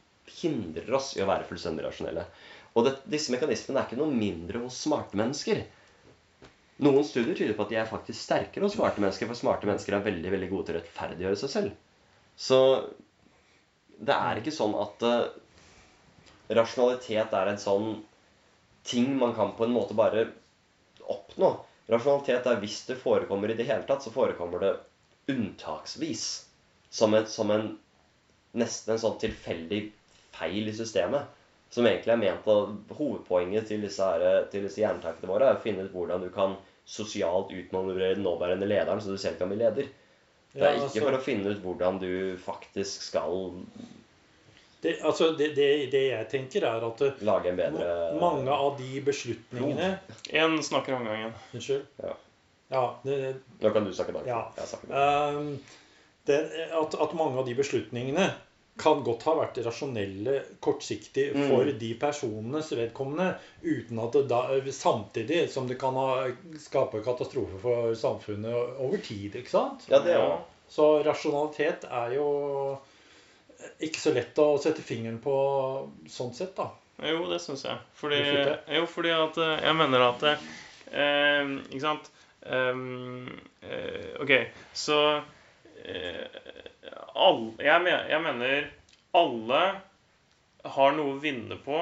hindrer 0.43 0.95
oss 0.95 1.13
i 1.17 1.25
å 1.25 1.29
være 1.29 1.49
fullstendig 1.49 1.83
rasjonelle. 1.89 2.29
Og 2.79 2.87
det, 2.87 2.95
disse 3.11 3.35
mekanismene 3.35 3.83
er 3.83 3.89
ikke 3.89 3.99
noe 3.99 4.15
mindre 4.15 4.63
hos 4.63 4.79
smarte 4.87 5.19
mennesker. 5.19 5.65
Noen 6.83 7.05
studier 7.07 7.35
tyder 7.37 7.59
på 7.59 7.67
at 7.67 7.73
de 7.75 7.81
er 7.83 7.91
faktisk 7.91 8.19
sterkere 8.23 8.67
hos 8.67 8.77
smarte 8.79 9.03
mennesker, 9.03 9.29
for 9.29 9.39
smarte 9.39 9.69
mennesker 9.69 9.99
er 9.99 10.07
veldig 10.07 10.33
veldig 10.37 10.51
gode 10.53 10.69
til 10.69 10.79
å 10.79 10.81
rettferdiggjøre 10.81 11.41
seg 11.43 11.53
selv. 11.53 11.75
Så 12.39 12.59
det 14.03 14.15
er 14.15 14.39
ikke 14.41 14.55
sånn 14.55 14.79
at 14.79 15.05
uh, 15.07 15.27
rasjonalitet 16.49 17.35
er 17.39 17.51
en 17.53 17.61
sånn 17.61 17.91
ting 18.89 19.13
man 19.19 19.35
kan 19.35 19.53
på 19.57 19.67
en 19.67 19.75
måte 19.75 19.95
bare 19.95 20.27
oppnå. 21.13 21.53
Rasjonalitet 21.93 22.49
er 22.51 22.61
hvis 22.63 22.81
det 22.89 22.99
forekommer 23.03 23.53
i 23.53 23.59
det 23.59 23.69
hele 23.69 23.87
tatt, 23.89 24.03
så 24.05 24.15
forekommer 24.15 24.63
det 24.63 24.73
unntaksvis. 25.33 26.27
Som, 26.93 27.15
et, 27.17 27.31
som 27.33 27.51
en 27.55 27.71
nesten 28.59 28.95
en 28.95 29.01
sånn 29.01 29.21
tilfeldig 29.23 29.87
feil 30.35 30.69
i 30.69 30.75
systemet. 30.77 31.31
Som 31.73 31.89
egentlig 31.89 32.13
er 32.13 32.21
ment 32.21 32.49
av 32.53 32.75
Hovedpoenget 32.99 33.71
til 33.71 33.87
disse, 33.87 34.05
her, 34.05 34.45
til 34.53 34.67
disse 34.67 34.83
hjernetankene 34.83 35.31
våre 35.31 35.49
er 35.49 35.57
å 35.57 35.63
finne 35.63 35.87
ut 35.87 35.95
hvordan 35.95 36.27
du 36.27 36.29
kan 36.35 36.59
sosialt 36.85 37.53
utmanøvrere 37.55 38.19
den 38.19 38.27
nåværende 38.27 38.69
lederen, 38.69 39.01
så 39.01 39.15
du 39.15 39.21
selv 39.21 39.39
kan 39.41 39.49
bli 39.53 39.61
leder. 39.63 39.89
Det 40.53 40.61
er 40.61 40.75
ikke 40.77 40.89
altså- 40.91 41.05
for 41.07 41.17
å 41.17 41.23
finne 41.25 41.55
ut 41.55 41.63
hvordan 41.65 41.99
du 42.03 42.37
faktisk 42.37 43.07
skal 43.09 43.63
det, 44.83 44.97
altså 45.03 45.31
det, 45.39 45.53
det, 45.55 45.87
det, 45.93 46.03
jeg 46.09 46.29
tenker, 46.31 46.65
er 46.67 46.83
at 46.83 47.03
eh, 47.07 47.21
Lage 47.23 47.53
en 47.53 47.59
bedre 47.59 47.91
mange 48.19 48.51
av 48.51 48.73
de 48.81 49.03
beslutningene 49.07 49.93
Én 50.35 50.57
snakker 50.59 50.97
om 50.97 51.05
gangen. 51.07 51.31
Unnskyld? 51.55 51.85
Ja. 52.03 52.15
ja 52.75 52.83
Nå 53.61 53.71
kan 53.71 53.87
du 53.87 53.93
snakke, 53.95 54.17
da. 54.17 54.25
Ja. 54.27 54.41
Um, 54.91 55.53
at, 56.27 56.97
at, 56.99 57.15
mange 57.15 57.39
av 57.39 57.47
de 57.47 57.55
beslutningene 57.55 58.27
kan 58.83 59.05
godt 59.07 59.23
ha 59.29 59.37
vært 59.39 59.61
rasjonelle 59.63 60.39
kortsiktig 60.65 61.29
mm. 61.31 61.43
for 61.47 61.69
mm. 61.69 61.79
de 61.79 61.91
personenes 62.03 62.71
vedkommende, 62.75 63.37
uten 63.63 64.01
at 64.03 64.17
det 64.17 64.23
da, 64.33 64.41
samtidig 64.75 65.45
som 65.53 65.69
det 65.71 65.77
kan 65.79 65.95
ha, 65.95 66.25
skape 66.59 67.05
katastrofe 67.07 67.61
for 67.63 67.95
samfunnet 67.99 68.81
over 68.83 68.99
tid. 68.99 69.37
ikke 69.39 69.55
sant? 69.55 69.87
Ja, 69.93 70.03
det 70.03 70.17
er. 70.19 70.41
Så 70.73 70.97
rasjonalitet 71.07 71.87
er 71.87 72.17
jo 72.17 72.27
ikke 73.83 74.01
så 74.01 74.13
lett 74.15 74.39
å 74.43 74.55
sette 74.63 74.85
fingeren 74.85 75.21
på 75.23 75.35
sånn 76.11 76.35
sett, 76.37 76.55
da. 76.57 76.71
Jo, 77.03 77.25
det 77.31 77.41
syns 77.43 77.65
jeg. 77.67 77.79
Fordi, 77.99 78.19
jo, 78.77 78.87
fordi 78.91 79.13
at 79.15 79.39
eh, 79.43 79.63
jeg 79.67 79.79
mener 79.79 80.05
at 80.07 80.27
eh, 80.29 81.55
Ikke 81.73 81.83
sant 81.83 82.11
um, 82.47 83.29
eh, 83.61 84.21
OK, 84.23 84.33
så 84.73 84.99
eh, 85.85 86.27
all, 87.15 87.53
jeg, 87.59 87.83
mener, 87.83 88.07
jeg, 88.11 88.23
mener 88.23 88.69
alle 89.19 89.63
har 90.77 90.95
noe 90.97 91.17
å 91.17 91.23
vinne 91.23 91.59
på 91.65 91.81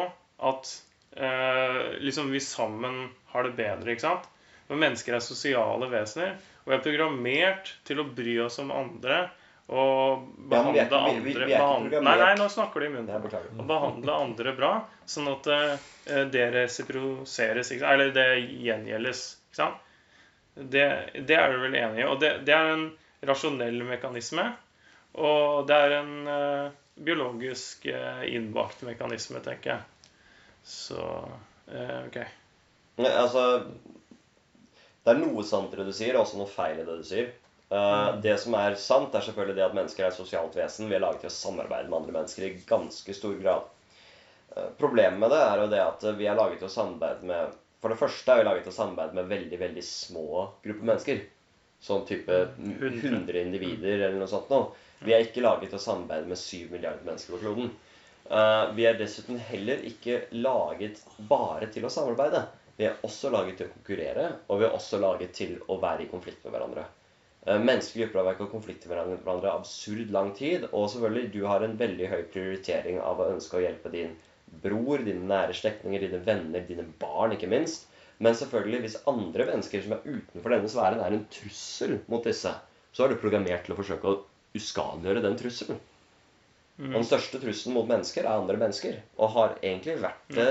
at 0.51 0.71
eh, 1.16 1.99
liksom 2.01 2.31
vi 2.33 2.40
sammen 2.45 3.09
har 3.35 3.47
det 3.47 3.57
bedre, 3.59 3.93
ikke 3.93 4.07
sant? 4.07 4.31
Men 4.71 4.85
mennesker 4.87 5.16
er 5.16 5.25
sosiale 5.25 5.90
vesener, 5.90 6.38
og 6.62 6.71
vi 6.71 6.77
er 6.77 6.85
programmert 6.85 7.75
til 7.88 8.03
å 8.03 8.09
bry 8.14 8.37
oss 8.47 8.61
om 8.62 8.73
andre 8.75 9.25
og 9.71 10.25
behandle 10.51 10.83
ja, 10.83 11.03
vi 11.15 11.21
vi, 11.21 11.45
vi, 11.47 11.55
andre 11.55 12.01
Nei, 12.03 12.17
nei, 12.19 12.31
nå 12.39 12.49
snakker 12.51 12.83
du 12.83 12.87
i 12.89 12.91
munnen. 12.91 13.27
og 13.55 13.67
behandle 13.69 14.17
andre 14.25 14.55
bra, 14.57 14.71
sånn 15.07 15.29
at 15.31 15.47
uh, 15.47 15.77
det 16.33 16.47
resiproseres, 16.57 17.71
eller 17.79 18.11
det 18.15 18.27
gjengjeldes. 18.67 19.21
Ikke 19.47 19.61
sant? 19.61 19.85
Det, 20.55 20.87
det, 21.15 21.37
er 21.37 21.55
du 21.55 21.63
vel 21.63 21.77
enig 21.79 22.03
i? 22.03 22.09
Og 22.09 22.19
det, 22.19 22.33
det, 22.49 22.57
er 22.57 22.73
en 22.73 22.89
rasjonell 23.31 23.79
mekanisme. 23.87 24.49
Og 25.23 25.71
det 25.71 25.79
er 25.85 25.95
en 26.01 26.17
uh, 26.27 26.75
biologisk 26.99 27.87
uh, 27.95 28.27
innbakt 28.27 28.83
mekanisme, 28.89 29.39
tenker 29.45 29.77
jeg. 29.77 30.19
Så 30.67 31.05
OK. 31.71 32.17
Altså 32.99 33.43
Det 33.71 35.13
er 35.13 35.21
noe 35.23 35.45
sant 35.47 35.71
i 35.71 35.79
det 35.79 35.87
du 35.87 35.95
sier, 35.95 36.17
og 36.19 36.25
også 36.25 36.41
noe 36.43 36.51
feil 36.51 36.83
i 36.83 36.89
det 36.89 36.99
du 36.99 37.07
sier. 37.07 37.31
Uh, 37.71 38.21
det 38.23 38.35
som 38.43 38.55
er 38.59 38.75
sant, 38.83 39.15
er 39.15 39.23
selvfølgelig 39.23 39.55
det 39.55 39.63
at 39.69 39.75
mennesker 39.77 40.03
er 40.03 40.11
et 40.11 40.19
sosialt 40.19 40.57
vesen. 40.59 40.89
Vi 40.91 40.97
er 40.97 41.03
laget 41.05 41.23
til 41.23 41.31
å 41.31 41.37
samarbeide 41.37 41.87
med 41.87 42.01
andre 42.01 42.17
mennesker 42.17 42.49
i 42.49 42.57
ganske 42.67 43.15
stor 43.15 43.37
grad. 43.39 43.69
Uh, 44.57 44.73
problemet 44.81 45.21
med 45.23 45.31
det 45.31 45.43
er 45.45 45.63
jo 45.63 45.69
det 45.71 45.83
at 45.85 46.07
vi 46.19 46.27
er 46.27 46.39
laget 46.39 46.59
til 46.59 46.71
å 46.71 46.75
samarbeide 46.75 47.31
med 47.31 47.59
For 47.81 47.95
det 47.95 48.01
første 48.01 48.33
er 48.33 48.41
vi 48.41 48.49
laget 48.49 48.67
til 48.67 48.75
å 48.75 48.77
samarbeide 48.77 49.17
med 49.17 49.31
veldig 49.31 49.61
veldig 49.63 49.85
små 49.87 50.27
grupper 50.67 50.91
mennesker. 50.91 51.23
Sånn 51.81 52.03
type 52.11 52.41
100 52.59 53.39
individer 53.41 54.03
eller 54.03 54.19
noe 54.19 54.29
sånt 54.29 54.51
noe. 54.53 54.75
Vi 55.01 55.15
er 55.17 55.25
ikke 55.25 55.47
laget 55.47 55.71
til 55.71 55.79
å 55.79 55.87
samarbeide 55.87 56.29
med 56.29 56.43
7 56.43 56.75
milliarder 56.75 57.07
mennesker 57.07 57.37
på 57.37 57.41
kloden. 57.47 57.71
Uh, 58.27 58.69
vi 58.77 58.85
er 58.91 58.99
dessuten 58.99 59.39
heller 59.47 59.81
ikke 59.87 60.25
laget 60.35 61.01
bare 61.31 61.71
til 61.73 61.87
å 61.87 61.95
samarbeide. 61.95 62.45
Vi 62.77 62.91
er 62.91 63.01
også 63.07 63.31
laget 63.31 63.61
til 63.61 63.71
å 63.71 63.73
konkurrere, 63.79 64.27
og 64.51 64.61
vi 64.61 64.67
er 64.67 64.77
også 64.77 65.01
laget 65.01 65.39
til 65.39 65.57
å 65.71 65.79
være 65.81 66.05
i 66.05 66.11
konflikt 66.11 66.43
med 66.45 66.59
hverandre. 66.59 66.91
Eh, 67.46 67.57
menneskelige 67.57 68.07
grupper 68.07 68.20
har 68.20 68.26
vært 68.31 68.42
i 68.44 68.48
konflikt 68.53 68.88
med 68.90 69.14
hverandre 69.24 69.53
absurd 69.53 70.11
lang 70.12 70.33
tid. 70.37 70.66
Og 70.70 70.90
selvfølgelig, 70.92 71.31
du 71.33 71.44
har 71.48 71.64
en 71.64 71.79
veldig 71.81 72.11
høy 72.12 72.22
prioritering 72.35 73.00
av 73.00 73.20
å 73.22 73.31
ønske 73.35 73.57
å 73.57 73.62
hjelpe 73.64 73.92
din 73.94 74.16
bror, 74.64 75.00
dine 75.07 75.29
nære 75.31 75.55
slektninger, 75.57 76.05
dine 76.05 76.20
venner, 76.26 76.64
dine 76.66 76.85
barn, 77.00 77.37
ikke 77.37 77.50
minst. 77.50 77.87
Men 78.20 78.37
selvfølgelig, 78.37 78.83
hvis 78.85 78.98
andre 79.09 79.46
mennesker 79.48 79.85
som 79.85 79.94
er 79.96 80.05
utenfor 80.05 80.53
denne 80.53 80.68
sfæren, 80.68 81.00
er 81.00 81.16
en 81.16 81.29
trussel 81.33 81.96
mot 82.12 82.26
disse, 82.26 82.53
så 82.92 83.05
er 83.05 83.12
du 83.12 83.22
programmert 83.22 83.64
til 83.64 83.72
å 83.72 83.79
forsøke 83.79 84.11
å 84.11 84.18
uskadeliggjøre 84.59 85.24
den 85.24 85.38
trusselen. 85.40 85.81
Mm. 86.81 86.94
den 86.94 87.05
største 87.05 87.37
trusselen 87.42 87.74
mot 87.76 87.88
mennesker 87.88 88.24
er 88.24 88.40
andre 88.40 88.57
mennesker. 88.61 89.00
Og 89.20 89.35
har 89.35 89.57
egentlig 89.61 89.98
vært 90.00 90.37
det 90.37 90.50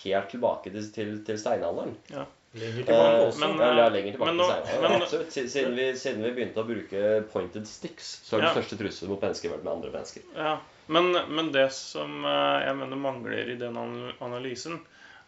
helt 0.00 0.28
tilbake 0.30 0.70
til, 0.74 0.90
til, 0.94 1.14
til 1.26 1.38
steinalderen. 1.42 1.96
Ja. 2.12 2.26
Lenger 2.56 2.86
tilbake 2.88 3.26
også. 3.26 3.40
Men, 3.42 3.58
ja, 3.60 3.88
lenger 3.92 4.16
tilbake 4.16 4.32
men, 4.32 4.82
men, 4.82 5.02
Absolutt. 5.02 5.32
Siden 5.32 5.76
vi, 5.76 5.86
siden 5.98 6.24
vi, 6.24 6.32
begynte 6.38 6.62
å 6.62 6.68
bruke 6.68 7.02
pointed 7.32 7.68
sticks, 7.68 8.08
så 8.24 8.36
er 8.36 8.44
det 8.44 8.48
ja. 8.48 8.54
største 8.56 8.78
trusselen 8.80 9.12
mot 9.12 9.26
mennesker 9.26 9.52
vært 9.52 9.66
med 9.66 9.72
andre 9.74 9.92
mennesker. 9.94 10.24
Ja, 10.36 10.54
men, 10.86 11.12
men, 11.12 11.52
det 11.52 11.68
som 11.76 12.24
eh, 12.24 12.56
jeg 12.64 12.78
mener 12.80 13.00
mangler 13.00 13.52
i 13.52 13.58
den 13.60 13.76
analysen, 13.76 14.80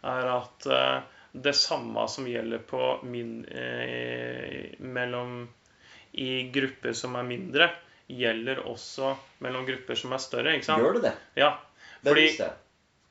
er 0.07 0.31
at 0.33 0.69
eh, 0.71 0.97
det 1.31 1.53
samme 1.59 2.07
som 2.09 2.27
gjelder 2.27 2.63
på 2.69 2.99
min, 3.03 3.43
eh, 3.45 4.79
mellom 4.79 5.43
i 6.11 6.31
grupper 6.53 6.95
som 6.97 7.19
er 7.19 7.27
mindre, 7.27 7.69
gjelder 8.09 8.63
også 8.65 9.13
mellom 9.45 9.67
grupper 9.67 9.99
som 9.99 10.15
er 10.15 10.23
større. 10.23 10.55
ikke 10.57 10.71
sant? 10.71 10.81
Gjør 10.81 10.97
det 10.97 11.05
det? 11.11 11.13
Ja. 11.37 11.53
Fordi, 12.01 12.09
det 12.09 12.17
visste 12.23 12.47
jeg. 12.47 12.57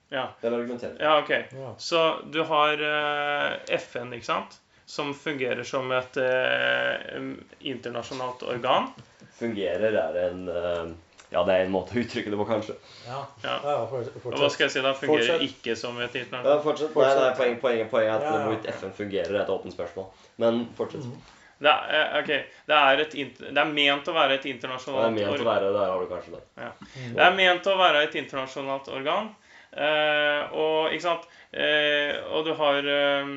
Ja. 0.08 0.28
Den 0.40 0.54
argumenterer. 0.54 0.96
Ja, 1.00 1.18
ok. 1.22 1.30
Ja. 1.30 1.74
Så 1.78 2.18
du 2.26 2.42
har 2.42 2.82
uh, 2.82 3.52
eh, 3.52 3.78
FN, 3.78 4.12
ikke 4.12 4.26
sant? 4.26 4.60
Som 4.86 5.12
fungerer 5.14 5.62
som 5.68 5.92
et 5.92 6.16
uh, 6.16 7.26
internasjonalt 7.60 8.42
organ. 8.42 8.88
Fungerer 9.38 9.92
er 9.92 10.18
en 10.30 10.48
uh, 10.48 10.88
Ja, 11.28 11.42
det 11.44 11.58
er 11.58 11.66
en 11.66 11.72
måte 11.74 11.92
å 11.92 12.00
uttrykke 12.00 12.30
det 12.32 12.36
på, 12.40 12.44
kanskje. 12.48 12.78
Ja, 13.04 13.18
ja. 13.42 13.56
ja 13.64 13.72
Og 13.84 14.38
hva 14.40 14.48
skal 14.48 14.64
jeg 14.64 14.78
si 14.78 14.84
da? 14.84 14.94
Fungerer 14.96 15.26
fortsett. 15.26 15.42
ikke 15.44 15.74
som 15.76 15.98
et 16.00 16.14
internasjonalt 16.16 16.54
Ja, 16.54 16.62
fortsett. 16.64 16.94
Nei, 16.96 17.10
nei, 17.18 17.32
poenget, 17.36 17.58
poeng, 17.60 17.82
poeng 17.90 18.08
er 18.08 18.14
at 18.14 18.30
hvorvidt 18.30 18.70
FN 18.78 18.94
fungerer, 18.96 19.34
er 19.34 19.42
et 19.42 19.52
åpent 19.52 19.76
spørsmål. 19.76 20.08
Men 20.40 20.62
fortsett. 20.78 21.04
Mm. 21.04 21.34
Det 21.58 21.68
er, 21.68 22.22
okay. 22.22 22.40
det, 22.70 22.74
er 22.78 23.00
et, 23.02 23.14
det 23.42 23.60
er, 23.60 23.70
ment 23.74 24.08
å 24.08 24.14
være 24.14 24.38
et 24.38 24.44
internasjonalt 24.46 25.02
organ. 25.02 25.16
Det 25.18 25.26
er 25.26 25.32
ment 25.34 25.42
å 25.42 25.48
være, 25.50 25.70
der 25.74 25.92
har 25.92 26.00
du 26.00 26.08
kanskje 26.14 26.34
det. 26.36 26.42
Ja. 26.62 26.70
Det 27.18 27.24
er 27.26 27.36
ment 27.42 27.68
å 27.68 27.76
være 27.76 28.02
et 28.06 28.18
internasjonalt 28.22 28.90
organ. 28.94 29.30
Eh, 29.72 30.52
og 30.56 30.92
ikke 30.94 31.04
sant 31.04 31.26
eh, 31.52 32.14
Og 32.32 32.46
du 32.46 32.54
har 32.56 32.86
eh, 32.88 33.32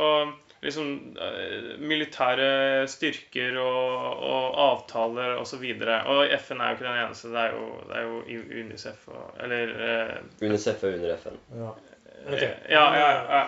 og, 0.00 0.30
liksom 0.64 0.88
eh, 1.20 1.74
militære 1.78 2.86
styrker 2.88 3.58
og, 3.60 4.24
og 4.30 4.56
avtaler 4.64 5.36
osv. 5.36 5.60
Og, 5.60 5.84
så 5.84 5.98
og 6.14 6.32
FN 6.40 6.62
er 6.64 6.72
jo 6.72 6.78
ikke 6.78 6.88
den 6.88 7.02
eneste. 7.04 7.32
Det 7.34 7.44
er 7.44 7.54
jo, 7.54 7.68
det 7.90 8.00
er 8.00 8.08
jo 8.08 8.62
UNICEF 8.62 9.08
og 9.12 9.44
Eller 9.44 9.76
eh, 9.90 10.16
UNICEF 10.40 10.84
er 10.84 10.98
under 10.98 11.16
FN. 11.16 11.38
Ja. 11.60 11.70
Okay. 12.28 12.34
Ok. 12.34 12.42
Ja, 12.70 12.84
ja, 12.96 13.10
ja. 13.36 13.44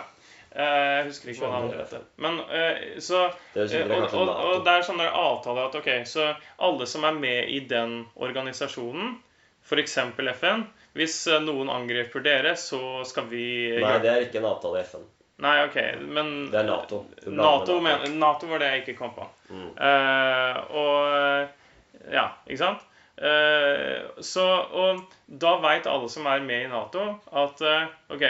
Eh, 0.50 0.96
Jeg 0.98 1.04
husker 1.06 1.30
ikke 1.30 1.46
hva 1.46 1.50
det 1.50 1.56
navnet 1.56 1.80
heter. 1.84 2.06
Men 2.18 2.38
eh, 2.50 3.00
så 3.02 3.24
og, 3.28 4.28
og 4.28 4.64
det 4.66 4.72
er 4.76 4.86
sånne 4.86 5.08
avtaler 5.08 5.68
at 5.68 5.76
ok, 5.78 5.90
så 6.10 6.32
alle 6.58 6.88
som 6.90 7.06
er 7.06 7.18
med 7.18 7.52
i 7.54 7.60
den 7.70 8.00
organisasjonen, 8.16 9.18
f.eks. 9.64 9.96
FN 10.40 10.66
Hvis 10.96 11.16
eh, 11.30 11.40
noen 11.44 11.70
angriper 11.72 12.24
dere, 12.24 12.56
så 12.58 13.02
skal 13.08 13.28
vi 13.30 13.44
Nei, 13.78 13.96
det 14.02 14.12
er 14.12 14.26
ikke 14.26 14.40
en 14.42 14.50
avtale 14.50 14.82
i 14.82 14.86
FN. 14.88 15.06
Nei, 15.40 15.56
ok, 15.64 15.78
men 16.04 16.34
Det 16.52 16.60
er 16.60 16.68
Nato. 16.68 17.04
NATO, 17.26 17.80
men, 17.80 18.04
NATO 18.20 18.50
var 18.50 18.60
det 18.60 18.74
jeg 18.74 18.84
ikke 18.84 18.98
kom 18.98 19.14
på. 19.16 19.26
Mm. 19.48 19.70
Uh, 19.80 20.58
og 20.82 22.10
Ja, 22.12 22.26
ikke 22.46 22.60
sant? 22.60 22.84
Uh, 23.20 24.20
så, 24.24 24.44
og 24.72 25.00
da 25.28 25.54
veit 25.60 25.88
alle 25.88 26.08
som 26.12 26.28
er 26.28 26.44
med 26.44 26.66
i 26.66 26.68
Nato, 26.72 27.06
at 27.32 27.64
uh, 27.64 27.88
OK, 28.12 28.26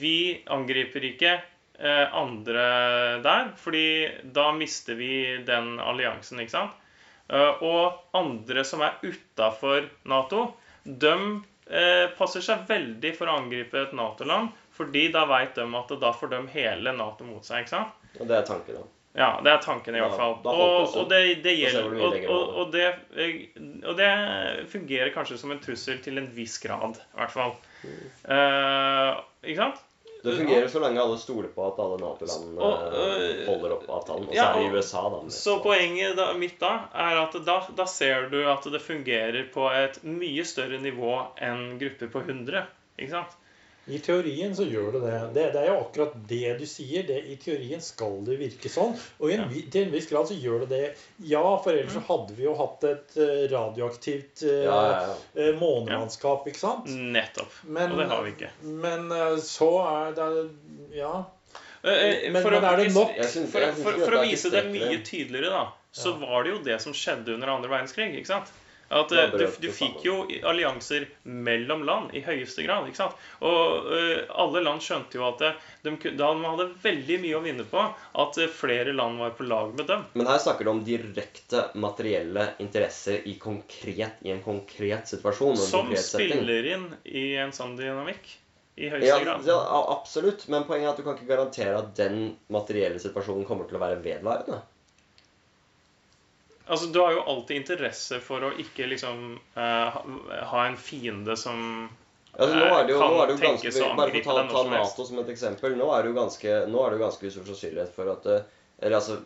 vi 0.00 0.18
angriper 0.52 1.08
ikke 1.12 1.38
eh, 1.80 2.14
andre 2.14 2.64
der, 3.24 3.52
fordi 3.56 4.08
da 4.22 4.52
mister 4.52 4.94
vi 4.94 5.38
den 5.46 5.78
alliansen, 5.80 6.40
ikke 6.40 6.54
sant? 6.54 6.76
Eh, 7.30 7.62
og 7.62 8.16
andre 8.16 8.64
som 8.66 8.82
er 8.84 8.98
utafor 9.02 9.88
Nato, 10.10 10.50
de 10.84 11.14
eh, 11.70 12.06
passer 12.18 12.44
seg 12.44 12.64
veldig 12.68 13.12
for 13.16 13.30
å 13.30 13.40
angripe 13.42 13.80
et 13.80 13.92
Nato-land, 13.96 14.54
fordi 14.74 15.08
da 15.14 15.26
veit 15.28 15.54
de 15.58 15.66
at 15.80 15.92
da 16.00 16.14
får 16.16 16.32
de 16.32 16.40
hele 16.54 16.94
Nato 16.96 17.26
mot 17.28 17.44
seg, 17.44 17.64
ikke 17.64 17.76
sant? 17.76 18.08
Og 18.18 18.26
det 18.26 18.40
er 18.40 18.48
tanken, 18.48 18.80
da. 18.80 18.88
Ja, 19.18 19.30
det 19.42 19.50
er 19.50 19.62
tanken 19.64 19.96
i 19.98 20.00
hvert 20.00 20.14
fall. 20.14 20.36
da 20.44 20.52
Og, 20.54 20.92
og 21.00 21.08
det, 21.10 21.40
det 21.42 21.56
gjelder 21.58 21.96
og, 22.30 22.52
og, 22.62 22.68
det, 22.74 22.86
eh, 23.18 23.48
og 23.82 23.96
det 23.98 24.10
fungerer 24.70 25.10
kanskje 25.14 25.38
som 25.40 25.50
en 25.54 25.62
trussel 25.62 25.98
til 26.04 26.20
en 26.20 26.30
viss 26.34 26.60
grad, 26.62 27.00
i 27.10 27.18
hvert 27.18 27.34
fall. 27.34 27.56
Eh, 27.82 29.22
ikke 29.50 29.64
sant? 29.64 29.82
Det 30.22 30.36
fungerer 30.36 30.68
så 30.68 30.80
lenge 30.82 31.00
alle 31.00 31.18
stoler 31.18 31.48
på 31.54 31.64
at 31.64 31.78
alle 31.80 31.96
Nato-landene 32.00 32.70
øh, 33.00 33.42
holder 33.46 33.74
opp 33.76 33.86
avtalen. 33.88 34.26
Og 34.28 34.34
så 34.34 34.36
ja, 34.36 34.46
er 34.50 34.58
det 34.60 34.80
USA, 34.80 35.04
da. 35.14 35.20
Så 35.32 35.56
poenget 35.64 36.16
da, 36.18 36.26
mitt 36.36 36.58
da 36.60 36.72
er 36.92 37.20
at 37.22 37.38
da, 37.46 37.56
da 37.76 37.86
ser 37.88 38.28
du 38.32 38.40
at 38.52 38.68
det 38.72 38.82
fungerer 38.84 39.48
på 39.54 39.68
et 39.72 40.00
mye 40.04 40.44
større 40.48 40.80
nivå 40.82 41.14
enn 41.40 41.78
grupper 41.80 42.12
på 42.12 42.24
100. 42.26 42.66
Ikke 43.00 43.14
sant? 43.14 43.39
I 43.88 43.98
teorien 43.98 44.52
så 44.54 44.64
gjør 44.68 44.92
det 44.92 45.00
det. 45.06 45.14
det. 45.34 45.44
Det 45.54 45.60
er 45.62 45.70
jo 45.72 45.78
akkurat 45.80 46.12
det 46.28 46.52
du 46.60 46.66
sier. 46.68 47.02
Det, 47.08 47.16
I 47.32 47.36
teorien 47.40 47.80
skal 47.82 48.20
det 48.26 48.36
virke 48.38 48.70
sånn. 48.70 48.92
Og 49.18 49.30
i 49.30 49.34
en, 49.38 49.46
ja. 49.48 49.62
til 49.72 49.86
en 49.86 49.94
viss 49.94 50.06
grad 50.10 50.28
så 50.28 50.36
gjør 50.36 50.66
det 50.66 50.68
det. 50.74 50.82
Ja, 51.30 51.42
for 51.64 51.72
ellers 51.72 51.96
så 51.96 52.02
hadde 52.06 52.36
vi 52.36 52.44
jo 52.44 52.54
hatt 52.60 52.84
et 52.90 53.16
eh, 53.16 53.48
radioaktivt 53.50 54.44
eh, 54.46 54.62
Ja, 54.68 54.78
ja, 54.92 55.16
ja. 55.34 55.48
eh, 55.48 56.46
ikke 56.50 56.60
sant? 56.60 56.86
Nettopp. 56.92 57.56
Men, 57.64 57.92
og 57.92 57.98
det 58.02 58.08
har 58.12 58.24
vi 58.28 58.34
ikke. 58.36 58.52
Men 58.86 59.10
så 59.42 59.70
er 59.88 60.16
det 60.20 60.30
Ja. 61.00 61.14
Men- 61.82 62.42
for, 62.42 62.50
men 62.50 62.64
er 62.64 62.76
det 62.76 62.90
nok? 62.94 63.14
Jeg 63.16 63.24
syns- 63.32 63.50
for, 63.50 63.72
for, 63.82 64.00
for 64.04 64.18
å 64.18 64.24
vise 64.28 64.50
det 64.52 64.66
mye 64.68 64.98
tydeligere, 65.00 65.48
da, 65.50 65.62
så 65.96 66.12
Ja. 66.12 66.26
var 66.26 66.44
det 66.44 66.50
jo 66.52 66.58
det 66.62 66.80
som 66.84 66.92
skjedde 66.92 67.34
under 67.34 67.48
andre 67.48 67.70
verdenskrig. 67.72 68.12
ikke 68.20 68.26
sant? 68.26 68.50
At 68.90 69.12
eh, 69.12 69.30
du, 69.30 69.46
du 69.60 69.68
fikk 69.70 70.02
jo 70.02 70.14
allianser 70.50 71.06
mellom 71.22 71.84
land 71.86 72.14
i 72.16 72.24
høyeste 72.26 72.64
grad. 72.66 72.88
ikke 72.90 72.98
sant? 72.98 73.20
Og 73.46 73.86
uh, 73.86 74.24
alle 74.42 74.64
land 74.66 74.82
skjønte 74.82 75.20
jo 75.20 75.28
at 75.28 75.44
det, 75.44 75.50
de, 75.86 75.94
da 76.18 76.32
man 76.34 76.56
hadde 76.56 76.66
veldig 76.82 77.20
mye 77.22 77.36
å 77.38 77.42
vinne 77.44 77.66
på 77.70 77.84
at 78.24 78.40
eh, 78.42 78.50
flere 78.50 78.94
land 78.96 79.22
var 79.22 79.36
på 79.38 79.46
lag 79.46 79.76
med 79.78 79.86
dem. 79.92 80.02
Men 80.18 80.30
her 80.32 80.42
snakker 80.42 80.66
du 80.66 80.72
om 80.72 80.82
direkte 80.86 81.68
materielle 81.78 82.48
interesser 82.58 83.22
i, 83.30 83.36
konkret, 83.38 84.18
i 84.26 84.34
en 84.34 84.42
konkret 84.42 85.14
situasjon. 85.14 85.54
en 85.54 85.62
Som 85.62 85.86
konkret 85.92 86.08
spiller 86.08 86.70
inn 86.74 86.90
i 87.06 87.28
en 87.38 87.54
sånn 87.54 87.78
dynamikk. 87.78 88.26
I 88.80 88.90
høyeste 88.90 89.06
Ja, 89.06 89.20
grad. 89.22 89.46
ja, 89.46 89.60
absolutt. 89.94 90.48
Men 90.50 90.66
poenget 90.66 90.88
er 90.88 90.92
at 90.96 90.98
du 90.98 91.06
kan 91.06 91.14
ikke 91.14 91.30
garantere 91.30 91.78
at 91.78 91.94
den 91.98 92.34
materielle 92.50 92.98
situasjonen 92.98 93.46
kommer 93.46 93.70
til 93.70 93.78
å 93.78 93.86
være 93.86 94.02
vedvarende. 94.02 94.62
Altså, 96.70 96.86
Du 96.94 97.00
har 97.02 97.16
jo 97.16 97.22
alltid 97.26 97.56
interesse 97.56 98.20
for 98.22 98.46
å 98.46 98.52
ikke 98.62 98.86
liksom 98.86 99.24
uh, 99.56 99.96
ha, 100.52 100.60
en 100.66 100.76
fiende 100.78 101.34
som 101.36 101.88
Altså, 102.30 102.54
nå 102.54 102.66
er 102.70 102.84
det 102.86 102.92
jo, 102.94 102.98
kan 103.00 103.10
nå 103.10 103.16
er 103.18 103.26
det 103.26 103.34
jo 103.34 103.40
ganske, 103.42 103.70
Bare 103.98 104.12
for 104.14 104.20
å 104.20 104.36
ta, 104.38 104.44
ta. 104.52 104.60
Nato 104.70 105.06
som 105.08 105.18
et 105.18 105.32
eksempel. 105.32 105.74
Nå 105.76 105.88
er 105.96 106.04
det 106.04 106.12
jo 106.12 106.16
ganske, 106.20 106.52
nå 106.70 106.84
er 106.84 106.92
det 106.92 107.00
jo 107.00 107.02
ganske 107.02 107.32
stor 107.34 107.48
sannsynlighet 107.48 107.96
for 107.96 108.12
at 108.12 108.28
eh, 108.30 108.44
Eller 108.78 109.00
altså 109.00 109.18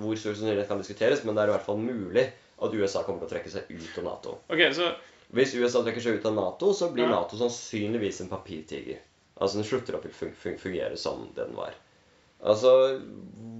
Hvor 0.00 0.16
stor 0.16 0.32
sannsynlighet 0.32 0.70
kan 0.70 0.80
diskuteres, 0.80 1.20
men 1.28 1.36
det 1.36 1.44
er 1.44 1.52
i 1.52 1.54
hvert 1.58 1.68
fall 1.68 1.82
mulig 1.82 2.24
at 2.58 2.74
USA 2.74 3.04
kommer 3.06 3.20
til 3.20 3.28
å 3.28 3.32
trekke 3.34 3.52
seg 3.52 3.68
ut 3.68 4.00
av 4.00 4.06
Nato. 4.08 4.38
Ok, 4.48 4.64
så 4.74 4.88
Hvis 5.36 5.52
USA 5.60 5.84
trekker 5.84 6.02
seg 6.02 6.18
ut 6.18 6.30
av 6.30 6.34
Nato, 6.40 6.72
så 6.74 6.88
blir 6.94 7.04
Ja. 7.04 7.18
Nato 7.18 7.36
sannsynligvis 7.38 8.22
en 8.24 8.32
papirtiger. 8.32 9.04
Altså 9.36 9.60
den 9.60 9.68
slutter 9.68 9.98
å 9.98 10.02
fun 10.08 10.32
fun 10.32 10.56
fungere 10.58 10.96
som 10.96 11.28
den 11.36 11.52
var. 11.54 11.76
Altså, 12.40 13.00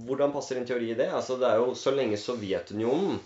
Hvordan 0.07 0.31
passer 0.33 0.57
en 0.57 0.65
teori 0.65 0.91
i 0.91 0.97
det? 0.97 1.09
Altså, 1.13 1.37
det 1.37 1.49
er 1.49 1.59
jo 1.61 1.75
Så 1.77 1.91
lenge 1.93 2.17
Sovjetunionen 2.17 3.19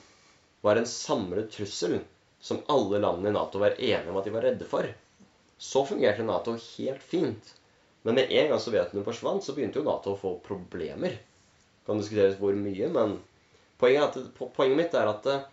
var 0.64 0.80
en 0.80 0.88
samlet 0.88 1.52
trussel 1.52 2.00
som 2.44 2.62
alle 2.72 3.00
landene 3.00 3.32
i 3.32 3.36
Nato 3.36 3.60
var 3.60 3.76
enige 3.80 4.12
om 4.12 4.18
at 4.20 4.26
de 4.28 4.32
var 4.36 4.44
redde 4.44 4.66
for, 4.68 4.88
så 5.58 5.84
fungerte 5.88 6.26
Nato 6.28 6.56
helt 6.60 7.04
fint. 7.04 7.54
Men 8.04 8.18
med 8.20 8.32
en 8.32 8.50
gang 8.52 8.60
Sovjetunionen 8.60 9.08
forsvant, 9.08 9.44
så 9.44 9.56
begynte 9.56 9.80
jo 9.80 9.86
Nato 9.88 10.12
å 10.12 10.20
få 10.20 10.34
problemer. 10.44 11.16
Det 11.20 11.88
Kan 11.88 12.00
diskuteres 12.00 12.36
hvor 12.40 12.56
mye, 12.56 12.90
men 12.92 13.18
poenget, 13.80 14.18
at, 14.18 14.44
poenget 14.58 14.80
mitt 14.80 14.98
er 15.00 15.12
at 15.12 15.30
eh, 15.32 15.46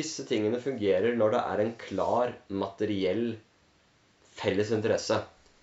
disse 0.00 0.24
tingene 0.28 0.60
fungerer 0.60 1.16
når 1.16 1.36
det 1.36 1.42
er 1.52 1.62
en 1.64 1.72
klar 1.80 2.34
materiell 2.48 3.24
felles 4.36 4.72
interesse 4.76 5.22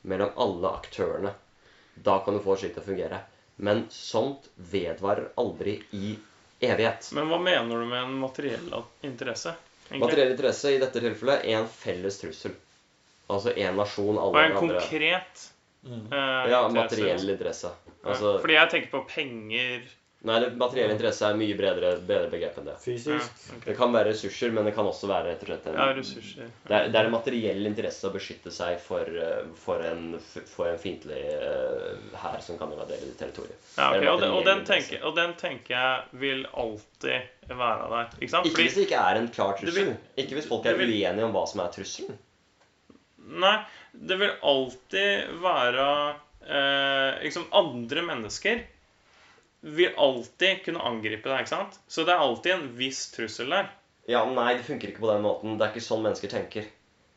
mellom 0.09 0.33
alle 0.41 0.73
aktørene. 0.81 1.33
Da 2.01 2.17
kan 2.25 2.37
du 2.37 2.41
få 2.45 2.57
slikt 2.57 2.79
til 2.79 2.85
å 2.85 2.89
fungere. 2.89 3.21
Men 3.55 3.85
sånt 3.89 4.49
vedvarer 4.55 5.29
aldri 5.37 5.81
i 5.91 6.15
evighet. 6.59 7.11
Men 7.13 7.27
hva 7.29 7.39
mener 7.43 7.79
du 7.79 7.85
med 7.85 8.01
en 8.03 8.13
materiell 8.19 8.83
interesse? 9.03 9.53
egentlig? 9.89 9.99
Materiell 10.07 10.31
interesse 10.31 10.71
i 10.73 10.77
dette 10.81 11.01
tilfellet 11.03 11.43
er 11.45 11.57
en 11.59 11.67
felles 11.67 12.17
trussel. 12.21 12.55
Altså 13.29 13.53
en 13.57 13.75
nasjon, 13.77 14.17
alle 14.17 14.25
andre. 14.25 14.39
Og 14.39 14.43
en 14.43 14.57
andre 14.57 14.79
konkret 14.79 15.49
Mm. 15.83 16.13
eh, 16.13 16.49
Ja, 16.49 16.61
materiell 16.71 17.29
interesse. 17.29 17.69
Altså, 18.05 18.39
Fordi 18.39 18.53
jeg 18.53 18.69
tenker 18.71 18.89
på 18.91 19.01
penger 19.09 19.81
nei, 20.23 20.37
det 20.39 20.49
materiell 20.59 20.91
interesse 20.93 21.27
er 21.27 21.35
mye 21.39 21.55
bredere, 21.59 21.89
bredere 21.99 22.29
begrep 22.31 22.57
enn 22.61 22.67
det. 22.69 22.73
ja, 22.77 22.81
Fysisk. 22.83 23.41
Det 23.65 23.75
kan 23.77 23.91
være 23.95 24.13
ressurser, 24.13 24.53
men 24.55 24.67
det 24.67 24.73
kan 24.77 24.87
også 24.87 25.09
være 25.11 25.33
rett 25.33 25.43
og 25.43 25.49
slett 25.51 25.67
en 25.67 25.77
ja, 25.79 25.87
ressurser. 25.97 26.49
Det 26.67 26.77
er, 26.77 26.87
det 26.93 26.99
er 27.01 27.09
en 27.09 27.15
materiell 27.15 27.69
interesse 27.69 28.07
å 28.07 28.13
beskytte 28.13 28.53
seg 28.55 28.79
for, 28.83 29.03
eh, 29.25 29.43
for 29.65 29.83
en, 29.83 30.15
for 30.53 30.71
en 30.71 30.79
fiendtlig 30.79 31.21
hær 32.23 32.39
uh, 32.39 32.43
som 32.45 32.59
kan 32.61 32.71
invadere 32.71 33.03
ditt 33.03 33.19
territorium. 33.19 33.59
Ja, 33.75 33.89
okay. 33.91 34.07
Og, 34.13 34.21
den, 34.23 34.35
og, 34.37 34.43
den 34.47 34.63
tenker, 34.69 35.03
og 35.09 35.15
den 35.19 35.35
tenker 35.39 35.75
jeg 35.75 36.19
vil 36.25 36.45
alltid 36.53 37.49
være 37.51 37.89
der. 37.97 38.17
Ikke 38.21 38.33
sant? 38.37 38.47
Ikke 38.47 38.63
hvis 38.67 38.77
det 38.79 38.87
ikke 38.87 39.05
er 39.11 39.19
en 39.19 39.31
klar 39.35 39.57
trussel. 39.59 39.89
vil- 39.91 40.23
Ikke 40.23 40.39
hvis 40.39 40.47
folk 40.51 40.65
er 40.71 40.79
vil- 40.79 40.95
uenige 40.95 41.27
om 41.27 41.35
hva 41.35 41.47
som 41.51 41.63
er 41.65 41.73
trusselen. 41.75 42.19
Nei, 43.43 43.57
det 43.93 44.17
vil 44.19 44.31
alltid 44.43 45.35
være 45.43 45.87
eh, 46.43 47.23
liksom 47.23 47.45
Andre 47.55 48.01
mennesker 48.03 48.63
vil 49.63 49.95
alltid 49.97 50.63
kunne 50.65 50.83
angripe 50.83 51.29
deg, 51.29 51.45
ikke 51.45 51.55
sant? 51.55 51.79
Så 51.87 52.03
det 52.03 52.13
er 52.13 52.23
alltid 52.23 52.55
en 52.57 52.69
viss 52.77 53.05
trussel 53.13 53.53
der. 53.53 53.71
Ja, 54.11 54.25
Nei, 54.27 54.53
det 54.59 54.65
funker 54.67 54.91
ikke 54.91 55.05
på 55.05 55.11
den 55.13 55.23
måten. 55.23 55.55
Det 55.57 55.65
er 55.65 55.71
ikke 55.71 55.85
sånn 55.85 56.03
mennesker 56.03 56.31
tenker. 56.31 56.67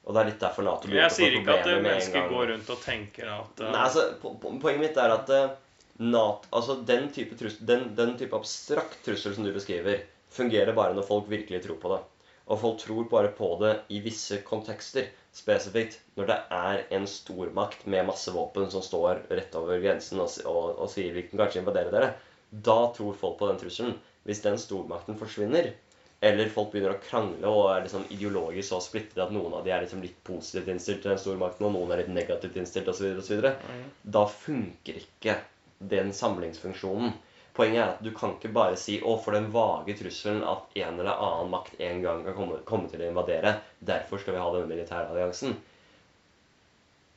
Og 0.06 0.14
det 0.14 0.20
er 0.20 0.28
litt 0.30 0.42
derfor 0.42 0.62
Nato 0.62 0.86
begynte 0.86 1.02
Jeg 1.02 1.10
gang. 1.10 1.10
Jeg 1.10 1.16
sier 1.18 1.38
ikke 1.40 1.54
at 1.56 1.86
mennesker 1.88 2.28
går 2.30 2.50
rundt 2.52 2.68
og 2.70 2.82
tenker 2.84 3.30
at 3.34 3.62
uh... 3.64 3.70
Nei, 3.72 3.80
altså, 3.88 4.04
po 4.22 4.36
po 4.38 4.52
Poenget 4.62 4.84
mitt 4.84 5.00
er 5.02 5.14
at 5.16 5.32
uh, 5.34 5.56
NATO, 5.98 6.52
altså 6.54 6.76
den 6.86 7.08
type, 7.16 7.38
trussel, 7.40 7.64
den, 7.66 7.88
den 7.98 8.14
type 8.20 8.38
abstrakt 8.38 9.00
trussel 9.02 9.34
som 9.34 9.48
du 9.48 9.50
beskriver, 9.56 10.04
fungerer 10.36 10.76
bare 10.76 10.94
når 10.94 11.08
folk 11.08 11.26
virkelig 11.32 11.64
tror 11.64 11.80
på 11.82 11.90
det. 11.96 11.98
Og 12.46 12.60
folk 12.62 12.78
tror 12.78 13.08
bare 13.10 13.32
på 13.34 13.48
det 13.64 13.72
i 13.90 13.98
visse 14.04 14.38
kontekster. 14.46 15.10
Spesifikt 15.34 15.98
når 16.16 16.30
det 16.30 16.36
er 16.54 16.84
en 16.96 17.10
stormakt 17.10 17.82
med 17.90 18.06
masse 18.06 18.30
våpen 18.32 18.70
som 18.72 18.84
står 18.84 19.26
rett 19.26 19.58
over 19.58 19.82
grensen 19.82 20.22
og, 20.22 20.30
og, 20.46 20.78
og 20.78 20.92
sier 20.92 21.10
vi 21.16 21.26
kan 21.26 21.42
kanskje 21.42 21.64
invadere 21.64 21.90
dere. 21.92 22.14
Da 22.50 22.94
tror 22.96 23.14
folk 23.14 23.38
på 23.38 23.48
den 23.50 23.58
trusselen. 23.58 23.98
Hvis 24.26 24.42
den 24.42 24.58
stormakten 24.58 25.18
forsvinner, 25.18 25.72
eller 26.20 26.48
folk 26.50 26.72
begynner 26.72 26.96
å 26.96 27.02
krangle 27.04 27.50
og 27.50 27.66
er 27.74 27.82
liksom 27.84 28.06
ideologisk 28.10 28.70
så 28.70 28.80
splittet 28.82 29.20
at 29.22 29.34
noen 29.34 29.54
av 29.54 29.64
de 29.66 29.70
er 29.74 29.84
liksom 29.84 30.02
litt 30.02 30.16
positivt 30.24 30.70
innstilt 30.72 31.02
til 31.02 31.12
den 31.12 31.20
stormakten, 31.20 31.66
og 31.68 31.74
noen 31.76 31.92
er 31.92 32.02
litt 32.02 32.14
negativt 32.14 32.56
innstilt 32.56 32.88
osv., 32.88 33.18
osv., 33.20 33.44
Mhm. 33.52 33.90
da 34.16 34.24
funker 34.26 35.02
ikke 35.02 35.36
den 35.78 36.12
samlingsfunksjonen. 36.12 37.12
Poenget 37.56 37.80
er 37.82 37.90
at 37.90 38.02
du 38.02 38.10
kan 38.12 38.34
ikke 38.34 38.52
bare 38.52 38.76
si 38.76 38.98
'Å, 39.00 39.18
for 39.22 39.32
den 39.32 39.50
vage 39.50 39.94
trusselen 39.96 40.42
at 40.44 40.64
en 40.76 41.00
eller 41.00 41.16
annen 41.16 41.50
makt 41.50 41.80
en 41.80 42.02
gang 42.02 42.24
kan 42.24 42.34
komme, 42.34 42.58
komme 42.64 42.90
til 42.90 43.00
å 43.00 43.10
invadere', 43.10 43.60
derfor 43.84 44.18
skal 44.18 44.34
vi 44.34 44.40
ha 44.40 44.50
denne 44.50 44.68
militæralliansen. 44.68 45.56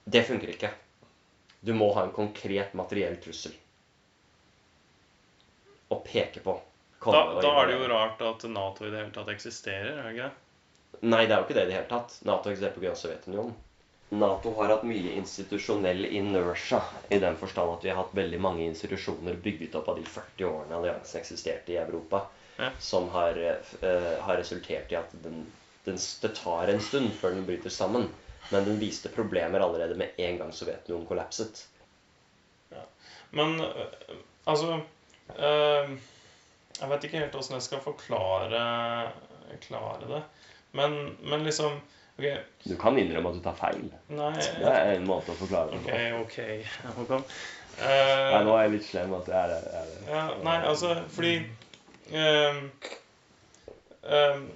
Det 0.09 0.25
funker 0.25 0.47
ikke. 0.49 0.71
Du 1.63 1.73
må 1.73 1.93
ha 1.93 2.03
en 2.03 2.11
konkret 2.11 2.73
materiell 2.73 3.17
trussel. 3.17 3.51
Å 5.89 5.99
peke 6.05 6.43
på. 6.45 6.59
Da, 7.05 7.21
da 7.39 7.53
er 7.61 7.69
det 7.69 7.79
jo 7.79 7.87
rart 7.87 8.21
at 8.21 8.43
Nato 8.51 8.85
i 8.85 8.91
det 8.91 8.99
hele 8.99 9.15
tatt 9.15 9.31
eksisterer, 9.31 9.97
er 9.97 10.03
det 10.03 10.13
ikke 10.15 10.27
det? 10.27 10.45
Nei, 11.07 11.23
det 11.25 11.33
er 11.33 11.37
jo 11.37 11.47
ikke 11.47 11.55
det 11.55 11.63
i 11.63 11.69
det 11.69 11.77
hele 11.77 11.89
tatt. 11.89 12.15
Nato 12.27 12.51
eksisterer 12.51 12.91
av 12.91 12.97
Sovjetunionen. 12.99 13.53
Nato 14.09 14.51
har 14.57 14.71
hatt 14.73 14.83
mye 14.89 15.13
institusjonell 15.19 16.05
inertia, 16.05 16.81
i 17.13 17.19
den 17.21 17.37
forstand 17.37 17.75
at 17.75 17.85
vi 17.85 17.91
har 17.93 17.99
hatt 18.01 18.15
veldig 18.17 18.39
mange 18.41 18.65
institusjoner 18.65 19.37
bygget 19.43 19.77
opp 19.77 19.91
av 19.93 19.99
de 19.99 20.05
40 20.09 20.47
årene 20.49 20.79
alliansen 20.79 21.21
eksisterte 21.21 21.75
i 21.75 21.79
Europa, 21.81 22.25
Ja. 22.59 22.71
som 22.79 23.07
har, 23.13 23.37
uh, 23.39 24.15
har 24.19 24.37
resultert 24.37 24.91
i 24.91 24.97
at 24.99 25.13
den, 25.23 25.45
den, 25.85 25.99
det 26.21 26.33
tar 26.35 26.67
en 26.67 26.81
stund 26.81 27.13
før 27.15 27.37
den 27.37 27.45
bryter 27.45 27.69
sammen. 27.69 28.09
Men 28.49 28.65
den 28.65 28.79
viste 28.81 29.09
problemer 29.13 29.61
allerede 29.61 29.95
med 29.95 30.17
en 30.17 30.37
gang 30.41 30.51
Sovjetunionen 30.51 31.07
kollapset. 31.07 31.67
Men 33.31 33.59
øh, 33.61 33.85
altså 34.45 34.81
Jeg 35.37 36.89
vet 36.89 37.05
ikke 37.05 37.21
helt 37.21 37.35
åssen 37.37 37.57
jeg 37.57 37.67
skal 37.67 37.81
forklare 37.83 38.63
klare 39.65 40.07
det. 40.09 40.21
Men, 40.77 41.17
men 41.25 41.43
liksom 41.43 41.79
OK. 42.19 42.25
Du 42.63 42.75
kan 42.77 42.97
innrømme 42.99 43.31
at 43.31 43.37
du 43.39 43.43
tar 43.43 43.55
feil. 43.55 43.85
Nei 44.11 44.33
Det 44.35 44.67
er 44.67 44.93
en 44.97 45.07
måte 45.07 45.31
å 45.31 45.39
forklare 45.39 45.71
det 45.71 45.79
OK, 45.79 45.89
på. 45.89 46.23
OK. 46.25 46.39
Håkon. 46.99 47.27
Nei, 47.79 48.41
nå 48.43 48.51
Uh, 48.51 48.57
er 48.57 48.65
jeg 48.65 48.71
litt 48.73 48.87
slem. 48.89 49.13
at 49.15 49.29
jeg 49.31 49.37
er. 49.39 49.67
Jeg 49.71 49.91
er 50.01 50.09
ja, 50.11 50.23
nei, 50.43 50.55
altså 50.67 50.89
fordi 51.15 51.35
um, 52.11 52.57
um, 54.03 54.49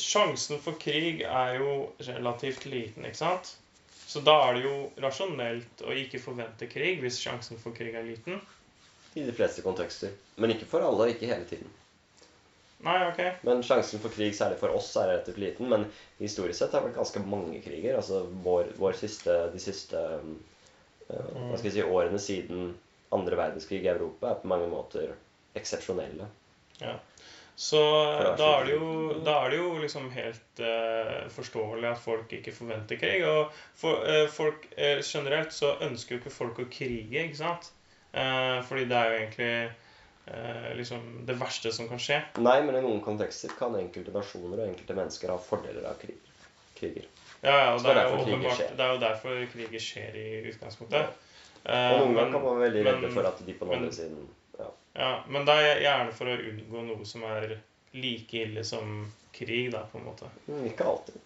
Sjansen 0.00 0.62
for 0.62 0.78
krig 0.80 1.24
er 1.26 1.56
jo 1.58 1.72
relativt 2.06 2.68
liten, 2.70 3.04
ikke 3.08 3.18
sant? 3.18 3.50
Så 4.06 4.22
da 4.26 4.36
er 4.46 4.56
det 4.56 4.62
jo 4.68 4.76
rasjonelt 5.02 5.82
å 5.82 5.96
ikke 5.98 6.22
forvente 6.22 6.70
krig 6.70 7.02
hvis 7.02 7.18
sjansen 7.20 7.58
for 7.60 7.74
krig 7.76 7.98
er 7.98 8.06
liten. 8.06 8.38
I 9.14 9.26
de 9.26 9.34
fleste 9.34 9.62
kontekster. 9.66 10.12
Men 10.36 10.54
ikke 10.54 10.68
for 10.70 10.86
alle, 10.86 11.06
og 11.06 11.14
ikke 11.14 11.30
hele 11.30 11.46
tiden. 11.48 11.70
Nei, 12.84 12.96
OK. 13.10 13.18
Men 13.44 13.64
sjansen 13.64 14.00
for 14.00 14.12
krig, 14.14 14.32
særlig 14.36 14.56
for 14.60 14.72
oss, 14.72 14.88
er 14.96 15.10
relativt 15.10 15.40
liten. 15.42 15.68
Men 15.68 15.84
historisk 16.20 16.60
sett 16.60 16.72
har 16.72 16.80
det 16.80 16.90
vært 16.90 17.00
ganske 17.02 17.24
mange 17.28 17.60
kriger. 17.64 17.98
Altså 18.00 18.22
vår, 18.44 18.70
vår 18.80 18.96
siste, 19.02 19.36
de 19.52 19.60
siste 19.60 20.00
uh, 20.00 20.30
hva 21.10 21.58
skal 21.58 21.68
jeg 21.68 21.76
si, 21.76 21.84
årene 21.84 22.22
siden 22.22 22.70
andre 23.12 23.36
verdenskrig 23.36 23.82
i 23.84 23.92
Europa 23.92 24.30
er 24.30 24.40
på 24.40 24.50
mange 24.50 24.68
måter 24.70 25.12
eksepsjonelle. 25.58 26.28
Så 27.60 27.80
er 27.82 28.22
da 28.24 28.36
så 28.38 28.46
er 28.54 28.68
det 28.68 28.76
jo, 28.78 28.92
er 29.18 29.50
det 29.52 29.58
jo 29.58 29.72
liksom 29.82 30.06
helt 30.14 30.62
uh, 30.64 31.26
forståelig 31.34 31.90
at 31.90 32.00
folk 32.00 32.32
ikke 32.32 32.54
forventer 32.56 32.96
krig. 33.02 33.26
Og 33.28 33.50
for, 33.76 34.06
uh, 34.06 34.24
folk 34.32 34.64
generelt 35.04 35.52
så 35.52 35.74
ønsker 35.84 36.16
jo 36.16 36.22
ikke 36.22 36.32
folk 36.32 36.62
å 36.62 36.68
krige, 36.72 37.26
ikke 37.26 37.42
sant? 37.42 37.68
Eh, 38.12 38.58
fordi 38.66 38.84
det 38.90 38.96
er 38.98 39.08
jo 39.10 39.18
egentlig 39.20 39.52
eh, 40.26 40.68
liksom 40.80 41.06
det 41.28 41.38
verste 41.40 41.72
som 41.72 41.88
kan 41.88 42.02
skje. 42.02 42.20
Nei, 42.42 42.58
men 42.66 42.78
i 42.80 42.84
noen 42.84 43.00
kontekster 43.04 43.54
kan 43.58 43.76
enkelte 43.78 44.14
nasjoner 44.14 44.58
og 44.58 44.68
enkelte 44.68 44.98
mennesker 44.98 45.32
ha 45.34 45.38
fordeler 45.42 45.86
av 45.90 45.98
krig, 46.02 46.18
kriger. 46.78 47.08
Ja, 47.40 47.54
ja, 47.54 47.68
og 47.74 47.82
det 47.84 47.94
er 47.96 48.02
jo 48.04 48.20
åpenbart, 48.20 48.66
det 48.76 48.84
er 48.84 48.94
jo 48.94 49.00
derfor 49.00 49.42
kriger 49.54 49.80
skjer 49.80 50.16
i 50.20 50.28
utgangspunktet. 50.52 51.10
Og 51.10 51.26
Eh, 51.60 51.90
noen 51.92 52.14
ganger 52.16 52.32
kan 52.32 52.40
man 52.40 52.54
være 52.56 52.70
veldig 52.70 52.82
redde 52.86 53.08
for 53.12 53.26
at 53.28 53.40
de 53.44 53.52
på 53.52 53.66
den 53.68 53.74
andre 53.76 53.92
siden 53.92 54.20
ja. 54.56 54.68
Ja, 54.96 55.08
men 55.28 55.44
det 55.44 55.56
er 55.60 55.82
gjerne 55.84 56.14
for 56.16 56.30
å 56.32 56.36
unngå 56.48 56.84
noe 56.86 57.04
som 57.04 57.26
er 57.28 57.50
like 57.92 58.38
ille 58.46 58.62
som 58.64 58.94
krig, 59.36 59.66
da, 59.74 59.82
på 59.92 59.98
en 60.00 60.06
måte. 60.06 60.30
Mm, 60.46 60.62
Ikke 60.70 60.86
alltid. 60.88 61.18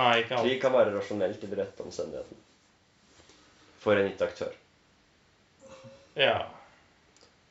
Nei, 0.00 0.08
ikke 0.24 0.34
alltid. 0.34 0.50
Krig 0.50 0.62
kan 0.64 0.74
være 0.74 0.96
rasjonelt 0.96 1.46
i 1.46 1.50
de 1.52 1.60
rette 1.60 1.86
omstendighetene. 1.86 2.42
For 3.78 4.02
en 4.02 4.10
gitt 4.10 4.26
aktør. 4.26 4.57
Ja. 6.18 6.38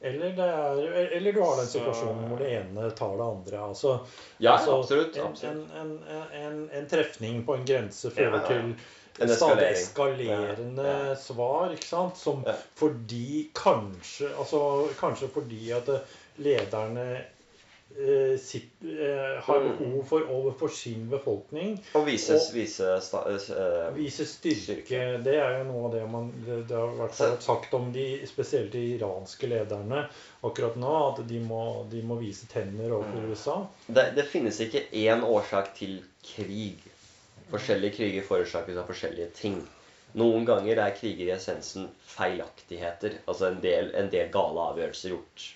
Eller, 0.02 0.30
det 0.38 0.46
er, 0.46 1.08
eller 1.18 1.34
du 1.34 1.40
har 1.42 1.56
den 1.58 1.66
Så- 1.66 1.80
situasjonen 1.80 2.28
hvor 2.30 2.38
det 2.44 2.52
ene 2.60 2.90
tar 2.92 3.16
det 3.18 3.24
andre. 3.26 3.62
Altså, 3.70 3.96
Ja, 4.38 4.52
altså, 4.58 4.76
absolutt. 4.80 5.18
En, 5.18 5.26
absolutt. 5.32 5.72
en, 5.74 5.96
en, 6.10 6.24
en, 6.44 6.60
en 6.82 6.88
trefning 6.92 7.40
på 7.48 7.56
en 7.58 7.66
grense 7.66 8.12
fører 8.14 8.38
Ja, 8.38 8.42
ja. 8.44 8.48
til 8.48 8.76
En 9.26 9.30
stadig 9.34 9.72
eskalerende 9.74 10.84
Ja, 10.86 10.98
ja. 11.08 11.16
svar, 11.18 11.72
ikke 11.74 11.88
sant? 11.90 12.18
Som 12.22 12.44
Ja. 12.46 12.54
fordi 12.78 13.50
kanskje 13.58 14.30
Altså 14.38 14.60
kanskje 15.00 15.28
fordi 15.34 15.72
at 15.72 15.90
lederne 16.38 17.24
har 19.46 19.60
Mm. 19.60 19.78
behov 19.78 20.04
for 20.08 20.22
overfor 20.30 20.68
sin 20.70 21.10
befolkning 21.10 21.80
Og 21.96 22.06
vise, 22.06 22.34
Og- 22.36 22.54
vise 22.54 23.02
sta, 23.02 23.22
eh, 23.30 23.94
vise 23.96 24.26
styrke. 24.26 24.62
Styrke. 24.86 25.24
Det 25.24 25.36
er 25.36 25.58
jo 25.58 25.64
noe 25.72 25.86
av 25.86 25.92
det 25.94 26.10
man 26.12 26.32
Det, 26.46 26.68
det 26.68 26.76
har 26.78 26.88
vært 27.08 27.42
sagt 27.42 27.74
om 27.74 27.92
de 27.92 28.20
spesielt 28.28 28.72
de 28.72 28.98
iranske 29.00 29.48
lederne 29.50 30.08
akkurat 30.44 30.76
nå, 30.78 30.94
at 31.20 31.28
de 31.28 31.40
må, 31.40 31.90
de 31.90 32.02
må 32.02 32.20
vise 32.20 32.46
tenner 32.48 32.90
overfor 32.92 33.22
Mm. 33.24 33.32
USA. 33.32 33.68
det, 33.88 34.16
det 34.16 34.26
finnes 34.26 34.60
ikke 34.60 34.84
én 34.94 35.24
årsak 35.24 35.74
til 35.76 36.04
krig. 36.24 36.78
Forskjellige 37.52 37.96
kriger 37.96 38.22
forårsakes 38.24 38.78
av 38.78 38.88
forskjellige 38.88 39.32
ting. 39.34 39.68
Noen 40.16 40.46
ganger 40.46 40.78
er 40.78 40.92
kriger 40.92 41.28
i 41.28 41.36
essensen 41.36 41.90
feilaktigheter. 42.06 43.18
Altså 43.28 43.48
en 43.48 43.62
del, 43.62 43.92
en 43.96 44.10
del 44.10 44.30
gale 44.30 44.60
avgjørelser 44.74 45.10
gjort. 45.10 45.54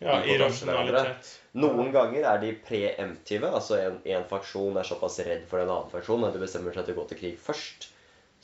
ja 0.00 0.22
irrasjonalitet. 0.24 1.38
Noen 1.56 1.92
ganger 1.94 2.26
er 2.28 2.40
de 2.42 2.52
preemptive. 2.66 3.48
Altså 3.48 3.78
en, 3.80 3.98
en 4.04 4.26
faksjon 4.28 4.76
er 4.76 4.88
såpass 4.88 5.20
redd 5.24 5.46
for 5.50 5.62
en 5.62 5.70
annen 5.72 5.92
faksjon 5.92 6.26
at 6.28 6.36
de 6.36 6.42
bestemmer 6.42 6.76
seg 6.76 6.88
til 6.88 6.96
å 6.96 7.00
gå 7.00 7.06
til 7.10 7.20
krig 7.22 7.38
først. 7.40 7.90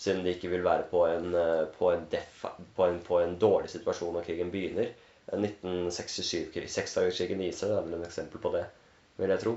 Siden 0.01 0.25
de 0.25 0.33
ikke 0.33 0.51
vil 0.51 0.65
være 0.65 0.87
på 0.91 1.05
en, 1.07 1.29
eh, 1.37 1.65
på 1.77 1.93
en, 1.93 2.07
def, 2.11 2.47
på 2.77 2.87
en, 2.89 2.97
på 3.05 3.21
en 3.21 3.37
dårlig 3.39 3.71
situasjon 3.75 4.17
når 4.17 4.25
krigen 4.27 4.53
begynner. 4.55 4.95
1967-krig. 5.33 6.71
Seksdagerskrigen 6.71 7.45
i 7.45 7.53
Israel 7.53 7.79
er 7.79 7.87
vel 7.87 8.01
en 8.01 8.09
eksempel 8.09 8.43
på 8.43 8.51
det, 8.57 8.65
vil 9.21 9.33
jeg 9.33 9.45
tro. 9.45 9.55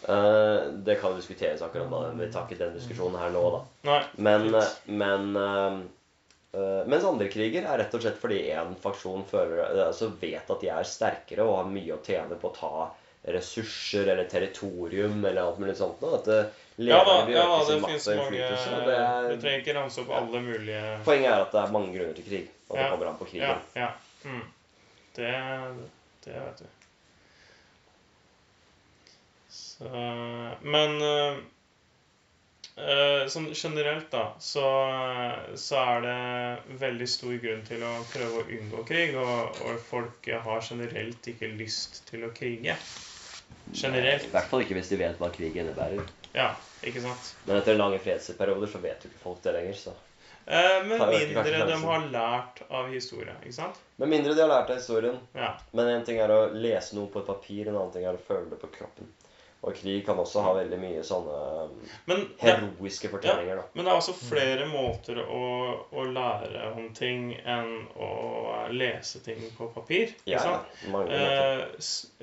Uh, 0.00 0.72
det 0.86 0.96
kan 1.02 1.16
diskuteres 1.16 1.62
akkurat 1.62 1.90
nå. 1.90 2.00
Vi 2.16 2.30
tar 2.32 2.46
ikke 2.48 2.62
den 2.62 2.76
diskusjonen 2.78 3.20
her 3.20 3.34
nå, 3.34 3.42
da. 3.52 3.60
Nei. 3.90 4.00
Men, 4.16 4.46
eh, 4.54 4.70
men 5.02 5.36
eh, 5.36 5.80
eh, 6.52 6.86
Mens 6.86 7.04
andre 7.04 7.28
kriger 7.32 7.66
er 7.66 7.78
rett 7.82 7.94
og 7.94 8.02
slett 8.04 8.18
fordi 8.22 8.40
én 8.54 8.74
faksjon 8.82 9.24
føler, 9.30 9.60
eh, 9.66 9.86
altså 9.88 10.10
vet 10.20 10.50
at 10.50 10.60
de 10.64 10.68
er 10.72 10.88
sterkere 10.88 11.46
og 11.46 11.56
har 11.60 11.70
mye 11.70 11.94
å 11.96 12.02
tjene 12.06 12.38
på 12.40 12.50
å 12.50 12.56
ta 12.56 12.72
ressurser 13.36 14.08
eller 14.08 14.24
territorium 14.32 15.18
eller 15.24 15.42
alt 15.42 15.58
mulig 15.60 15.76
sånt. 15.76 16.00
At 16.02 16.28
eh, 16.32 16.46
Ja 16.80 17.02
da, 17.04 17.18
lederne 17.26 17.34
ja, 17.36 17.42
da, 17.44 17.58
det 17.58 17.66
sin 17.66 17.82
makt 17.82 18.06
og 18.08 18.16
mange 18.16 18.38
innflytelse. 18.38 18.70
og 18.72 18.86
Det 18.88 18.96
Du 18.96 19.34
er, 19.34 19.40
trenger 19.42 19.60
ikke 19.64 19.74
ramse 19.76 20.00
opp 20.00 20.12
alle 20.16 20.40
mulige 20.46 20.84
poenget 21.04 21.30
er 21.34 21.42
at 21.44 21.52
det 21.52 21.60
er 21.60 21.74
mange 21.76 21.92
grunner 21.96 22.14
til 22.16 22.24
krig. 22.30 22.46
Og 22.70 22.76
det 22.78 22.84
Ja. 22.86 22.90
kommer 22.94 23.10
an 23.10 23.18
på 23.18 23.26
krigen. 23.28 23.64
Ja. 23.74 23.80
ja. 23.82 23.90
Mm. 24.24 24.44
Det, 25.16 25.32
det 26.24 26.36
vet 26.38 26.62
du. 26.62 26.68
Så, 29.50 29.84
men 30.62 30.96
sånn 33.30 33.50
generelt, 33.52 34.06
da, 34.12 34.22
så, 34.40 34.64
så 35.58 35.80
er 35.80 36.04
det 36.06 36.78
veldig 36.80 37.08
stor 37.10 37.34
grunn 37.42 37.62
til 37.66 37.84
å 37.84 37.92
prøve 38.12 38.40
å 38.40 38.46
unngå 38.56 38.84
krig. 38.88 39.16
Og, 39.20 39.62
og 39.66 39.80
folk 39.84 40.30
har 40.46 40.64
generelt 40.64 41.30
ikke 41.34 41.50
lyst 41.58 42.02
til 42.10 42.24
å 42.24 42.32
krige. 42.36 42.76
Generelt. 43.74 44.26
I 44.26 44.32
hvert 44.32 44.50
fall 44.50 44.64
ikke 44.64 44.78
hvis 44.78 44.90
de 44.90 45.00
vet 45.00 45.20
hva 45.20 45.30
krig 45.34 45.58
innebærer. 45.60 46.06
Ja, 46.34 46.52
ikke 46.86 47.02
sant? 47.04 47.34
Men 47.46 47.58
etter 47.58 47.78
lange 47.78 47.98
fredsperioder 48.02 48.70
så 48.70 48.80
vet 48.82 49.04
jo 49.04 49.10
ikke 49.10 49.24
folk 49.24 49.42
det 49.44 49.56
lenger. 49.58 49.82
så... 49.86 49.96
Eh, 50.50 50.86
med 50.86 50.98
mindre 50.98 51.66
de 51.66 51.76
har 51.84 52.06
lært 52.10 52.62
av 52.68 52.88
historie, 52.90 53.34
ikke 53.44 53.54
sant? 53.54 53.76
Med 54.02 54.10
mindre 54.10 54.34
de 54.34 54.42
har 54.42 54.50
lært 54.50 54.72
av 54.72 54.80
historien. 54.80 55.18
Ja. 55.36 55.52
Men 55.76 55.92
en 55.92 56.06
ting 56.06 56.18
er 56.22 56.32
å 56.34 56.40
lese 56.54 56.96
noe 56.98 57.10
på 57.12 57.22
et 57.22 57.28
papir, 57.28 57.68
en 57.68 57.76
annen 57.76 57.92
ting 57.94 58.06
er 58.08 58.18
å 58.18 58.24
føle 58.24 58.48
det 58.50 58.58
på 58.62 58.72
kroppen. 58.78 59.10
Og 59.60 59.74
krig 59.76 60.06
kan 60.06 60.16
også 60.16 60.40
ha 60.40 60.54
veldig 60.56 60.78
mye 60.80 61.02
sånne 61.04 61.40
um, 61.68 61.80
Men 62.08 62.22
heroiske 62.40 63.10
fortellinger, 63.12 63.58
da. 63.60 63.64
Men 63.74 63.84
det 63.84 63.92
er 63.92 63.98
også 64.00 64.14
flere 64.16 64.68
måter 64.70 65.20
å, 65.20 65.42
å 65.92 66.04
lære 66.08 66.70
om 66.78 66.86
ting 66.96 67.34
enn 67.44 67.74
å 68.00 68.08
lese 68.72 69.20
ting 69.26 69.42
på 69.58 69.68
papir. 69.74 70.14
Ikke 70.24 70.32
Ja, 70.32 70.46
sant? 70.46 70.80
ja, 70.84 70.94
mange. 70.94 71.12
Eh, 71.12 71.66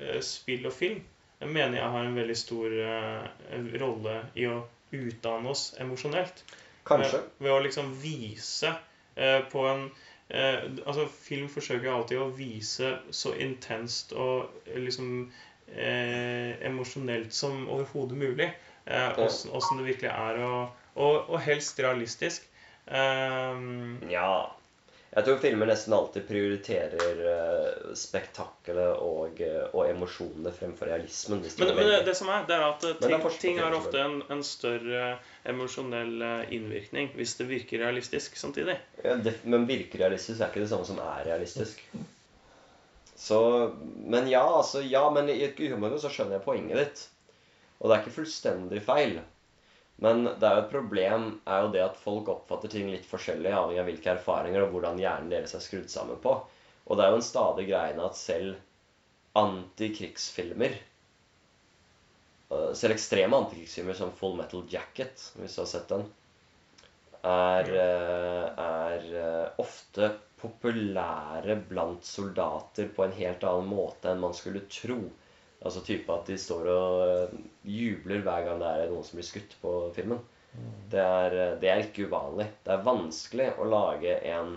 eh, 0.02 0.18
spill 0.26 0.66
og 0.66 0.74
film 0.74 0.98
jeg 1.38 1.54
mener 1.54 1.78
jeg 1.78 1.90
har 1.94 2.04
en 2.04 2.16
veldig 2.18 2.36
stor 2.36 2.72
eh, 2.82 3.58
rolle 3.78 4.14
i 4.34 4.48
å 4.50 4.58
utdanne 4.98 5.52
oss 5.52 5.68
emosjonelt. 5.78 6.42
Kanskje. 6.88 7.20
Ved, 7.20 7.44
ved 7.46 7.54
å 7.54 7.60
liksom 7.62 7.92
vise 8.02 8.72
eh, 9.14 9.40
på 9.52 9.62
en 9.68 9.84
eh, 10.28 10.64
Altså, 10.82 11.06
film 11.28 11.46
forsøker 11.52 11.92
alltid 11.92 12.22
å 12.22 12.30
vise 12.34 12.96
så 13.14 13.34
intenst 13.38 14.16
og 14.18 14.48
eh, 14.66 14.80
liksom 14.82 15.12
eh, 15.28 15.44
emosjonelt 15.76 17.32
som 17.34 17.66
overhodet 17.68 18.18
mulig. 18.18 18.52
Eh, 18.88 19.18
åssen 19.52 19.78
det 19.78 19.84
virkelig 19.84 20.10
er, 20.10 20.38
og, 20.44 20.86
og, 20.94 21.28
og 21.28 21.42
helst 21.44 21.80
realistisk. 21.80 22.46
Um, 22.86 23.98
Ja. 24.08 24.54
Jeg 25.08 25.24
tror 25.24 25.38
filmer 25.40 25.70
nesten 25.70 25.94
alltid 25.96 26.26
prioriterer 26.28 27.20
uh, 27.24 27.92
spektaklet 27.96 29.00
og, 29.00 29.40
uh, 29.40 29.62
og 29.72 29.88
emosjonene 29.88 30.52
fremfor 30.52 30.90
realismen. 30.92 31.40
De 31.42 31.52
men 31.58 31.72
men 31.78 31.88
det, 31.88 32.02
det 32.10 32.14
som 32.18 32.28
er, 32.28 32.44
det 32.48 32.58
er 32.58 32.64
at 32.66 32.84
eh, 32.84 32.98
Men 33.00 33.14
er 33.16 33.24
ting, 33.24 33.38
ting 33.40 33.60
har 33.62 33.76
ofte 33.76 34.02
en, 34.04 34.18
en 34.28 34.44
større 34.44 35.06
emosjonell 35.48 36.22
eh, 36.22 36.52
innvirkning 36.58 37.08
hvis 37.16 37.34
det 37.40 37.48
virker 37.48 37.80
realistisk 37.86 38.36
samtidig. 38.36 38.76
Ja, 39.00 39.16
det, 39.16 39.38
men 39.48 39.64
virker 39.68 40.04
realistisk 40.04 40.44
er 40.44 40.52
ikke 40.52 40.66
det 40.66 40.70
samme 40.74 40.88
som 40.90 41.00
er 41.00 41.24
realistisk. 41.32 41.80
Så 43.18 43.38
Men 43.82 44.28
ja, 44.30 44.44
altså 44.46 44.82
Ja, 44.82 45.08
men 45.10 45.28
i 45.28 45.40
et 45.42 45.58
utgangspunkt 45.58 46.04
så 46.04 46.12
skjønner 46.12 46.38
jeg 46.38 46.46
poenget 46.46 46.78
ditt. 46.78 47.02
Og 47.78 47.88
det 47.88 47.96
er 47.96 48.04
ikke 48.04 48.18
fullstendig 48.20 48.82
feil. 48.86 49.18
Men 50.02 50.22
det 50.28 50.46
er 50.46 50.54
jo 50.54 50.62
et 50.62 50.70
problem 50.70 51.24
er 51.50 51.64
jo 51.64 51.72
det 51.74 51.82
at 51.82 51.98
folk 51.98 52.30
oppfatter 52.30 52.70
ting 52.70 52.90
litt 52.92 53.06
forskjellig 53.08 53.50
avhengig 53.50 53.82
av 53.82 53.88
hvilke 53.90 54.12
erfaringer 54.12 54.62
og 54.62 54.76
hvordan 54.76 55.00
hjernen 55.02 55.32
deres 55.32 55.56
er 55.58 55.64
skrudd 55.64 55.90
sammen 55.90 56.20
på. 56.22 56.36
Og 56.86 56.96
det 56.96 57.04
er 57.04 57.10
jo 57.10 57.18
en 57.18 57.26
stadig 57.26 57.66
greie 57.68 58.04
at 58.04 58.18
selv 58.18 58.54
antikrigsfilmer 59.38 60.78
eh, 60.78 62.70
Selv 62.78 62.94
ekstreme 62.94 63.36
antikrigsfilmer 63.42 63.98
som 63.98 64.14
Full 64.20 64.38
Metal 64.38 64.62
Jacket, 64.70 65.26
hvis 65.36 65.58
du 65.58 65.62
har 65.64 65.70
sett 65.70 65.90
den, 65.90 66.06
er, 67.26 67.74
eh, 67.74 68.46
er 68.62 69.10
eh, 69.24 69.60
ofte 69.60 70.12
populære 70.40 71.56
blant 71.70 72.04
soldater 72.06 72.88
på 72.96 73.04
en 73.04 73.16
helt 73.18 73.44
annen 73.46 73.70
måte 73.70 74.10
enn 74.12 74.22
man 74.22 74.36
skulle 74.36 74.64
tro. 74.72 74.98
Altså 75.58 75.82
type 75.86 76.14
at 76.14 76.28
de 76.30 76.36
står 76.38 76.68
og 76.70 77.36
jubler 77.66 78.22
hver 78.26 78.44
gang 78.46 78.60
det 78.62 78.68
er 78.70 78.90
noen 78.92 79.06
som 79.06 79.18
blir 79.18 79.26
skutt 79.26 79.56
på 79.62 79.72
filmen. 79.96 80.20
Det 80.90 81.02
er, 81.02 81.34
det 81.60 81.70
er 81.70 81.82
ikke 81.84 82.06
uvanlig. 82.08 82.48
Det 82.64 82.74
er 82.74 82.86
vanskelig 82.86 83.48
å 83.58 83.66
lage 83.68 84.14
en 84.32 84.54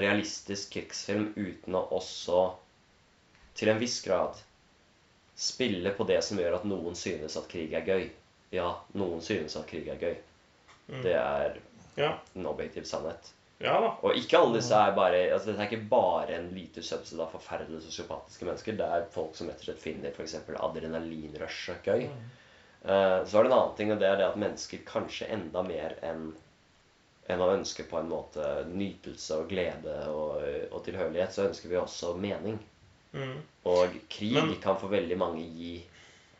realistisk 0.00 0.72
krigsfilm 0.74 1.28
uten 1.36 1.76
å 1.78 1.84
også 1.94 2.40
til 3.56 3.70
en 3.72 3.80
viss 3.80 4.00
grad 4.04 4.40
spille 5.36 5.92
på 5.96 6.04
det 6.08 6.18
som 6.24 6.40
gjør 6.40 6.58
at 6.58 6.66
noen 6.68 6.96
synes 6.98 7.36
at 7.38 7.48
krig 7.52 7.76
er 7.76 7.84
gøy. 7.86 8.08
Ja, 8.56 8.72
noen 8.96 9.22
synes 9.24 9.56
at 9.60 9.68
krig 9.68 9.88
er 9.92 10.00
gøy. 10.00 10.16
Det 11.04 11.14
er 11.14 11.60
Ja. 11.96 12.18
en 12.34 12.46
objektiv 12.46 12.84
sannhet. 12.84 13.32
Ja 13.58 13.78
da. 13.80 13.90
Og 14.04 14.16
ikke 14.18 14.36
alle 14.38 14.58
disse 14.58 14.76
er 14.76 14.92
bare 14.96 15.20
altså 15.32 15.48
Dette 15.50 15.62
er 15.64 15.70
ikke 15.70 15.88
bare 15.90 16.34
en 16.36 16.50
lite 16.52 16.82
subset 16.84 17.20
av 17.22 17.30
forferdelige 17.32 17.86
sosiopatiske 17.86 18.44
mennesker. 18.44 18.76
Det 18.76 18.88
er 18.98 19.06
folk 19.14 19.36
som 19.38 19.48
rett 19.48 19.62
og 19.62 19.68
slett 19.70 19.80
finner 19.80 20.12
f.eks. 20.12 20.34
adrenalinrushet 20.60 21.86
gøy. 21.88 22.04
Eh, 22.84 23.24
så 23.24 23.38
er 23.38 23.46
det 23.46 23.50
en 23.50 23.56
annen 23.58 23.76
ting, 23.78 23.92
og 23.94 23.98
det 24.02 24.08
er 24.10 24.20
det 24.20 24.26
at 24.28 24.36
mennesker 24.38 24.82
kanskje 24.86 25.30
enda 25.32 25.62
mer 25.66 25.96
enn 26.04 26.34
enn 27.26 27.40
å 27.42 27.48
ønske 27.56 27.82
på 27.90 27.96
en 27.98 28.06
måte 28.06 28.44
nytelse 28.70 29.34
og 29.40 29.48
glede 29.50 29.94
og, 30.12 30.36
og 30.70 30.84
tilhørighet, 30.86 31.32
så 31.34 31.48
ønsker 31.48 31.72
vi 31.72 31.78
også 31.80 32.12
mening. 32.22 32.60
Mm. 33.16 33.40
Og 33.66 33.96
krig 34.14 34.36
Men- 34.36 34.52
kan 34.62 34.76
for 34.78 34.92
veldig 34.92 35.16
mange 35.18 35.42
gi 35.42 35.72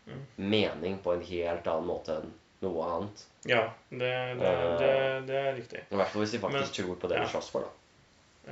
Mm. 0.06 0.20
mening 0.38 0.98
på 1.02 1.16
en 1.16 1.22
helt 1.26 1.66
annen 1.66 1.86
måte 1.88 2.14
enn 2.20 2.28
noe 2.66 2.92
annet. 2.98 3.26
Ja, 3.46 3.64
det, 3.88 4.12
det, 4.42 4.52
det, 4.80 4.94
det 5.28 5.42
er 5.42 5.52
riktig. 5.54 5.84
I 5.90 5.98
hvert 5.98 6.10
fall 6.12 6.24
hvis 6.24 6.34
de 6.34 6.42
faktisk 6.42 6.80
tror 6.80 6.96
på 7.02 7.10
det 7.12 7.20
ja. 7.20 7.26
de 7.26 7.34
slåss 7.34 7.50
for. 7.54 7.66
da. 7.66 7.74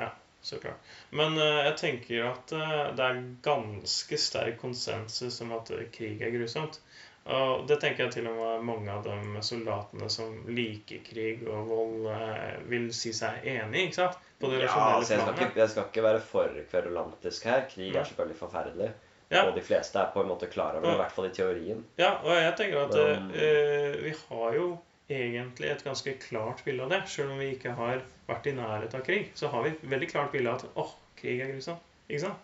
Ja, 0.04 0.10
Så 0.44 0.58
klart. 0.62 0.92
Men 1.10 1.38
uh, 1.38 1.62
jeg 1.64 1.76
tenker 1.80 2.28
at 2.30 2.52
uh, 2.52 2.90
det 2.94 3.06
er 3.06 3.22
ganske 3.42 4.18
sterk 4.20 4.58
konsensus 4.60 5.40
om 5.44 5.54
at 5.56 5.70
eh, 5.74 5.86
krig 5.94 6.22
er 6.22 6.34
grusomt. 6.34 6.80
Og 7.24 7.62
det 7.64 7.78
tenker 7.80 8.04
jeg 8.04 8.12
til 8.18 8.26
og 8.28 8.36
med 8.36 8.66
mange 8.68 8.92
av 8.92 9.06
de 9.06 9.40
soldatene 9.46 10.10
som 10.12 10.34
liker 10.52 11.00
krig 11.06 11.46
og 11.48 11.70
vold, 11.70 12.10
uh, 12.10 12.58
vil 12.68 12.90
si 12.92 13.14
seg 13.16 13.46
enig 13.54 13.80
i. 13.80 13.86
ikke 13.88 14.02
sant? 14.02 14.20
På 14.38 14.50
det 14.52 14.60
Ja, 14.60 14.66
rasjonelle 14.66 14.98
altså 14.98 15.14
jeg, 15.14 15.22
skal 15.22 15.32
planet. 15.32 15.48
ikke, 15.48 15.62
jeg 15.62 15.72
skal 15.72 15.88
ikke 15.88 16.06
være 16.10 16.22
for 16.28 16.60
kverulantisk 16.74 17.48
her. 17.48 17.64
Krig 17.70 17.94
er 17.94 18.04
selvfølgelig 18.10 18.38
forferdelig. 18.42 18.90
Ja. 19.32 19.44
Og 19.48 19.54
de 19.56 19.62
fleste 19.64 19.98
er 19.98 20.10
på 20.14 20.20
en 20.22 20.28
måte 20.28 20.46
klar 20.52 20.76
over 20.78 20.92
i 20.92 20.98
hvert 21.00 21.12
fall 21.12 21.26
i 21.26 21.32
teorien. 21.34 21.84
Ja, 21.98 22.10
og 22.22 22.30
jeg 22.36 22.52
tenker 22.58 22.84
at 22.84 22.94
Men- 22.94 23.30
eh, 23.34 23.96
vi 24.04 24.12
har 24.28 24.54
jo 24.54 24.66
egentlig 25.10 25.70
et 25.70 25.84
ganske 25.84 26.14
klart 26.20 26.62
bilde 26.64 26.82
av 26.84 26.90
det. 26.90 27.02
Selv 27.08 27.30
om 27.32 27.38
vi 27.38 27.50
ikke 27.54 27.72
har 27.74 28.02
vært 28.28 28.46
i 28.46 28.52
nærhet 28.52 28.94
av 28.94 29.02
krig, 29.04 29.30
så 29.34 29.48
har 29.50 29.62
vi 29.62 29.70
et 29.70 29.82
veldig 29.90 30.10
klart 30.10 30.32
bilde 30.32 30.50
av 30.50 30.56
at 30.56 30.64
åh, 30.76 30.92
krig 31.16 31.40
er 31.40 31.52
grusomt. 31.52 31.80
Ikke 32.08 32.20
sant? 32.20 32.38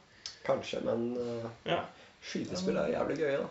Kanskje, 0.44 0.80
men 0.84 1.16
uh, 1.16 1.50
Ja. 1.66 1.82
skytespill 2.22 2.76
er 2.76 2.92
jævlig 2.96 3.18
gøye, 3.18 3.38
da. 3.38 3.48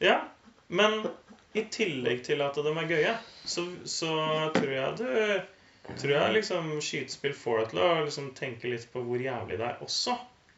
Ja, 0.00 0.20
men 0.68 1.06
i 1.54 1.62
tillegg 1.72 2.24
til 2.24 2.40
at 2.42 2.54
de 2.54 2.68
er 2.72 2.88
gøye, 2.88 3.16
så, 3.44 3.66
så 3.84 4.08
tror 4.54 4.72
jeg 4.72 4.96
du 4.98 5.42
Tror 5.86 6.10
jeg 6.10 6.32
liksom 6.34 6.80
skytespill 6.82 7.32
får 7.32 7.58
deg 7.60 7.68
til 7.70 7.78
å 7.78 7.90
liksom 8.04 8.32
tenke 8.34 8.64
litt 8.72 8.88
på 8.92 9.04
hvor 9.06 9.20
jævlig 9.22 9.56
det 9.60 9.68
er 9.68 9.76
også. 9.84 10.16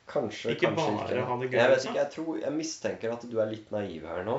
Kanskje, 0.09 0.55
Ikke 0.55 0.71
kanskje 0.71 0.93
bare 0.97 1.17
ikke. 1.19 1.25
ha 1.29 1.37
det 1.41 1.49
gøy, 1.51 1.59
Jeg 1.61 1.71
vet 1.75 1.85
ikke, 1.89 1.99
jeg, 2.01 2.11
tror, 2.15 2.39
jeg 2.41 2.53
mistenker 2.57 3.13
at 3.13 3.27
du 3.31 3.37
er 3.43 3.51
litt 3.51 3.75
naiv 3.75 4.07
her 4.09 4.23
nå. 4.25 4.39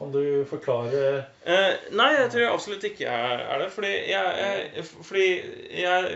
Kan 0.00 0.14
du 0.14 0.22
forklare 0.48 1.00
Eh, 1.44 1.74
nei, 1.92 2.06
jeg 2.16 2.30
tror 2.32 2.54
absolutt 2.54 2.86
ikke 2.88 3.04
jeg 3.04 3.42
er 3.52 3.58
det. 3.60 3.66
Fordi 3.74 3.90
jeg, 4.08 4.70
jeg, 4.76 4.84
fordi 5.04 5.26
jeg 5.82 6.14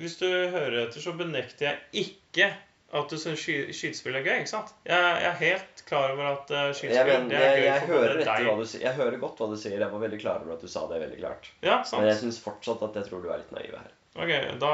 Hvis 0.00 0.16
du 0.22 0.24
hører 0.54 0.86
etter, 0.86 1.04
så 1.04 1.12
benekter 1.18 1.66
jeg 1.68 2.06
ikke 2.06 2.48
at 2.88 3.10
du 3.12 3.18
syns 3.20 3.42
sky, 3.44 3.56
skytespill 3.76 4.16
er 4.16 4.24
gøy. 4.24 4.38
ikke 4.40 4.48
sant? 4.54 4.70
Jeg, 4.88 4.96
jeg 4.96 5.28
er 5.28 5.36
helt 5.42 5.82
klar 5.90 6.14
over 6.14 6.30
at 6.30 6.48
uh, 6.56 6.70
skytespill 6.72 7.12
er 7.12 7.34
jeg, 7.36 7.58
gøy 7.60 7.66
jeg, 7.66 7.82
for 7.82 7.92
hører 7.92 8.22
deg 8.24 8.48
du. 8.48 8.64
Jeg 8.80 8.94
hører 8.96 9.18
godt 9.20 9.42
hva 9.44 9.50
du 9.52 9.56
sier. 9.60 9.76
Jeg 9.76 9.92
var 9.92 10.04
veldig 10.06 10.20
klar 10.24 10.40
over 10.40 10.56
at 10.56 10.64
du 10.64 10.72
sa 10.72 10.86
det 10.88 11.02
veldig 11.04 11.20
klart. 11.20 11.50
Ja, 11.60 11.82
Men 11.92 12.08
jeg 12.08 12.16
syns 12.22 12.40
fortsatt 12.40 12.80
at 12.88 12.96
jeg 12.96 13.10
tror 13.10 13.20
du 13.20 13.28
er 13.28 13.42
litt 13.42 13.52
naiv 13.52 13.76
her. 13.76 13.92
Ok, 14.18 14.32
da, 14.58 14.72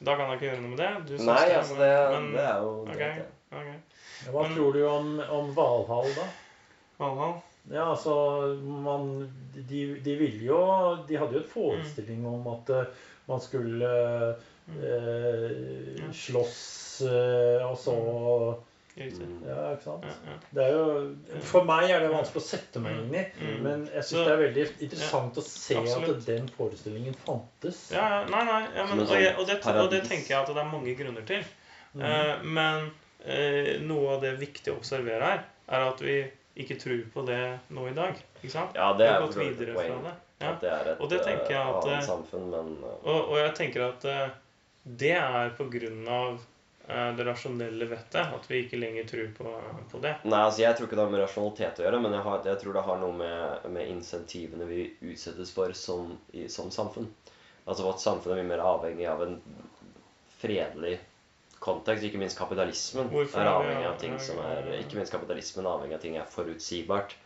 da 0.00 0.14
kan 0.16 0.30
jeg 0.30 0.38
ikke 0.38 0.46
gjøre 0.48 0.60
noe 0.62 0.72
med 0.72 0.80
det. 0.80 0.92
Du 1.04 1.14
syns 1.16 1.26
Nei, 1.28 1.42
det, 1.44 1.56
altså 1.60 1.76
det, 1.76 1.90
men, 2.14 2.28
det 2.32 2.44
er 2.46 2.62
jo 2.64 2.70
okay, 2.86 3.18
det. 3.20 3.74
Hva 4.32 4.42
Men- 4.46 4.54
tror 4.56 4.72
du 4.72 4.80
om, 4.88 5.10
om 5.38 5.50
Valhall, 5.56 6.08
da? 6.16 6.24
Valhall? 7.02 7.36
Ja, 7.68 7.90
altså 7.90 8.14
man, 8.62 9.10
de, 9.52 9.80
de 9.98 10.12
ville 10.14 10.44
jo 10.46 10.58
De 11.08 11.16
hadde 11.18 11.34
jo 11.34 11.40
et 11.42 11.50
forestilling 11.50 12.22
om 12.30 12.44
at 12.52 12.70
uh, 12.70 13.08
man 13.26 13.42
skulle 13.42 13.88
uh, 13.90 14.44
mm. 14.70 16.12
slåss 16.14 16.60
uh, 17.10 17.66
og 17.66 17.74
så 17.82 17.96
Riktig. 18.96 19.26
Mm. 19.28 19.40
Ja, 19.44 19.72
ikke 19.74 19.84
sant? 19.84 20.04
Ja, 20.08 20.30
ja. 20.32 20.36
Det 20.56 20.62
er 20.64 20.70
jo, 20.72 21.40
for 21.44 21.66
meg 21.68 21.90
er 21.92 22.00
det 22.00 22.08
vanskelig 22.14 22.40
å 22.40 22.46
sette 22.46 22.80
meg 22.80 22.96
inn 23.02 23.10
i, 23.14 23.24
Mm. 23.42 23.58
men 23.66 23.82
jeg 23.92 24.06
syns 24.08 24.24
det 24.24 24.32
er 24.32 24.40
veldig 24.40 24.64
interessant 24.86 25.36
å 25.36 25.44
se 25.44 25.76
absolutt. 25.76 26.14
at 26.16 26.26
den 26.30 26.48
forestillingen 26.56 27.18
fantes. 27.26 27.82
Ja, 27.92 28.06
ja, 28.14 28.22
nei, 28.32 28.44
nei, 28.48 28.62
ja, 28.74 28.86
men, 28.88 29.02
og, 29.04 29.12
jeg, 29.12 29.34
sånn 29.34 29.42
og, 29.42 29.50
det, 29.50 29.58
og 29.82 29.90
det 29.92 30.00
tenker 30.08 30.32
jeg 30.32 30.40
at 30.40 30.54
det 30.54 30.62
er 30.64 30.70
mange 30.72 30.96
grunner 30.96 31.28
til. 31.28 31.44
Mm. 31.92 32.06
Eh, 32.08 32.42
men 32.56 32.90
eh, 33.26 33.70
noe 33.84 34.16
av 34.16 34.24
det 34.24 34.32
viktige 34.40 34.72
å 34.72 34.80
observere 34.80 35.28
her, 35.34 35.44
er 35.68 35.86
at 35.90 36.00
vi 36.00 36.16
ikke 36.56 36.78
tror 36.80 37.04
på 37.12 37.26
det 37.28 37.42
nå 37.68 37.88
i 37.90 37.94
dag. 37.96 38.16
Ikke 38.40 38.54
sant? 38.56 38.72
Ja, 38.80 38.92
det 38.96 39.04
Vi 39.04 39.12
er 39.12 39.20
har 39.20 39.26
gått 39.26 39.36
videre 39.42 39.76
fra 39.76 40.00
det. 40.08 40.16
Ja. 40.40 40.50
At 40.54 40.60
det 40.60 40.72
er 40.72 40.88
et 40.92 41.00
Og 41.00 41.08
det 41.12 41.22
tenker 41.24 41.52
jeg 41.52 41.60
eh, 41.60 41.68
at, 41.76 41.84
annet 41.84 42.00
eh, 42.00 42.08
samfunn, 42.08 42.50
men 42.52 42.74
eh, 42.80 42.98
Og, 43.08 43.30
og 43.30 43.38
jeg 43.40 43.54
tenker 43.60 43.86
at 43.90 44.10
det 44.84 45.14
er 45.16 45.52
på 45.56 45.64
grunn 45.72 46.04
av 46.08 46.40
det 46.86 47.24
rasjonelle 47.26 47.88
vettet 47.90 48.34
at 48.36 48.44
vi 48.50 48.60
ikke 48.62 48.78
lenger 48.78 49.08
tror 49.10 49.30
på, 49.34 49.54
på 49.90 50.00
det. 50.04 50.12
Nei, 50.22 50.38
altså 50.38 50.62
jeg 50.62 50.76
tror 50.76 50.86
ikke 50.86 50.98
det 50.98 51.02
har 51.02 51.14
med 51.14 51.22
rasjonalitet 51.24 51.80
å 51.82 51.86
gjøre, 51.86 52.02
men 52.04 52.14
jeg, 52.14 52.24
har, 52.28 52.44
jeg 52.46 52.60
tror 52.62 52.76
det 52.76 52.84
har 52.86 53.00
noe 53.02 53.16
med, 53.18 53.66
med 53.74 53.90
insentivene 53.90 54.68
vi 54.70 54.84
utsettes 55.10 55.50
for 55.56 55.74
som, 55.74 56.14
i, 56.30 56.46
som 56.52 56.70
samfunn. 56.74 57.10
Altså 57.66 57.88
vårt 57.88 58.02
samfunn 58.02 58.36
er 58.36 58.42
mye 58.44 58.52
mer 58.52 58.62
avhengig 58.62 59.08
av 59.10 59.24
en 59.26 59.36
fredelig 60.38 60.94
kontekst. 61.58 62.06
Ikke 62.06 62.20
minst 62.22 62.38
kapitalismen 62.38 63.10
Hvorfor 63.10 63.42
er 63.42 63.50
avhengig 63.50 63.88
av 63.88 63.96
ting 63.98 64.18
som 64.22 64.38
er 64.44 64.68
Ikke 64.78 65.00
minst 65.00 65.14
kapitalismen 65.14 65.66
er 65.66 65.72
avhengig 65.72 65.98
av 65.98 66.04
ting 66.04 66.18
er 66.20 66.28
forutsigbart. 66.30 67.16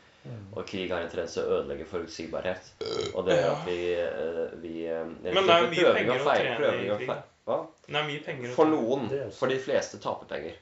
Og 0.52 0.66
krig 0.68 0.90
har 0.92 1.00
en 1.00 1.08
tendens 1.08 1.34
til 1.36 1.46
å 1.46 1.60
ødelegge 1.60 1.86
forutsigbarhet. 1.88 2.72
Og 3.14 3.24
det 3.28 3.38
gjør 3.38 3.54
at 3.54 3.68
vi, 3.68 3.76
vi, 4.60 4.72
vi 4.72 4.74
eh, 4.92 5.04
Men 5.32 5.46
det 5.48 5.54
er 5.54 5.62
jo 5.64 5.70
mye 5.72 5.94
penger 5.96 6.16
å 6.16 6.26
trene 6.26 6.72
i 6.72 6.88
krig. 7.00 7.12
Hva? 7.50 7.60
Det 7.86 7.96
er 7.98 8.08
mye 8.08 8.24
penger 8.24 8.54
For 8.54 8.70
noen. 8.70 9.08
For 9.34 9.50
de 9.50 9.58
fleste 9.58 9.98
taper 10.02 10.30
penger. 10.30 10.58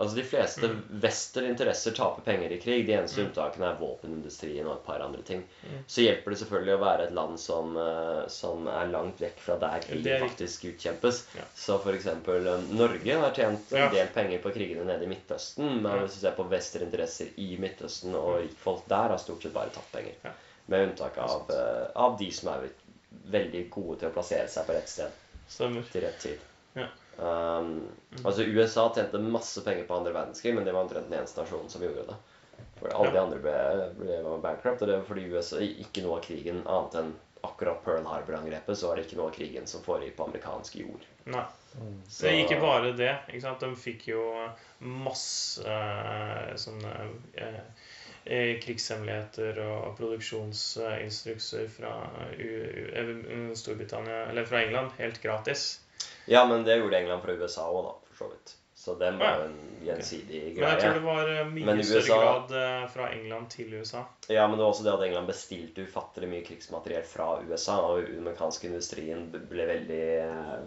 Altså 0.00 0.16
De 0.16 0.22
fleste 0.24 0.66
Mm. 0.66 0.78
western-interesser 1.02 1.92
taper 1.94 2.22
penger 2.24 2.52
i 2.54 2.58
krig. 2.58 2.86
De 2.86 2.92
eneste 2.96 3.20
Mm. 3.20 3.26
unntakene 3.28 3.66
er 3.68 3.76
våpenindustrien 3.78 4.66
og 4.66 4.72
et 4.78 4.86
par 4.86 5.02
andre 5.04 5.22
ting. 5.22 5.42
Mm. 5.68 5.82
Så 5.86 6.02
hjelper 6.02 6.30
det 6.32 6.38
selvfølgelig 6.40 6.74
å 6.78 6.80
være 6.80 7.04
et 7.06 7.12
land 7.12 7.38
som, 7.38 7.76
eh, 7.76 8.26
som 8.28 8.66
er 8.68 8.86
langt 8.90 9.20
vekk 9.20 9.38
fra 9.38 9.56
der 9.58 9.80
Det 9.80 10.06
er 10.06 10.18
krigen 10.18 10.28
faktisk 10.28 10.64
utkjempes. 10.72 11.20
Ja. 11.36 11.44
Så 11.54 11.76
f.eks. 11.78 12.06
Norge 12.72 13.20
har 13.20 13.30
tjent 13.36 13.72
en 13.72 13.90
del 13.92 14.08
penger 14.08 14.38
på 14.42 14.52
krigene 14.54 14.84
nede 14.86 15.02
i 15.04 15.06
Midtøsten. 15.12 15.82
Men 15.82 15.92
Ja. 15.92 15.98
hvis 16.06 16.14
du 16.14 16.20
ser 16.20 16.32
på 16.32 16.48
western-interesser 16.48 17.28
i 17.38 17.56
Midtøsten 17.58 18.14
og 18.14 18.40
rikfolk 18.48 18.88
der, 18.88 19.08
har 19.08 19.18
stort 19.18 19.42
sett 19.42 19.52
bare 19.52 19.70
tatt 19.70 19.92
penger. 19.92 20.14
Ja. 20.24 20.30
Med 20.68 20.88
unntak 20.88 21.18
av, 21.18 21.50
eh, 21.50 21.90
av 21.94 22.18
de 22.18 22.30
som 22.30 22.48
er 22.54 22.70
veldig 23.30 23.70
gode 23.70 23.98
til 24.00 24.08
å 24.10 24.12
plassere 24.14 24.48
seg 24.48 24.66
på 24.66 24.72
rett 24.74 24.88
sted 24.88 25.10
Stemmer. 25.52 25.82
til 25.92 26.02
rett 26.06 26.18
tid. 26.24 26.38
Ja. 26.78 26.88
Um, 27.18 27.88
Mm. 28.12 28.26
altså 28.26 28.44
USA 28.48 28.86
tjente 28.94 29.18
masse 29.20 29.60
penger 29.64 29.84
på 29.88 29.94
andre 29.98 30.12
verdenskrig, 30.12 30.54
men 30.54 30.64
det 30.64 30.72
var 30.74 30.82
omtrent 30.86 31.08
den 31.10 31.18
eneste 31.20 31.40
nasjonen 31.42 31.68
som 31.70 31.82
gjorde 31.84 32.06
det. 32.08 32.16
For 32.80 32.88
alle 32.96 33.12
de 33.12 33.20
andre 33.20 33.38
ble, 33.38 33.92
ble 33.98 34.38
bankrupt, 34.42 34.82
og 34.82 34.88
det 34.88 34.96
var 34.98 35.04
fordi 35.06 35.26
USA 35.32 35.60
ikke 35.60 36.02
noe 36.04 36.16
av 36.18 36.24
krigen 36.24 36.62
annet 36.66 36.96
enn 37.02 37.12
akkurat 37.44 37.80
Pearl 37.84 38.04
Harbor-angrepet, 38.06 38.76
så 38.78 38.88
var 38.88 38.96
det 38.96 39.06
ikke 39.06 39.16
noe 39.18 39.28
av 39.30 39.34
krigen 39.34 39.66
som 39.66 39.82
foregikk 39.82 40.16
på 40.16 40.26
amerikansk 40.28 40.76
jord. 40.80 41.04
Nei. 41.26 41.44
Mm. 41.78 42.02
Så- 42.08 42.26
Det 42.28 42.32
ikke 42.44 42.60
bare 42.60 42.92
det. 42.96 43.16
ikke 43.28 43.40
sant? 43.40 43.60
De 43.60 43.74
fikk 43.76 44.06
jo 44.08 44.48
masse 44.80 45.64
eh, 45.66 46.52
sånne 46.60 46.92
eh, 47.34 47.60
krigshemmeligheter 48.24 49.60
og 49.66 49.96
produksjonsinstrukser 49.98 51.68
fra 51.74 51.92
U 52.38 53.54
Storbritannia, 53.58 54.24
eller 54.30 54.48
fra 54.48 54.62
England 54.62 54.90
helt 54.98 55.22
gratis. 55.22 55.80
Ja, 56.30 56.46
men 56.46 56.64
det 56.64 56.78
gjorde 56.78 56.98
England 56.98 57.22
fra 57.22 57.38
USA 57.38 57.68
òg, 57.70 57.86
da, 57.88 57.94
for 58.10 58.24
så 58.24 58.34
vidt. 58.34 58.56
Så 58.82 58.94
den 58.98 59.18
var 59.18 59.36
jo 59.38 59.42
en 59.46 59.58
gjensidig 59.86 60.38
greie 60.56 60.62
Men 60.64 60.72
jeg 60.72 60.80
tror 60.82 60.96
det 60.96 61.02
var 61.04 61.28
eh, 61.30 61.50
mye 61.54 61.66
Men 61.68 61.82
større 61.86 62.00
USA 62.02 62.16
grad 62.18 62.54
eh, 62.58 62.86
fra 62.90 63.04
England 63.14 63.50
til 63.52 63.74
USA. 63.78 64.00
Ja, 64.26 64.46
men 64.48 64.56
det 64.58 64.64
var 64.64 64.72
også 64.72 64.86
det 64.88 64.94
at 64.96 65.04
England 65.06 65.30
bestilte 65.30 65.84
ufattelig 65.86 66.30
mye 66.32 66.42
krigsmateriell 66.48 67.04
fra 67.06 67.28
USA, 67.46 67.76
og 67.78 68.08
den 68.08 68.24
amerikanske 68.24 68.66
industrien 68.72 69.28
ble 69.52 69.68
veldig, 69.68 70.00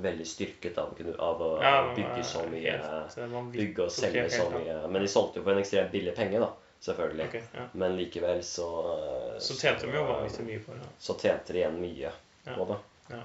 veldig 0.05 0.27
styrket 0.31 0.79
av, 0.79 0.95
av 1.17 1.43
å 1.43 1.49
Ja, 1.59 1.73
bygge 1.97 2.23
så 2.29 2.45
mye 2.47 2.77
helt, 2.77 3.19
eh. 3.19 3.35
Bygge 3.57 3.89
og 3.89 3.91
selge 3.97 4.29
så 4.31 4.47
mye. 4.53 4.77
Men 4.87 5.03
de 5.03 5.11
solgte 5.11 5.41
jo 5.41 5.49
for 5.49 5.57
en 5.57 5.63
ekstremt 5.65 5.91
billig 5.91 6.15
penge, 6.15 6.39
da. 6.45 6.53
Selvfølgelig. 6.85 7.27
Okay, 7.31 7.41
ja. 7.55 7.63
Men 7.73 7.95
likevel 7.97 8.43
så 8.45 8.67
Så 9.41 9.55
tjente 9.57 9.87
de 9.89 9.95
jo 9.97 10.03
vanvittig 10.05 10.45
mye 10.45 10.59
på 10.65 10.75
det. 10.77 10.89
Så 11.01 11.15
tjente 11.17 11.53
de 11.55 11.59
igjen 11.63 11.79
mye 11.81 12.11
Ja. 12.45 12.53
på 12.55 12.67
det. 12.69 12.77
Ja. 13.09 13.21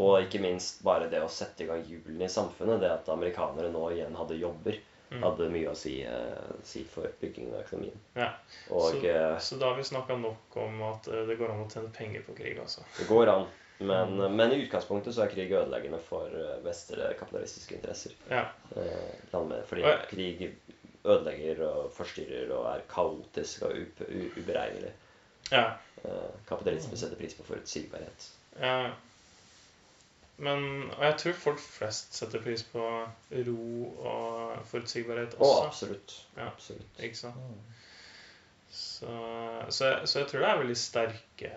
Og 0.00 0.22
ikke 0.24 0.40
minst 0.40 0.80
bare 0.82 1.10
det 1.12 1.20
å 1.20 1.28
sette 1.28 1.64
i 1.64 1.66
gang 1.68 1.82
hjulene 1.84 2.24
i 2.24 2.32
samfunnet. 2.32 2.80
Det 2.80 2.90
at 2.90 3.08
amerikanere 3.12 3.68
nå 3.74 3.90
igjen 3.92 4.16
hadde 4.16 4.38
jobber, 4.40 4.78
Mm. 5.12 5.22
hadde 5.26 5.50
mye 5.52 5.68
å 5.68 5.76
si, 5.76 6.02
eh, 6.08 6.52
si 6.64 6.84
for 6.88 7.04
byggingen 7.20 7.52
av 7.54 7.66
økonomien. 7.66 7.98
Ja. 8.16 8.30
Og 8.70 8.92
Så, 8.94 9.04
eh, 9.04 9.36
så 9.38 9.58
da 9.60 9.66
har 9.68 9.74
vi 9.76 9.82
snakka 9.82 10.16
nok 10.18 10.56
om 10.56 10.82
at 10.82 11.08
eh, 11.08 11.26
det 11.26 11.36
går 11.38 11.50
an 11.52 11.66
å 11.66 11.70
tjene 11.70 11.92
penger 11.92 12.22
på 12.22 12.34
krig, 12.34 12.58
altså. 12.58 12.80
det 12.98 13.06
går 13.08 13.28
an. 13.28 13.46
Men, 13.80 14.16
men 14.36 14.52
i 14.52 14.62
utgangspunktet 14.66 15.12
så 15.12 15.24
er 15.24 15.28
krig 15.34 15.50
ødeleggende 15.52 16.00
for 16.00 16.30
vestre 16.64 17.12
kapitalistiske 17.18 17.74
interesser. 17.74 18.12
Ja. 18.30 18.46
Eh, 18.74 19.62
fordi 19.66 19.82
Og 19.84 20.08
krig 20.08 20.54
ødelegger 21.04 21.64
og 21.66 21.92
forstyrrer 21.96 22.52
og 22.54 22.66
er 22.76 22.82
kaotisk 22.90 23.62
og 23.62 23.72
uberegnelig. 24.36 24.92
ja. 25.52 25.72
Eh, 26.04 26.30
kapitalisme 26.48 26.96
setter 26.98 27.16
pris 27.16 27.34
på 27.34 27.44
forutsigbarhet. 27.46 28.24
Ja. 28.60 28.90
Men 30.42 30.90
Og 30.98 31.04
jeg 31.04 31.14
tror 31.18 31.32
folk 31.32 31.58
flest 31.60 32.14
setter 32.18 32.40
pris 32.42 32.62
på 32.72 32.86
ro 33.46 33.84
og 34.02 34.56
forutsigbarhet 34.66 35.34
også. 35.38 35.66
absolutt. 35.66 36.16
Ja. 36.36 36.46
absolutt. 36.46 36.98
Ikke 36.98 37.16
sant? 37.16 37.36
Så, 38.72 39.06
så, 39.70 39.84
jeg, 39.86 40.08
så 40.08 40.18
jeg 40.18 40.28
tror 40.28 40.40
det 40.40 40.48
er 40.48 40.58
veldig 40.62 40.76
sterke 40.80 41.50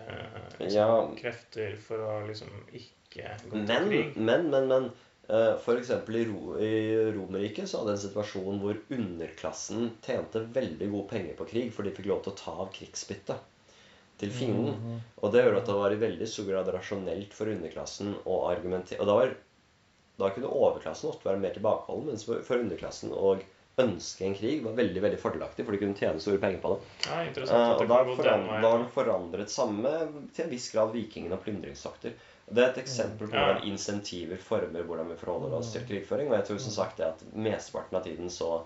liksom, 0.60 0.76
Ja. 0.76 0.88
krefter 1.22 1.76
for 1.80 2.02
å 2.04 2.26
liksom 2.28 2.50
ikke 2.72 3.30
gå 3.48 3.50
til 3.56 3.66
Men, 3.66 3.88
krig. 3.88 4.16
men, 4.16 4.50
men, 4.50 4.68
men 4.68 4.90
eh, 5.28 5.74
eksempel 5.76 6.20
i, 6.20 6.24
Ro 6.28 6.54
i 6.62 6.72
Romerriket 7.14 7.68
så 7.70 7.82
hadde 7.82 7.96
en 7.96 8.04
situasjon 8.04 8.62
hvor 8.62 8.78
underklassen 8.94 9.90
tjente 10.04 10.44
veldig 10.54 10.88
gode 10.92 11.08
penger 11.12 11.36
på 11.38 11.48
krig, 11.50 11.72
for 11.74 11.86
de 11.86 11.94
fikk 11.96 12.10
lov 12.12 12.22
til 12.24 12.34
å 12.34 12.40
ta 12.40 12.56
av 12.64 12.72
krigsbyttet 12.74 13.52
til 14.20 14.32
fienden. 14.32 14.76
Mhm. 14.76 15.00
Og 15.22 15.32
det 15.32 15.44
gjorde 15.44 15.62
at 15.62 15.70
det 15.70 15.80
var 15.80 15.92
i 15.92 16.00
veldig 16.00 16.28
stor 16.30 16.48
grad 16.48 16.70
rasjonelt 16.72 17.34
for 17.36 17.52
underklassen 17.52 18.14
å 18.24 18.38
argumentere 18.48 19.02
Og 19.02 19.10
da, 19.10 19.18
var, 19.18 19.34
da 20.22 20.30
kunne 20.32 20.52
overklassen 20.52 21.10
ofte 21.10 21.28
være 21.28 21.42
mer 21.42 21.56
tilbakeholden, 21.56 22.08
mens 22.12 22.24
for, 22.24 22.62
underklassen 22.64 23.12
å 23.12 23.36
ønske 23.78 24.24
en 24.24 24.34
krig 24.34 24.62
var 24.64 24.72
veldig 24.78 25.02
veldig 25.04 25.18
fordelaktig, 25.20 25.64
for 25.66 25.72
de 25.76 25.78
kunne 25.82 25.98
tjene 25.98 26.20
store 26.22 26.38
penger 26.40 26.62
på 26.62 26.70
det. 26.72 26.78
Ja, 27.10 27.18
Eh, 27.26 27.72
og 27.76 27.88
da 27.88 27.98
kan 28.04 28.16
den 28.24 28.46
har 28.48 28.62
veien. 28.62 28.86
forandret 28.94 29.50
samme 29.52 29.92
til 30.32 30.44
en 30.46 30.50
viss 30.50 30.70
grad 30.72 30.92
vikingene 30.94 31.32
og 31.36 31.44
plyndringsakter. 31.44 32.14
Det 32.48 32.62
er 32.64 32.70
et 32.70 32.78
eksempel 32.84 33.28
på 33.28 33.34
Ja. 33.34 33.44
hvordan 33.54 33.64
insentiver 33.68 34.38
former 34.38 34.82
hvordan 34.82 35.08
vi 35.10 35.16
forholder 35.16 35.56
oss 35.58 35.72
til 35.72 35.82
krigføring. 35.82 36.28
Og 36.30 36.36
jeg 36.38 36.44
tror 36.46 36.58
som 36.58 36.72
sagt 36.72 36.96
det 36.96 37.06
at 37.06 37.22
mesteparten 37.34 37.96
av 37.96 38.04
tiden 38.04 38.30
så 38.30 38.62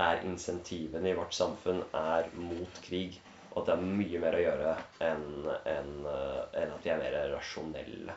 er 0.00 0.22
insentivene 0.24 1.10
i 1.10 1.14
vårt 1.14 1.32
samfunn 1.34 1.84
er 1.94 2.26
mot 2.34 2.82
krig. 2.82 3.20
Og 3.54 3.58
at 3.62 3.66
det 3.66 3.74
er 3.78 3.82
mye 3.82 4.18
mer 4.20 4.32
å 4.32 4.42
gjøre 4.42 4.76
enn 5.00 5.46
enn, 5.66 6.06
eh, 6.06 6.62
enn 6.62 6.72
at 6.72 6.82
de 6.82 6.90
er 6.90 6.98
mer 6.98 7.36
rasjonelle. 7.36 8.12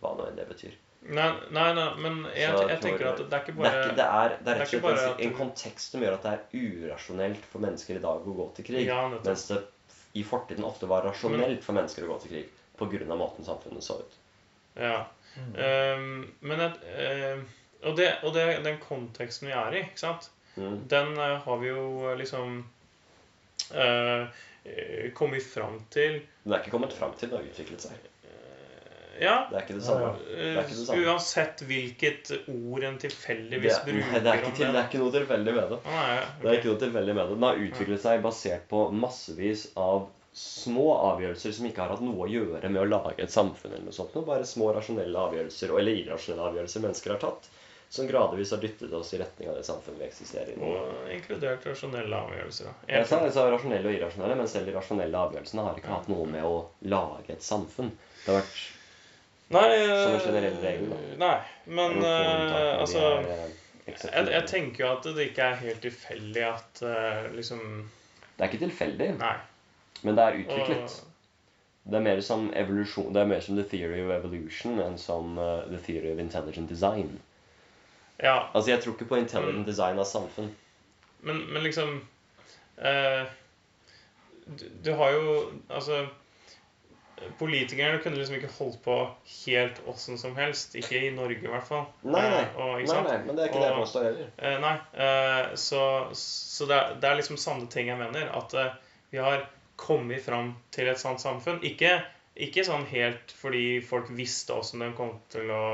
Hva 0.00 0.16
nå 0.16 0.26
enn 0.28 0.36
det 0.36 0.48
betyr. 0.48 0.72
Nei, 1.06 1.26
nei, 1.54 1.66
nei, 1.76 1.86
men 2.02 2.16
jeg, 2.32 2.50
jeg, 2.50 2.68
jeg 2.72 2.82
tenker 2.82 3.08
at 3.12 3.20
det 3.20 3.36
er 3.36 3.42
ikke 3.44 3.52
Det 3.54 3.60
er, 3.60 3.62
bare 3.62 3.82
ikke, 3.84 3.96
det 3.98 4.06
er, 4.06 4.36
det 4.42 4.52
er 4.52 4.60
rett 4.60 4.66
og 4.66 4.72
slett 4.72 4.84
bare 4.86 5.06
en, 5.06 5.20
en 5.26 5.34
kontekst 5.38 5.94
som 5.94 6.02
gjør 6.02 6.16
at 6.16 6.26
det 6.26 6.32
er 6.34 6.64
urasjonelt 6.86 7.48
for 7.52 7.62
mennesker 7.62 8.00
i 8.00 8.02
dag 8.02 8.26
å 8.26 8.36
gå 8.40 8.46
til 8.56 8.66
krig. 8.70 8.88
Ja, 8.88 9.02
mens 9.14 9.46
det 9.52 9.60
i 10.16 10.24
fortiden 10.26 10.66
ofte 10.66 10.88
var 10.90 11.04
rasjonelt 11.06 11.62
for 11.64 11.76
mennesker 11.76 12.06
å 12.06 12.14
gå 12.14 12.18
til 12.24 12.32
krig 12.32 12.54
pga. 12.80 13.16
måten 13.16 13.44
samfunnet 13.44 13.84
så 13.84 14.00
ut. 14.00 14.16
Ja. 14.74 15.06
Ehm, 15.36 16.32
men 16.40 16.60
et, 16.60 16.82
ehm, 16.96 17.46
Og, 17.82 17.96
det, 17.96 18.06
og 18.24 18.32
det, 18.34 18.64
den 18.64 18.78
konteksten 18.80 19.46
vi 19.46 19.52
er 19.54 19.74
i, 19.76 19.82
ikke 19.84 20.00
sant? 20.00 20.30
Mm. 20.56 20.78
Den 20.88 21.12
uh, 21.20 21.36
har 21.44 21.58
vi 21.60 21.68
jo 21.68 21.82
eh, 22.08 22.16
liksom 22.16 22.54
eh, 23.76 24.22
eh, 24.64 25.12
kommet 25.14 25.44
fram 25.44 25.76
til 25.92 26.22
det 26.46 26.54
er 26.54 26.62
ikke 26.62 26.72
kommet 26.72 26.94
fram 26.96 27.12
til 27.18 27.30
det 27.30 27.36
har 27.36 27.46
utviklet 27.50 27.84
seg. 27.84 28.08
Ja. 29.22 29.36
Det 29.50 29.58
er 29.58 29.64
ikke 29.64 29.78
det 29.78 29.86
samme. 29.86 30.10
Det 30.26 30.50
ikke 30.64 30.76
det 30.76 30.86
samme. 30.88 31.06
Uansett 31.06 31.64
hvilket 31.68 32.32
ord 32.52 32.86
en 32.88 32.96
Det, 32.96 33.06
tilfeldigvis 33.06 33.78
nei, 33.78 33.86
bruker 33.88 34.20
det, 34.20 34.32
er 34.32 34.42
ikke 34.42 34.50
om 34.50 34.58
til, 34.58 34.68
det 34.72 34.82
er 34.82 34.90
ikke 34.90 35.02
noe 35.02 35.14
tilfeldig 35.16 35.56
med 35.56 35.72
det. 35.72 35.80
Nei, 35.86 36.04
okay. 36.18 36.36
Det 36.42 36.50
er 36.50 36.60
ikke 36.60 36.72
noe 36.72 36.82
tilfeldig 36.84 37.16
med 37.16 37.22
det. 37.22 37.36
Den 37.36 37.48
har 37.48 37.64
utviklet 37.66 38.04
seg 38.06 38.22
basert 38.26 38.68
på 38.72 38.84
massevis 39.04 39.66
av 39.76 40.06
små 40.36 40.90
avgjørelser 41.00 41.54
som 41.56 41.66
ikke 41.68 41.80
har 41.80 41.94
hatt 41.94 42.02
noe 42.04 42.26
å 42.26 42.28
gjøre 42.28 42.68
med 42.68 42.82
å 42.82 42.88
lage 42.88 43.24
et 43.24 43.32
samfunn. 43.32 43.72
eller 43.72 43.86
noe 43.88 43.96
sånt. 43.96 44.12
Noe, 44.14 44.26
bare 44.26 44.44
små 44.48 44.68
rasjonelle 44.76 45.22
avgjørelser, 45.28 45.72
eller 45.80 46.02
irrasjonelle 46.02 46.50
avgjørelser 46.50 46.84
mennesker 46.84 47.14
har 47.14 47.22
tatt, 47.22 47.48
som 47.88 48.08
gradvis 48.10 48.52
har 48.52 48.60
dyttet 48.60 48.92
oss 48.92 49.14
i 49.14 49.20
retning 49.22 49.48
av 49.48 49.56
det 49.56 49.64
samfunnet 49.64 50.02
vi 50.02 50.08
eksisterer 50.10 50.52
i. 50.52 50.58
Og 50.60 51.10
inkludert 51.14 51.64
rasjonelle 51.70 52.20
avgjørelser. 52.28 52.68
Da. 52.68 52.74
Jeg 52.92 53.08
sa, 53.08 53.22
jeg 53.24 53.36
sa 53.38 53.46
rasjonelle 53.48 53.88
og 53.88 53.96
irrasjonelle, 53.96 54.38
men 54.42 54.50
selv 54.52 54.68
de 54.68 54.76
rasjonelle 54.76 55.24
avgjørelsene 55.24 55.66
har 55.70 55.80
ikke 55.80 55.94
hatt 55.94 56.10
noe 56.12 56.26
med 56.36 56.44
å 56.44 56.56
lage 56.92 57.32
et 57.32 57.46
samfunn. 57.46 57.94
Det 58.24 58.32
har 58.34 58.42
vært 58.42 58.64
Nei, 59.48 59.66
eh, 59.74 60.02
Som 60.02 60.14
en 60.14 60.20
generell 60.20 60.56
regel, 60.62 60.88
da. 60.90 60.96
Nei, 61.22 61.34
men 61.66 61.92
eh, 62.02 62.46
de 62.50 62.62
altså 62.82 63.02
er, 63.02 63.28
eh, 63.30 63.52
jeg, 63.86 64.30
jeg 64.32 64.46
tenker 64.50 64.82
jo 64.82 64.88
at 64.90 65.04
det 65.14 65.28
ikke 65.28 65.50
er 65.52 65.60
helt 65.60 65.84
tilfeldig 65.84 66.42
at 66.42 66.80
uh, 66.82 67.28
liksom 67.36 67.60
Det 68.34 68.42
er 68.42 68.50
ikke 68.50 68.64
tilfeldig, 68.64 69.12
Nei. 69.20 69.36
men 70.02 70.18
det 70.18 70.24
er 70.24 70.40
utviklet. 70.40 70.96
Og, 70.98 71.12
Det 71.86 71.94
er 71.94 72.02
mer 72.02 72.20
som 72.26 72.48
evolusjon, 72.58 73.12
det 73.14 73.22
er 73.22 73.30
mer 73.30 73.40
som 73.40 73.54
the 73.54 73.62
theory 73.70 74.00
of 74.02 74.10
evolution 74.10 74.80
enn 74.82 74.98
som 74.98 75.38
uh, 75.38 75.62
the 75.70 75.78
theory 75.78 76.10
of 76.10 76.18
intelligent 76.18 76.68
design. 76.68 77.20
ja, 78.18 78.48
Altså, 78.54 78.70
jeg 78.70 78.82
tror 78.82 78.92
ikke 78.98 79.12
på 79.14 79.22
intelligent 79.22 79.66
design 79.66 79.98
av 79.98 80.04
samfunn. 80.10 80.50
men, 81.20 81.44
men 81.52 81.62
liksom 81.62 82.00
uh, 82.82 83.22
du, 84.46 84.66
du 84.84 84.92
har 84.94 85.10
jo 85.10 85.52
Altså 85.68 86.06
Politikerne 87.38 87.98
kunne 88.04 88.18
liksom 88.18 88.36
ikke 88.36 88.52
holdt 88.58 88.80
på 88.84 88.96
helt 89.46 89.78
åssen 89.88 90.18
som 90.20 90.34
helst. 90.36 90.74
Ikke 90.76 91.00
i 91.00 91.12
Norge, 91.14 91.38
i 91.40 91.52
hvert 91.52 91.68
fall. 91.68 91.86
Nei, 92.04 92.22
nei. 92.22 92.42
Eh, 92.42 92.58
og, 92.60 92.72
nei, 92.76 92.88
sant? 92.90 93.08
nei 93.08 93.20
men 93.24 93.38
det 93.38 93.44
er 93.44 93.52
ikke 93.52 93.62
det 93.62 93.70
jeg 93.70 93.78
påstår 93.78 94.08
heller. 94.08 94.32
Eh, 94.36 94.58
nei. 94.64 94.74
Eh, 95.06 95.54
så 95.60 95.84
så 96.16 96.68
det, 96.68 96.76
er, 96.76 96.98
det 97.00 97.08
er 97.08 97.20
liksom 97.20 97.40
sanne 97.40 97.70
ting 97.72 97.88
jeg 97.92 98.00
mener. 98.00 98.28
At 98.36 98.52
vi 99.12 99.22
har 99.22 99.46
kommet 99.80 100.24
fram 100.24 100.54
til 100.74 100.90
et 100.92 101.00
sånt 101.00 101.24
samfunn. 101.24 101.62
Ikke, 101.64 101.94
ikke 102.36 102.64
sånn 102.68 102.84
helt 102.90 103.32
fordi 103.36 103.80
folk 103.84 104.12
visste 104.16 104.56
åssen 104.56 104.84
den 104.84 104.94
kom 104.96 105.16
til 105.32 105.52
å, 105.52 105.64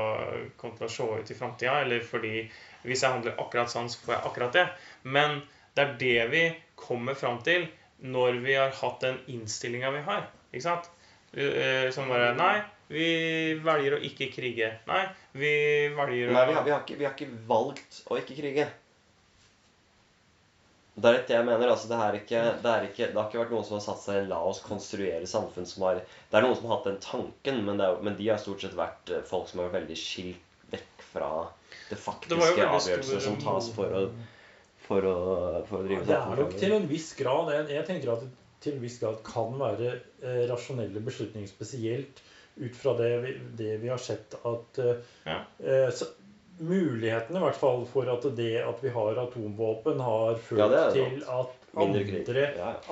kom 0.59 0.75
til 0.77 0.87
å 0.87 0.91
se 0.91 1.07
ut 1.11 1.31
i 1.31 1.37
framtida, 1.37 1.79
eller 1.83 2.03
fordi 2.07 2.45
hvis 2.83 3.03
jeg 3.03 3.15
handler 3.15 3.39
akkurat 3.39 3.71
sånn, 3.71 3.91
så 3.91 4.03
får 4.03 4.15
jeg 4.15 4.27
akkurat 4.29 4.57
det. 4.59 4.65
Men 5.03 5.41
det 5.75 5.85
er 5.85 5.95
det 5.99 6.27
vi 6.31 6.43
kommer 6.79 7.19
fram 7.19 7.39
til 7.43 7.67
når 8.03 8.43
vi 8.43 8.57
har 8.59 8.75
hatt 8.75 8.99
den 9.03 9.19
innstillinga 9.31 9.91
vi 9.95 10.03
har. 10.07 10.27
Ikke 10.51 10.65
sant? 10.65 10.91
Eh, 11.33 11.89
Som 11.91 12.11
bare 12.11 12.33
Nei, 12.37 12.61
vi 12.93 13.07
velger 13.63 13.97
å 13.97 14.03
ikke 14.05 14.29
krige. 14.33 14.69
Nei, 14.89 15.03
vi 15.33 15.53
velger 15.95 16.29
å 16.29 16.37
Nei, 16.37 16.45
vi 16.49 16.55
har, 16.57 16.63
vi, 16.67 16.73
har 16.75 16.83
ikke, 16.85 16.97
vi 16.99 17.07
har 17.07 17.15
ikke 17.17 17.45
valgt 17.49 18.03
å 18.09 18.19
ikke 18.21 18.37
krige. 18.37 18.67
Det 20.93 21.09
er 21.09 21.15
dette 21.17 21.31
det 21.31 21.37
jeg 21.39 21.45
mener. 21.47 21.71
altså 21.73 21.89
Det, 21.89 21.97
er 22.05 22.17
ikke, 22.19 22.41
det, 22.61 22.69
er 22.69 22.83
ikke, 22.85 23.07
det 23.09 23.17
har 23.17 23.29
ikke 23.31 23.41
vært 23.41 23.53
noen 23.55 23.65
som 23.65 23.79
har 23.79 23.85
satt 23.87 24.03
seg 24.03 24.27
La 24.29 24.37
oss 24.45 24.61
konstruere 24.61 25.25
samfunn 25.29 25.65
som 25.65 25.87
har 25.87 26.03
Det 26.03 26.37
er 26.37 26.45
noen 26.45 26.59
som 26.59 26.67
har 26.69 26.77
hatt 26.77 26.89
den 26.91 27.01
tanken, 27.01 27.63
men, 27.65 27.81
det 27.81 27.87
er, 27.87 28.03
men 28.05 28.17
de 28.19 28.29
har 28.29 28.41
stort 28.41 28.61
sett 28.61 28.77
vært 28.77 29.09
eh, 29.09 29.23
folk 29.25 29.49
som 29.49 29.63
har 29.63 29.71
vært 29.71 29.79
veldig 29.81 29.97
skilt 29.97 30.69
vekk 30.73 31.07
fra 31.09 31.31
det 31.89 31.97
faktiske 31.97 32.53
Det 32.59 32.69
avgjørelser 32.69 33.25
som 33.25 33.41
tas 33.41 33.71
for 33.73 33.97
å, 33.97 34.05
for 34.85 35.09
å, 35.09 35.17
for 35.65 35.81
å 35.81 35.83
drive 35.87 36.05
Det 36.11 36.19
er 36.19 36.43
nok 36.43 36.55
til 36.61 36.77
en 36.77 36.87
viss 36.89 37.09
grad 37.17 37.49
Jeg, 37.55 37.67
jeg 37.73 37.89
tenker 37.89 38.13
at 38.19 38.29
til 38.63 38.77
en 38.77 38.83
viss 38.83 38.99
grad 39.01 39.19
kan 39.27 39.53
være 39.59 39.91
eh, 40.23 40.43
rasjonelle 40.49 41.01
beslutninger, 41.03 41.49
spesielt 41.51 42.21
ut 42.55 42.75
fra 42.77 42.93
det 42.99 43.11
vi, 43.23 43.31
det 43.59 43.77
vi 43.81 43.89
har 43.91 44.01
sett 44.01 44.35
at 44.45 44.79
eh, 44.83 44.99
Ja. 45.27 45.39
eh, 45.63 45.89
så, 45.91 46.09
Mulighetene 46.63 47.39
i 47.39 47.41
hvert 47.41 47.57
fall 47.57 47.79
for 47.89 48.05
at 48.13 48.25
det 48.37 48.51
at 48.61 48.81
vi 48.83 48.91
har 48.93 49.17
atomvåpen, 49.23 49.97
har 50.05 50.35
ført 50.37 50.59
Ja, 50.61 50.83
til 50.93 51.23
at 51.25 51.55
andre, 51.73 52.43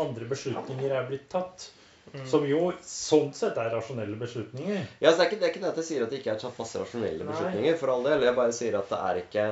andre 0.02 0.26
beslutninger 0.32 0.96
er 0.98 1.06
blitt 1.12 1.28
tatt. 1.30 1.68
Mm. 2.12 2.24
Som 2.28 2.48
jo 2.50 2.72
sånn 2.84 3.30
sett 3.38 3.60
er 3.62 3.70
rasjonelle 3.72 4.18
beslutninger. 4.20 4.82
Ja, 5.00 5.12
så 5.14 5.22
det, 5.22 5.28
er 5.28 5.30
ikke, 5.30 5.38
det 5.40 5.46
er 5.46 5.54
ikke 5.54 5.62
det 5.62 5.70
at 5.70 5.78
jeg 5.84 5.88
sier 5.92 6.04
at 6.08 6.10
det 6.12 6.20
ikke 6.24 6.34
er 6.34 6.42
tatt 6.42 6.58
masse 6.60 6.82
rasjonelle 6.82 7.22
Nei. 7.22 7.30
beslutninger. 7.30 7.78
for 7.80 7.94
all 7.94 8.04
del, 8.10 8.26
Jeg 8.26 8.36
bare 8.42 8.56
sier 8.58 8.80
at 8.82 8.90
det 8.90 9.00
er 9.12 9.22
ikke 9.22 9.46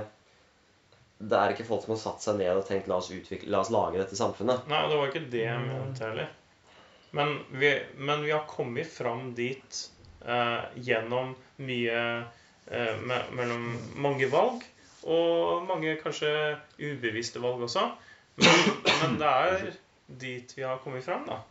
det 1.19 1.35
er 1.35 1.53
ikke 1.53 1.67
folk 1.67 1.83
som 1.83 1.93
har 1.93 2.01
satt 2.01 2.23
seg 2.23 2.37
ned 2.39 2.55
og 2.55 2.65
tenkt 2.67 2.87
la 2.87 2.99
oss, 3.01 3.11
utvikle, 3.11 3.51
la 3.51 3.59
oss 3.59 3.71
lage 3.73 3.99
dette 3.99 4.15
samfunnet. 4.15 4.67
Nei, 4.71 4.83
det 4.87 4.99
var 4.99 5.09
ikke 5.11 5.27
det 5.33 5.43
jeg 5.43 5.63
mente 5.65 6.05
heller. 6.07 6.29
Men 7.11 7.33
vi, 7.49 7.73
men 7.97 8.23
vi 8.23 8.31
har 8.31 8.45
kommet 8.47 8.87
fram 8.87 9.33
dit 9.35 9.79
eh, 10.23 10.61
gjennom 10.79 11.33
mye 11.65 12.01
eh, 12.69 12.93
me 13.03 13.17
mellom 13.35 13.71
mange 13.99 14.29
valg 14.31 14.63
og 15.09 15.65
mange 15.67 15.95
kanskje 15.99 16.31
ubevisste 16.77 17.41
valg 17.43 17.65
også. 17.67 17.87
Men, 18.39 18.59
men 19.01 19.19
det 19.19 19.29
er 19.29 19.69
dit 20.21 20.55
vi 20.55 20.63
har 20.63 20.79
kommet 20.83 21.03
fram, 21.03 21.25
da. 21.27 21.41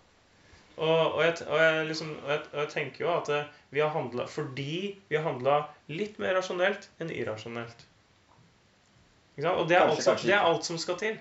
Og, 0.78 1.18
og, 1.18 1.20
jeg, 1.26 1.34
og, 1.48 1.58
jeg, 1.58 1.86
liksom, 1.90 2.10
og, 2.22 2.30
jeg, 2.30 2.42
og 2.52 2.58
jeg 2.62 2.72
tenker 2.72 3.04
jo 3.04 3.12
at 3.18 3.30
eh, 3.34 3.54
vi 3.74 3.82
har 3.82 3.92
handla 3.92 4.28
fordi 4.30 4.80
vi 5.10 5.18
har 5.18 5.26
handla 5.26 5.60
litt 5.90 6.20
mer 6.22 6.38
rasjonelt 6.38 6.88
enn 7.02 7.12
irrasjonelt. 7.12 7.82
Og 9.46 9.68
det 9.68 9.76
er, 9.76 9.86
Kanskje, 9.86 9.94
alt, 9.94 10.04
kanskje 10.04 10.26
det 10.26 10.34
er 10.34 10.46
alt 10.50 10.64
som 10.64 10.78
skal 10.78 10.96
til. 10.98 11.18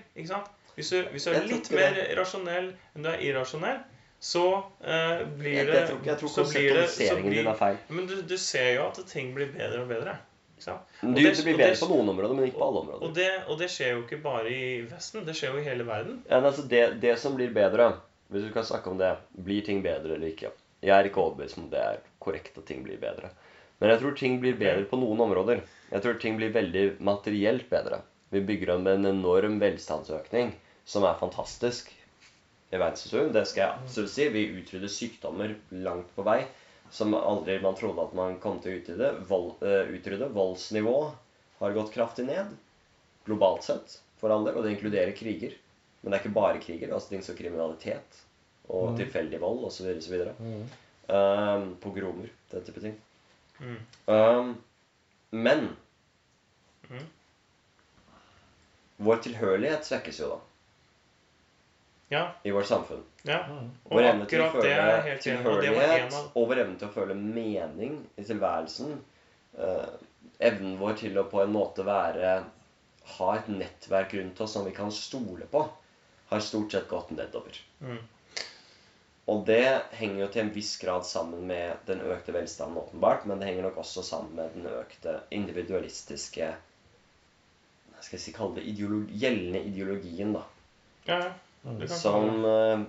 Hvis 0.74 0.90
du, 0.90 1.02
hvis 1.12 1.24
du 1.24 1.30
er 1.34 1.46
litt 1.46 1.70
mer 1.74 1.96
rasjonell 2.18 2.72
enn 2.96 3.02
du 3.02 3.08
er 3.10 3.20
irrasjonell, 3.22 3.78
så 4.20 4.44
uh, 4.82 5.20
blir 5.38 5.66
det 5.66 5.74
jeg 5.76 5.86
tror, 5.88 6.00
jeg 6.06 6.18
tror 6.18 6.28
så 6.34 6.44
blir 6.50 6.74
det- 6.74 6.88
så 6.90 7.16
blir- 7.22 7.44
din 7.44 7.54
feil. 7.54 7.76
Men 7.88 8.06
du, 8.06 8.16
du 8.22 8.36
ser 8.38 8.74
jo 8.74 8.88
at 8.88 8.98
ting 9.06 9.34
blir 9.34 9.52
bedre 9.54 9.82
og 9.82 9.88
bedre. 9.88 10.16
Du, 10.58 11.14
det, 11.14 11.22
det- 11.22 11.44
blir 11.44 11.54
og 11.54 11.58
det- 11.58 11.66
bedre 11.66 11.78
på 11.78 11.88
noen 11.92 12.08
områder, 12.08 12.34
men 12.34 12.44
ikke 12.48 12.58
på 12.58 12.66
alle 12.68 12.80
områder. 12.80 13.06
Og 13.06 13.14
det, 13.14 13.28
og 13.46 13.58
det 13.58 13.68
skjer 13.70 13.92
jo 13.94 14.02
ikke 14.02 14.22
bare 14.22 14.50
i 14.50 14.80
Vesten, 14.90 15.24
det 15.24 15.36
skjer 15.38 15.54
jo 15.54 15.58
i 15.62 15.66
hele 15.68 15.86
verden. 15.86 16.22
Ja, 16.30 16.40
altså 16.40 16.66
det, 16.68 17.00
det 17.00 17.18
som 17.18 17.36
blir 17.38 17.52
bedre, 17.54 17.92
hvis 18.28 18.42
du 18.48 18.52
kan 18.52 18.64
snakke 18.66 18.90
om 18.90 18.98
det, 18.98 19.16
blir 19.38 19.62
ting 19.64 19.82
bedre 19.82 20.14
eller 20.18 20.26
ikke? 20.34 20.50
Jeg 20.82 20.90
er 20.94 21.04
ikke 21.10 21.22
overbevist 21.22 21.58
om 21.58 21.70
det 21.70 21.78
er 21.78 21.98
korrekt 22.22 22.58
at 22.58 22.66
ting 22.66 22.82
blir 22.84 22.98
bedre. 22.98 23.30
Men 23.80 23.92
jeg 23.92 24.00
tror 24.02 24.16
ting 24.18 24.38
blir 24.42 24.56
bedre 24.58 24.84
på 24.90 24.98
noen 24.98 25.20
områder. 25.28 25.60
Jeg 25.92 26.02
tror 26.04 26.18
ting 26.20 26.36
blir 26.40 26.50
veldig 26.54 26.86
materielt 27.06 27.68
bedre. 27.70 28.00
Vi 28.30 28.40
bygger 28.44 28.74
om 28.74 28.86
en 28.90 29.06
enorm 29.08 29.58
velstandsøkning 29.62 30.50
som 30.88 31.04
er 31.08 31.18
fantastisk 31.20 31.92
i 32.72 32.76
verdenshistorien. 32.76 33.30
Det 33.32 33.46
skal 33.48 33.62
jeg 33.62 33.78
absolutt 33.78 34.12
si. 34.12 34.26
Vi 34.34 34.42
utrydder 34.58 34.92
sykdommer 34.92 35.54
langt 35.70 36.10
på 36.16 36.24
vei 36.26 36.42
som 36.90 37.14
aldri 37.14 37.58
man 37.60 37.76
trodde 37.76 38.02
at 38.04 38.14
man 38.16 38.36
kom 38.42 38.58
til 38.64 38.74
å 38.74 38.80
utrydde. 38.80 39.08
Vold, 39.28 39.62
uh, 39.62 39.88
utrydde. 39.94 40.28
Voldsnivå 40.34 40.96
har 41.60 41.76
gått 41.76 41.92
kraftig 41.94 42.26
ned. 42.28 42.52
Globalt 43.28 43.64
sett, 43.66 43.98
for 44.20 44.32
all 44.32 44.44
del. 44.48 44.56
Og 44.56 44.64
det 44.64 44.74
inkluderer 44.76 45.14
kriger. 45.16 45.54
Men 46.00 46.10
det 46.10 46.18
er 46.18 46.24
ikke 46.24 46.36
bare 46.36 46.62
kriger. 46.62 46.92
altså 46.94 47.14
ting 47.14 47.22
som 47.22 47.36
kriminalitet 47.36 48.24
og 48.68 48.90
Mm. 48.92 48.96
tilfeldig 48.98 49.40
vold 49.40 49.64
osv. 49.64 49.86
Mm. 50.38 50.64
Um, 51.08 51.76
pogromer, 51.80 52.28
den 52.52 52.64
type 52.64 52.80
ting. 52.80 52.96
Mm. 53.60 53.78
Um, 54.06 54.56
men 55.32 55.76
Mm. 56.88 57.04
vår 58.98 59.16
tilhørighet 59.22 59.84
svekkes 59.86 60.20
jo 60.22 60.28
da 60.30 60.38
Ja. 62.10 62.22
i 62.44 62.50
vårt 62.50 62.66
samfunn. 62.66 63.02
ja. 63.24 63.42
Og 63.84 63.92
Vår 63.98 64.02
evne 64.08 64.26
til 64.26 64.40
å 64.40 64.50
føle 64.52 65.18
tilhørighet 65.20 66.14
av 66.14 66.30
og 66.34 66.48
vår 66.48 66.62
evne 66.62 66.78
til 66.78 66.88
å 66.88 66.92
føle 66.94 67.14
mening 67.14 67.98
i 68.16 68.22
tilværelsen. 68.24 68.94
Uh, 69.58 69.84
evnen 70.40 70.78
vår 70.78 70.96
til 71.02 71.18
å 71.18 71.26
på 71.28 71.42
en 71.42 71.52
måte 71.52 71.84
være 71.84 72.44
ha 73.18 73.34
et 73.36 73.48
nettverk 73.48 74.14
rundt 74.14 74.40
oss 74.40 74.52
som 74.52 74.64
vi 74.64 74.72
kan 74.72 74.90
stole 74.90 75.46
på, 75.50 75.68
har 76.30 76.40
stort 76.40 76.72
sett 76.72 76.88
gått 76.88 77.10
nedover. 77.10 77.60
mm. 77.80 77.98
Og 79.28 79.42
det 79.48 79.64
henger 79.98 80.22
jo 80.22 80.28
til 80.32 80.42
en 80.46 80.54
viss 80.54 80.76
grad 80.80 81.04
sammen 81.04 81.42
med 81.50 81.82
den 81.88 82.00
økte 82.00 82.32
velstanden, 82.32 82.80
åpenbart, 82.80 83.26
men 83.28 83.40
det 83.40 83.50
henger 83.50 83.66
nok 83.68 83.82
også 83.82 84.04
sammen 84.06 84.38
med 84.38 84.54
den 84.56 84.70
økte 84.72 85.18
individualistiske 85.36 86.54
hva 87.98 88.04
skal 88.06 88.14
jeg 88.14 88.22
si, 88.22 88.32
kalle 88.36 88.54
det 88.60 88.64
ideologi, 88.70 89.16
gjeldende 89.18 89.60
ideologien, 89.66 90.32
da. 90.36 90.44
Ja, 91.08 91.18
ja. 91.18 91.30
Mm. 91.64 91.78
Det 91.80 91.88
kan 91.90 91.98
Som 91.98 92.44
uh, 92.46 92.84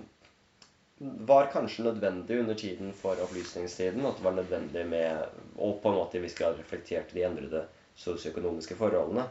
var 1.26 1.48
kanskje 1.50 1.88
nødvendig 1.88 2.38
under 2.38 2.54
tiden 2.54 2.92
for 2.94 3.18
opplysningstiden. 3.24 4.06
At 4.06 4.20
det 4.20 4.24
var 4.24 4.36
nødvendig 4.36 4.84
med 4.86 5.24
Og 5.58 5.80
på 5.82 5.90
en 5.90 5.98
måte 5.98 6.18
i 6.18 6.22
viss 6.22 6.38
grad 6.38 6.54
reflekterte 6.60 7.16
de 7.16 7.24
endrede 7.26 7.64
sosioøkonomiske 7.98 8.78
forholdene. 8.78 9.26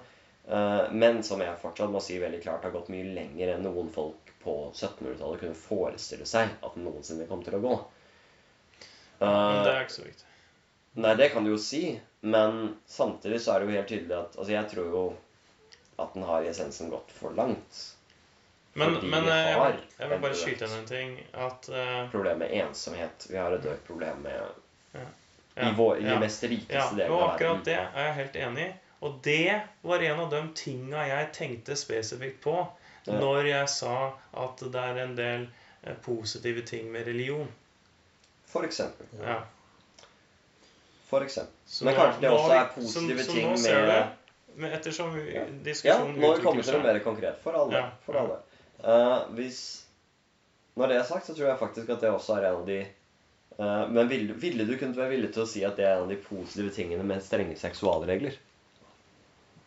Uh, 0.49 0.91
men 0.91 1.23
som 1.23 1.39
jeg 1.41 1.61
fortsatt 1.61 1.93
må 1.93 2.03
si 2.03 2.19
veldig 2.19 2.41
klart 2.43 2.67
har 2.67 2.75
gått 2.75 2.91
mye 2.91 3.07
lenger 3.15 3.53
enn 3.53 3.63
noen 3.63 3.87
folk 3.93 4.28
på 4.43 4.55
1700-tallet 4.71 5.41
kunne 5.43 5.57
forestille 5.57 6.27
seg 6.29 6.51
at 6.59 6.75
den 6.75 6.85
noensinne 6.87 7.27
kom 7.29 7.43
til 7.45 7.57
å 7.59 7.63
gå. 7.63 7.77
Men 9.19 9.29
Eh, 9.29 9.63
det 9.63 9.71
er 9.71 9.81
ikke 9.83 9.93
så 9.93 10.05
viktig. 10.05 10.25
Nei, 10.99 11.15
det 11.15 11.29
kan 11.33 11.45
du 11.45 11.51
jo 11.51 11.59
si, 11.61 11.83
men 12.21 12.75
samtidig 12.87 13.41
så 13.41 13.53
er 13.53 13.59
det 13.59 13.69
jo 13.69 13.77
helt 13.77 13.91
tydelig 13.91 14.15
at 14.17 14.37
Altså, 14.37 14.51
jeg 14.53 14.69
tror 14.71 14.91
jo 14.93 15.03
at 15.99 16.13
den 16.15 16.23
har 16.23 16.43
i 16.43 16.49
essensen 16.51 16.91
gått 16.91 17.11
for 17.11 17.35
langt. 17.35 17.79
Men, 18.79 18.95
men 19.11 19.27
eh, 19.27 19.49
jeg, 19.51 19.79
jeg 19.97 20.11
vil 20.11 20.21
bare 20.23 20.37
skyte 20.39 20.67
inn 20.67 20.75
en 20.77 20.87
ting. 20.87 21.15
At 21.33 21.67
uh, 21.73 22.05
Problem 22.11 22.39
med 22.39 22.53
ensomhet. 22.61 23.27
Vi 23.29 23.37
har 23.37 23.51
et 23.51 23.65
økt 23.67 23.83
problem 23.87 24.21
med 24.23 24.37
ja, 24.95 25.07
i, 25.55 25.71
vår, 25.75 25.99
ja. 26.05 26.19
mest 26.21 26.45
rikeste 26.47 26.77
Ja, 26.77 26.85
delene 26.95 27.15
og 27.17 27.23
av 27.25 27.33
akkurat 27.33 27.65
det 27.67 27.75
er 27.81 28.05
jeg 28.07 28.17
helt 28.21 28.39
enig 28.45 28.67
i. 28.69 28.69
Og 29.03 29.19
det 29.23 29.61
var 29.87 30.03
en 30.03 30.21
av 30.23 30.31
de 30.31 30.39
tinga 30.55 31.03
jeg 31.07 31.31
tenkte 31.35 31.75
spesifikt 31.79 32.39
på 32.45 32.55
Ja. 32.55 32.67
Når 33.19 33.45
jeg 33.49 33.69
sa 33.69 33.95
at 34.43 34.59
det 34.73 34.81
er 34.83 34.97
en 35.03 35.15
del 35.17 35.47
eh, 35.83 35.95
positive 36.05 36.61
ting 36.67 36.91
med 36.91 37.07
religion. 37.07 37.47
For 38.49 38.65
eksempel. 38.65 39.05
Ja. 39.21 39.39
For 41.09 41.21
eksempel. 41.25 41.53
Så 41.65 41.85
Men 41.85 41.95
kanskje 41.97 42.21
det 42.21 42.29
også 42.29 42.53
er 42.55 42.71
positive 42.75 43.23
som, 43.23 43.25
som 43.25 43.35
ting 43.35 43.49
med 43.49 43.87
det. 43.89 44.07
men 44.55 44.71
ettersom 44.71 45.13
vi- 45.15 45.33
Ja. 45.33 45.45
Ja, 45.83 45.97
nå 46.05 46.13
kommer 46.13 46.37
utvikler 46.37 46.63
seg 46.63 46.83
mer 46.83 46.99
konkret. 46.99 47.37
For 47.43 47.53
alle. 47.53 47.73
Ja, 47.77 47.89
For 48.05 48.13
alle. 48.17 48.39
Uh, 48.83 49.33
hvis 49.35 49.85
Når 50.75 50.87
det 50.87 50.95
er 50.97 51.03
sagt, 51.03 51.25
så 51.25 51.33
tror 51.35 51.47
jeg 51.49 51.59
faktisk 51.59 51.89
at 51.89 52.01
det 52.01 52.09
også 52.09 52.37
er 52.37 52.45
en 52.47 52.55
av 52.61 52.65
de 52.67 52.77
eh, 52.79 53.87
Men 53.89 54.07
ville, 54.07 54.33
ville 54.33 54.65
du 54.65 54.77
kunnet 54.77 54.95
være 54.95 55.09
villig 55.09 55.33
til 55.33 55.43
å 55.43 55.47
si 55.47 55.63
at 55.67 55.75
det 55.75 55.85
er 55.85 55.95
en 55.97 56.03
av 56.03 56.09
de 56.09 56.15
positive 56.15 56.69
tingene 56.71 57.03
med 57.03 57.21
strenge 57.21 57.57
seksualregler? 57.59 58.37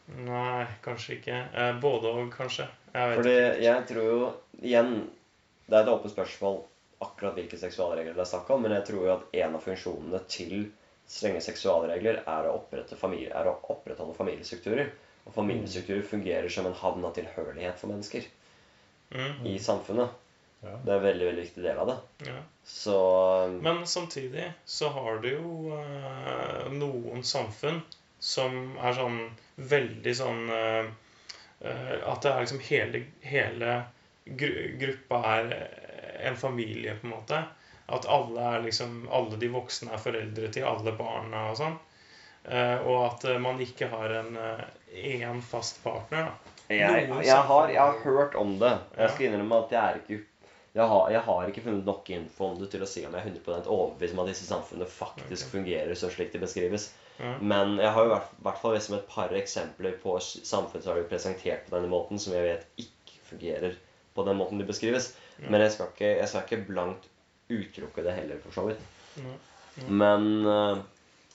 Nei, 0.07 0.67
kanskje 0.85 1.17
ikke. 1.19 1.39
Eh, 1.55 1.73
både 1.81 2.11
og, 2.11 2.29
kanskje. 2.35 2.67
Jeg 2.93 3.09
vet 3.09 3.17
Fordi 3.21 3.35
ikke. 3.39 3.63
jeg 3.65 3.87
tror 3.89 4.09
jo 4.11 4.33
Igjen, 4.63 4.91
det 5.67 5.79
er 5.79 5.83
et 5.83 5.91
åpent 5.91 6.13
spørsmål 6.13 6.61
akkurat 7.03 7.35
hvilke 7.35 7.59
seksualregler 7.59 8.15
det 8.15 8.23
er 8.23 8.29
snakk 8.31 8.51
om, 8.55 8.63
men 8.63 8.77
jeg 8.77 8.85
tror 8.87 9.07
jo 9.07 9.15
at 9.17 9.25
en 9.43 9.57
av 9.59 9.65
funksjonene 9.65 10.21
til 10.31 10.69
strenge 11.11 11.41
seksualregler 11.43 12.21
er 12.23 12.47
å, 12.47 12.53
opprette 12.61 12.95
familie, 12.99 13.33
er 13.35 13.49
å 13.51 13.57
opprettholde 13.75 14.15
familiestrukturer. 14.15 14.93
Og 15.27 15.35
familiestrukturer 15.35 16.03
fungerer 16.07 16.49
som 16.53 16.67
en 16.67 16.79
havn 16.79 17.05
av 17.09 17.15
tilhørighet 17.17 17.79
for 17.81 17.91
mennesker 17.91 18.29
Mm, 19.13 19.47
i 19.47 19.59
samfunnet. 19.59 20.09
Ja. 20.63 20.71
Det 20.85 20.93
er 20.93 20.97
en 20.97 21.03
veldig 21.05 21.27
veldig 21.27 21.43
viktig 21.43 21.63
del 21.65 21.79
av 21.83 21.87
det. 21.91 21.97
ja. 22.31 22.39
Så 22.65 22.95
Men 23.61 23.87
samtidig 23.87 24.47
så 24.65 24.89
har 24.89 25.19
du 25.21 25.29
jo 25.29 25.75
eh, 25.77 26.71
noen 26.73 27.21
samfunn 27.27 27.83
som 28.23 28.77
er 28.79 28.95
sånn 28.95 29.19
veldig 29.57 30.13
sånn 30.15 30.45
eh, 30.55 30.85
eh, 31.67 31.97
At 32.07 32.23
det 32.23 32.31
er 32.31 32.45
liksom 32.45 32.63
hele, 32.69 33.01
hele 33.27 33.81
gru, 34.25 34.53
gruppa 34.79 35.19
er 35.33 35.55
en 36.23 36.39
familie, 36.39 36.95
på 37.01 37.09
en 37.09 37.17
måte. 37.17 37.41
At 37.91 38.07
alle 38.07 38.45
er 38.55 38.63
liksom 38.69 39.09
Alle 39.11 39.41
de 39.43 39.51
voksne 39.51 39.91
er 39.97 40.05
foreldre 40.05 40.53
til 40.55 40.69
alle 40.69 40.95
barna 40.95 41.49
og 41.51 41.59
sånn. 41.65 41.81
Uh, 42.43 42.79
og 42.91 42.97
at 43.07 43.25
eh, 43.31 43.37
man 43.39 43.61
ikke 43.63 43.87
har 43.91 44.11
en 44.19 44.39
én 44.99 45.43
fast 45.47 45.77
partner. 45.85 46.31
da. 46.31 46.55
jeg, 46.75 47.05
jeg, 47.27 47.43
har, 47.51 47.69
jeg 47.71 47.79
har 47.79 48.01
hørt 48.03 48.35
om 48.39 48.57
det. 48.59 48.73
Jeg 48.99 49.13
skal 49.15 49.29
innrømme 49.29 49.61
at 49.63 49.75
jeg 49.77 50.01
ikke 50.03 50.25
jeg 50.73 50.89
har, 50.89 51.15
har 51.27 51.51
ikke 51.51 51.63
funnet 51.67 51.85
nok 51.85 52.07
info 52.11 52.47
om 52.49 52.55
det 52.59 52.71
til 52.73 52.83
å 52.83 52.89
si 52.89 53.03
om 53.05 53.13
jeg 53.13 53.21
er 53.21 53.35
100 53.35 53.67
overbevist 53.69 54.15
om 54.17 54.23
at 54.23 54.31
disse 54.31 54.47
samfunnene 54.49 54.89
faktisk 54.89 55.51
fungerer 55.53 55.93
så 55.99 56.09
slik 56.11 56.33
de 56.33 56.41
beskrives. 56.41 56.87
Men 57.41 57.77
jeg 57.79 57.91
har 57.95 58.05
jo 58.05 58.11
i 58.11 58.19
hvert- 58.43 58.61
fall 58.61 58.75
liksom 58.75 58.97
et 58.99 59.09
par 59.09 59.35
eksempler 59.39 59.95
på 60.03 60.17
samfunn 60.23 60.83
som 60.83 60.93
har 60.93 61.01
blitt 61.01 61.13
presentert 61.13 61.69
på 61.69 61.77
denne 61.77 61.91
måten, 61.93 62.19
som 62.19 62.35
jeg 62.35 62.49
vet 62.49 62.67
ikke 62.87 63.21
fungerer 63.29 63.77
på 64.15 64.25
den 64.27 64.37
måten 64.37 64.59
de 64.59 64.67
beskrives. 64.69 65.13
Ja. 65.39 65.51
Men 65.51 65.61
jeg 65.65 65.73
skal, 65.73 65.93
ikke, 65.95 66.17
jeg 66.19 66.29
skal 66.29 66.43
ikke 66.47 66.67
blankt 66.69 67.07
utelukke 67.53 68.03
det 68.05 68.17
heller, 68.17 68.41
for 68.43 68.57
så 68.57 68.65
vidt. 68.69 68.83
Ja. 69.23 69.37
Men 69.89 70.27
uh, 70.47 70.83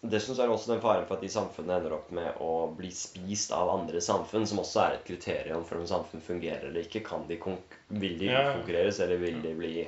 dessuten 0.01 0.35
så 0.37 0.43
er 0.43 0.49
det 0.49 0.55
også 0.57 0.73
den 0.73 0.83
faren 0.83 1.07
for 1.07 1.17
at 1.17 1.23
de 1.25 1.31
samfunnene 1.31 1.79
ender 1.79 1.95
opp 1.97 2.11
med 2.15 2.41
å 2.43 2.51
bli 2.77 2.91
spist 2.93 3.53
av 3.55 3.71
andre 3.73 4.01
samfunn, 4.03 4.45
som 4.49 4.61
også 4.61 4.83
er 4.83 4.97
et 4.97 5.07
kriterium 5.07 5.63
for 5.65 5.79
om 5.79 5.87
samfunn 5.89 6.21
fungerer 6.25 6.67
eller 6.69 6.83
ikke. 6.85 7.03
Kan 7.07 7.25
de 7.29 7.39
vil 7.87 8.19
de 8.19 8.29
Ja, 8.33 8.43
konkurreres, 8.57 8.99
eller 8.99 9.23
vil 9.23 9.39
de 9.41 9.55
bli, 9.57 9.87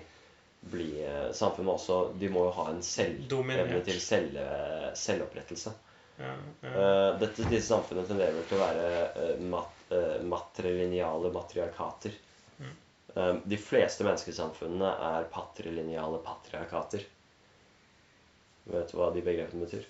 bli 0.71 0.89
samfunnet 1.33 1.75
også 1.75 1.99
De 2.19 2.31
må 2.31 2.47
jo 2.47 2.55
ha 2.57 2.69
en 2.71 2.81
selvevne 2.81 3.83
til 3.85 4.01
selv, 4.01 4.39
selvopprettelse. 4.95 5.75
Ja, 6.19 6.33
ja. 6.61 6.69
Eh, 6.69 7.19
dette, 7.21 7.45
disse 7.49 7.67
samfunnene 7.71 8.07
tenderer 8.09 8.43
til 8.49 8.57
å 8.57 8.63
være 8.65 8.87
uh, 9.15 9.43
mat, 9.53 9.77
uh, 9.93 10.17
matrilineale 10.27 11.31
matriarkater. 11.35 12.17
Mm. 12.59 12.73
Eh, 13.15 13.31
de 13.53 13.57
fleste 13.57 14.03
menneskesamfunnene 14.05 14.89
er 15.11 15.29
patrilineale 15.33 16.19
patriarkater. 16.25 17.05
Vet 18.69 18.91
du 18.91 18.99
hva 18.99 19.07
de 19.15 19.23
begrepene 19.25 19.65
betyr? 19.65 19.87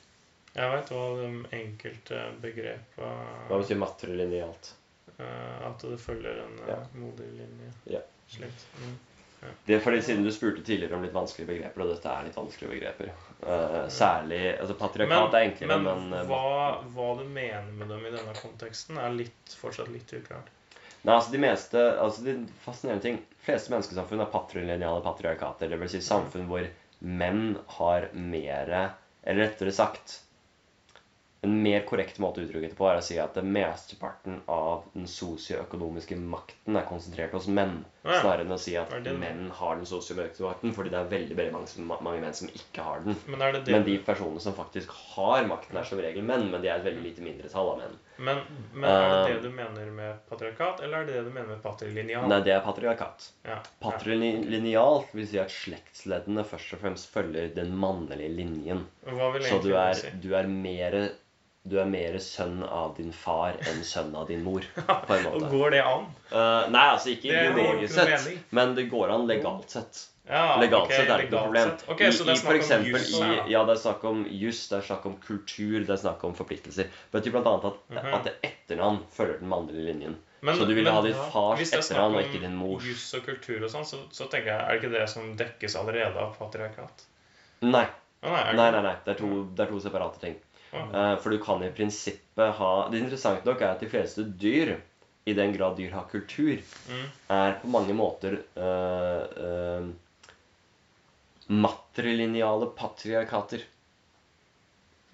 Jeg 0.55 0.69
veit 0.71 0.91
hva 0.93 1.01
de 1.19 1.25
enkelte 1.59 2.21
begrepa 2.41 3.09
Hva 3.49 3.59
betyr 3.59 3.77
matrilinealt? 3.81 4.71
eh, 5.17 5.67
At 5.67 5.83
det 5.83 5.99
følger 5.99 6.39
en 6.45 6.57
Ja. 6.67 6.79
moderlinje. 6.93 7.73
Ja. 7.97 8.01
Slett. 8.29 8.65
Mm. 8.79 8.95
Det 9.65 9.77
er 9.77 9.83
fordi 9.83 10.01
Siden 10.03 10.25
du 10.25 10.31
spurte 10.35 10.63
tidligere 10.65 10.97
om 10.97 11.03
litt 11.05 11.15
vanskelige 11.15 11.47
begreper, 11.53 11.83
og 11.85 11.93
dette 11.93 12.11
er 12.11 12.25
litt 12.27 12.39
vanskelige 12.39 12.75
begreper 12.75 13.11
Uh, 13.39 13.85
Særlig 13.87 14.57
altså 14.59 14.73
Patriarkat 14.75 15.35
er 15.37 15.45
enklere, 15.47 15.77
men, 15.79 15.85
men, 16.09 16.15
eh, 16.17 16.25
hva, 16.27 16.81
hva 16.91 17.05
du 17.15 17.21
mener 17.23 17.69
med 17.71 17.87
dem 17.87 18.01
i 18.03 18.11
denne 18.11 18.33
konteksten, 18.35 18.97
er 18.99 19.13
litt, 19.15 19.53
fortsatt 19.61 19.87
litt 19.93 20.11
uklart. 20.11 20.49
Nei, 21.05 21.13
altså 21.15 21.31
De 21.31 21.39
meste, 21.39 21.83
altså 22.03 22.25
de 22.25 22.33
fascinerende 22.65 23.05
ting 23.05 23.19
De 23.21 23.43
fleste 23.45 23.71
menneskesamfunn 23.71 24.25
er 24.25 24.31
patrilineale 24.33 25.03
patriarkater. 25.05 25.71
Dvs. 25.71 25.93
Si 25.95 26.01
samfunn 26.03 26.49
hvor 26.49 26.67
menn 26.99 27.53
har 27.77 28.09
mere 28.11 28.89
Eller 29.23 29.45
rettere 29.45 29.71
sagt 29.71 30.17
En 31.45 31.55
mer 31.63 31.85
korrekt 31.87 32.19
måte 32.19 32.41
å 32.41 32.43
uttrykke 32.43 32.73
det 32.73 32.75
på 32.75 32.89
er 32.89 32.99
å 32.99 33.05
si 33.05 33.15
at 33.23 33.39
det 33.39 33.45
mesteparten 33.47 34.41
av 34.51 34.83
den 34.91 35.07
sosioøkonomiske 35.07 36.19
makten 36.19 36.75
er 36.75 36.87
konsentrert 36.89 37.37
hos 37.37 37.47
menn. 37.47 37.85
Ja. 38.05 38.21
Snarere 38.21 38.45
enn 38.45 38.53
å 38.55 38.57
si 38.59 38.77
at 38.79 38.89
det- 39.03 39.13
menn 39.19 39.49
har 39.51 39.75
den 39.75 39.85
sosioøkonomiske 39.85 40.39
makten, 40.45 40.73
fordi 40.73 40.89
det 40.89 40.99
er 40.99 41.09
veldig 41.17 41.35
veldig 41.35 41.51
mange, 41.51 41.67
som- 41.67 41.87
mange 42.01 42.21
menn 42.21 42.33
som 42.33 42.47
ikke 42.47 42.81
har 42.81 42.99
den. 43.01 43.15
Men 43.27 43.41
er 43.41 43.51
det 43.51 43.65
det 43.65 43.71
Men 43.73 43.83
de 43.83 43.97
personene 43.99 44.39
som 44.39 44.53
faktisk 44.53 44.87
har 45.15 45.43
makten, 45.43 45.75
er 45.77 45.83
som 45.83 45.97
regel 45.99 46.23
menn, 46.23 46.49
men 46.49 46.61
de 46.61 46.69
er 46.69 46.75
et 46.79 46.85
veldig 46.85 47.03
lite 47.03 47.19
mindretall 47.21 47.71
av 47.73 47.77
menn. 47.79 47.97
Men, 48.17 48.41
men 48.73 48.89
er 48.89 49.25
det 49.25 49.31
Eh, 49.31 49.33
det 49.35 49.41
du 49.43 49.49
mener 49.49 49.91
med 49.91 50.15
patriarkat, 50.29 50.81
eller 50.81 50.97
er 51.01 51.05
det 51.05 51.13
det 51.15 51.23
du 51.25 51.29
mener 51.31 51.47
med 51.47 51.61
patrilineal? 51.63 52.27
Nei, 52.27 52.41
det 52.41 52.53
er 52.53 52.61
patriarkat. 52.61 53.31
Ja. 53.45 53.59
Patrilineal 53.81 55.05
vil 55.13 55.27
si 55.27 55.37
at 55.39 55.49
slektsleddene 55.53 56.43
først 56.45 56.73
og 56.73 56.79
fremst 56.83 57.09
følger 57.13 57.53
den 57.55 57.75
mannlige 57.77 58.29
linjen. 58.33 58.85
Hva 59.05 59.31
vil 59.33 59.43
Så 59.43 59.61
du 59.61 59.73
er, 59.75 59.93
si? 59.93 60.09
du 60.21 60.33
er 60.35 60.47
mere 60.47 61.09
du 61.69 61.77
er 61.79 61.85
mer 61.89 62.17
sønn 62.23 62.63
av 62.65 62.95
din 62.97 63.11
far 63.13 63.57
enn 63.69 63.83
sønn 63.85 64.13
av 64.17 64.27
din 64.27 64.43
mor, 64.43 64.65
på 64.75 65.15
en 65.15 65.25
Og 65.29 65.39
måte. 65.39 65.49
går 65.51 65.71
det 65.77 65.81
an? 65.85 66.05
Uh, 66.31 66.69
nei, 66.73 66.85
altså 66.95 67.11
ikke 67.13 67.33
biologisk 67.55 67.93
sett, 67.95 68.13
mening. 68.15 68.39
men 68.59 68.73
det 68.75 68.87
går 68.91 69.11
an 69.15 69.27
legalt 69.29 69.69
sett. 69.77 70.05
Ja, 70.29 70.59
Legalt 70.61 70.85
okay, 70.85 70.97
sett 70.99 71.09
er 71.09 71.17
det 71.17 71.23
ikke 71.25 71.33
noe 71.39 71.45
problem. 71.47 71.69
Okay, 71.89 72.05
I, 72.05 72.13
så 72.13 72.25
det 72.27 72.33
er 72.35 72.41
snakk 72.43 72.65
om 72.75 72.85
i, 72.85 73.51
ja. 73.53 73.61
det 73.65 73.73
er 73.73 73.79
snakk 73.81 74.03
om 74.05 74.19
jus, 74.29 74.59
det 74.69 74.75
er 74.77 74.83
snakk 74.85 75.05
om 75.09 75.15
kultur, 75.23 75.77
det 75.87 75.93
er 75.95 76.01
snakk 76.03 76.25
om 76.27 76.35
forpliktelser. 76.37 76.91
Det 77.09 77.15
betyr 77.17 77.33
bl.a. 77.33 77.53
at, 77.57 77.79
Mhm. 77.89 78.11
at 78.13 78.27
det 78.27 78.33
etternavn 78.45 78.99
følger 79.15 79.39
den 79.41 79.49
mannlige 79.49 79.85
linjen. 79.87 80.17
Men- 80.41 80.55
så 80.55 80.67
du 80.69 80.73
vil 80.75 80.83
men- 80.85 80.93
ha 80.93 81.01
din 81.01 81.15
ja, 81.17 81.23
fars 81.33 81.57
Hvis 81.59 81.71
det 81.71 81.79
er 81.79 81.99
og 82.03 82.13
snakk 82.13 82.27
ikke 82.29 82.41
din 82.45 82.61
om 82.61 82.77
jus 82.85 83.07
og 83.17 83.25
kultur 83.25 83.63
og 83.65 83.71
sånn, 83.73 83.85
så, 83.89 83.97
så 84.11 84.29
tenker 84.29 84.53
jeg, 84.53 84.59
er 84.61 84.69
det 84.69 84.83
ikke 84.83 84.91
det 84.99 85.09
som 85.09 85.33
dekkes 85.35 85.75
allerede 85.81 86.15
av 86.21 86.37
patriarkat? 86.37 87.03
Nei. 87.65 87.87
Å, 88.21 88.29
nei, 88.29 88.53
Nei, 88.53 88.69
nei, 88.71 88.81
nei. 88.83 88.95
Det 89.05 89.15
er 89.15 89.19
to, 89.19 89.31
det 89.55 89.65
er 89.65 89.71
to 89.73 89.79
separate 89.79 90.19
ting. 90.21 90.35
Eh, 90.73 91.15
for 91.17 91.33
du 91.33 91.39
kan 91.41 91.63
i 91.65 91.71
prinsippet 91.73 92.53
ha 92.59 92.89
Det 92.91 92.99
interessante 92.99 93.47
nok 93.49 93.61
er 93.61 93.71
at 93.73 93.81
de 93.83 93.89
fleste 93.89 94.25
dyr, 94.41 94.75
i 95.25 95.33
den 95.33 95.53
grad 95.53 95.77
dyr 95.77 95.91
har 95.93 96.07
kultur, 96.09 96.61
Mm. 96.89 97.07
er 97.29 97.57
på 97.61 97.67
mange 97.69 97.93
måter 97.93 98.39
uh, 98.57 99.23
uh, 99.37 99.89
matrilineale 101.47 102.69
patriarkater. 102.77 103.65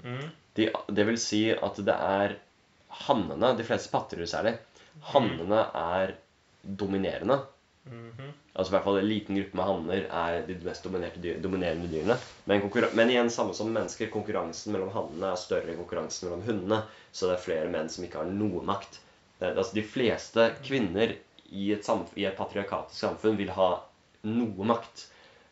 Mm. 0.03 0.29
De, 0.55 0.69
det 0.87 1.05
vil 1.07 1.19
si 1.19 1.41
at 1.51 1.81
det 1.83 1.95
er 1.95 2.37
hannene, 3.07 3.55
de 3.57 3.65
fleste 3.67 3.91
pattedyr 3.91 4.29
særlig, 4.29 4.55
hannene 5.11 5.65
er 5.75 6.15
dominerende. 6.63 7.41
Mhm. 7.85 8.31
Altså 8.55 8.71
i 8.71 8.73
hvert 8.75 8.85
fall 8.87 8.97
En 8.97 9.07
liten 9.07 9.37
gruppe 9.37 9.57
med 9.59 9.67
hanner 9.69 10.05
er 10.19 10.45
de 10.47 10.55
mest 10.65 10.87
dyr, 11.21 11.39
dominerende 11.43 11.89
dyrene. 11.91 12.17
Men, 12.49 12.63
men 12.97 13.11
igjen, 13.13 13.29
samme 13.29 13.53
som 13.53 13.69
mennesker, 13.73 14.09
konkurransen 14.13 14.73
mellom 14.73 14.93
hannene 14.95 15.31
er 15.31 15.41
større 15.41 15.69
enn 15.73 15.81
konkurransen 15.81 16.29
mellom 16.29 16.45
hundene. 16.47 16.79
Så 17.11 17.29
det 17.29 17.37
er 17.37 17.43
flere 17.45 17.71
menn 17.73 17.91
som 17.91 18.07
ikke 18.07 18.23
har 18.23 18.31
noe 18.31 18.63
makt. 18.65 19.01
Det, 19.39 19.51
altså 19.53 19.75
De 19.77 19.83
fleste 19.85 20.47
kvinner 20.65 21.13
i 21.51 21.67
et, 21.75 21.89
i 22.17 22.25
et 22.25 22.37
patriarkatisk 22.39 22.97
samfunn 22.97 23.37
vil 23.37 23.53
ha 23.53 23.69
noe 24.25 24.71
makt. 24.71 25.05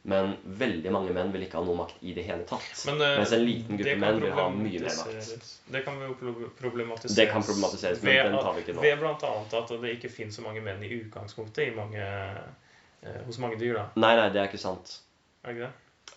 Men 0.05 0.33
veldig 0.43 0.91
mange 0.91 1.13
menn 1.15 1.29
vil 1.31 1.45
ikke 1.45 1.61
ha 1.61 1.63
noe 1.63 1.77
makt 1.79 2.01
i 2.03 2.11
det 2.15 2.25
hele 2.27 2.43
tatt. 2.47 2.65
Men, 2.89 2.97
uh, 2.99 3.13
Mens 3.21 3.31
en 3.37 3.45
liten 3.47 3.79
gruppe 3.79 3.99
menn 4.01 4.17
vil 4.19 4.33
ha 4.35 4.47
mye 4.51 4.81
mer 4.83 4.97
makt. 4.97 5.45
Det 5.75 5.81
kan 5.85 6.01
jo 6.03 6.15
problematiseres. 6.59 7.15
Det 7.15 7.27
kan 7.31 7.45
problematiseres, 7.47 8.01
men 8.03 8.11
ved, 8.11 8.25
den 8.27 8.35
tar 8.35 8.57
vi 8.57 8.65
ikke 8.65 8.75
nå. 8.75 8.83
Ved 8.83 9.05
annet 9.07 9.55
at 9.61 9.71
det 9.85 9.93
ikke 9.95 10.11
finnes 10.11 10.35
så 10.35 10.43
mange 10.43 10.63
menn 10.65 10.83
i 10.83 10.91
utgangspunktet 10.97 11.69
i 11.69 11.77
mange, 11.77 12.09
uh, 13.05 13.21
hos 13.29 13.39
mange 13.39 13.61
dyr. 13.61 13.77
da. 13.79 13.85
Nei, 14.03 14.11
nei, 14.19 14.27
det 14.35 14.43
er 14.43 14.51
ikke 14.51 14.61
sant. 14.65 14.97
Er 15.45 15.55
ikke 15.55 15.69
det? 15.69 15.71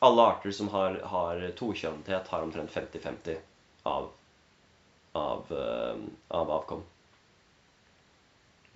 Alle 0.06 0.26
arter 0.32 0.52
som 0.58 0.68
har, 0.74 0.98
har 1.14 1.46
tokjønnethet, 1.56 2.34
har 2.34 2.42
omtrent 2.42 2.74
50-50 2.74 3.38
av, 3.86 4.10
av, 5.22 5.54
uh, 5.54 5.94
av 6.42 6.54
avkom. 6.58 6.82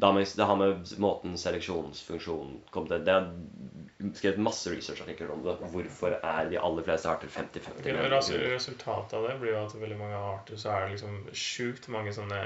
Det 0.01 0.47
har, 0.49 0.57
med, 0.57 0.93
måten 1.03 1.37
seleksjonsfunksjonen 1.39 2.61
kom 2.73 2.87
til. 2.89 3.03
Det 3.05 3.13
er 3.13 4.15
skrevet 4.17 4.41
masse 4.41 4.71
researchartikler 4.73 5.31
om 5.35 5.43
det. 5.45 5.57
Hvorfor 5.75 6.15
er 6.19 6.49
de 6.49 6.57
aller 6.61 6.87
fleste 6.87 7.11
arter 7.11 7.29
50-50? 7.29 7.81
Ok, 7.83 8.31
Resultatet 8.55 9.17
av 9.19 9.27
det 9.29 9.35
blir 9.43 9.53
jo 9.55 9.65
at 9.67 9.75
veldig 9.77 9.99
mange 10.01 10.17
arter 10.33 10.57
så 10.61 10.73
er 10.73 10.87
det 10.87 10.95
liksom 10.97 11.19
sjukt 11.37 11.89
mange 11.93 12.15
sånne 12.17 12.41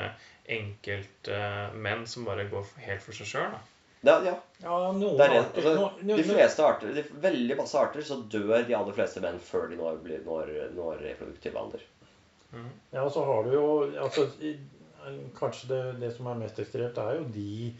enkeltmenn 0.55 2.07
som 2.11 2.24
bare 2.26 2.48
går 2.50 2.66
helt 2.88 3.02
for 3.05 3.16
seg 3.16 3.30
sjøl. 3.30 3.55
Ja, 4.05 4.18
ja. 4.26 4.34
Ja, 4.61 4.74
noen 4.92 5.16
Det 5.16 5.24
er 5.24 5.30
det. 5.32 5.38
arter 5.40 5.62
Altså, 5.62 5.74
noen, 5.78 5.94
noen, 6.05 6.18
de 6.20 6.26
fleste 6.28 6.64
arter, 6.66 6.90
de 6.92 7.05
veldig 7.24 7.57
masse 7.57 7.78
arter, 7.80 8.05
så 8.05 8.18
dør 8.28 8.66
de 8.68 8.74
aller 8.76 8.96
fleste 8.98 9.22
menn 9.24 9.38
før 9.40 9.70
de 9.70 9.78
når, 9.80 10.00
blir, 10.05 10.20
når, 10.26 10.50
når 10.76 11.00
reproduktiv 11.07 11.57
alder. 11.57 11.86
Ja, 12.94 13.02
så 13.11 13.24
har 13.26 13.46
du 13.48 13.55
jo 13.57 13.64
altså, 13.98 14.28
i- 14.46 14.59
Kanskje 15.38 15.68
det, 15.68 16.00
det 16.00 16.12
som 16.16 16.26
er 16.26 16.34
mest 16.40 16.59
ekstremt, 16.59 16.98
er 16.98 17.18
jo 17.20 17.24
de 17.34 17.72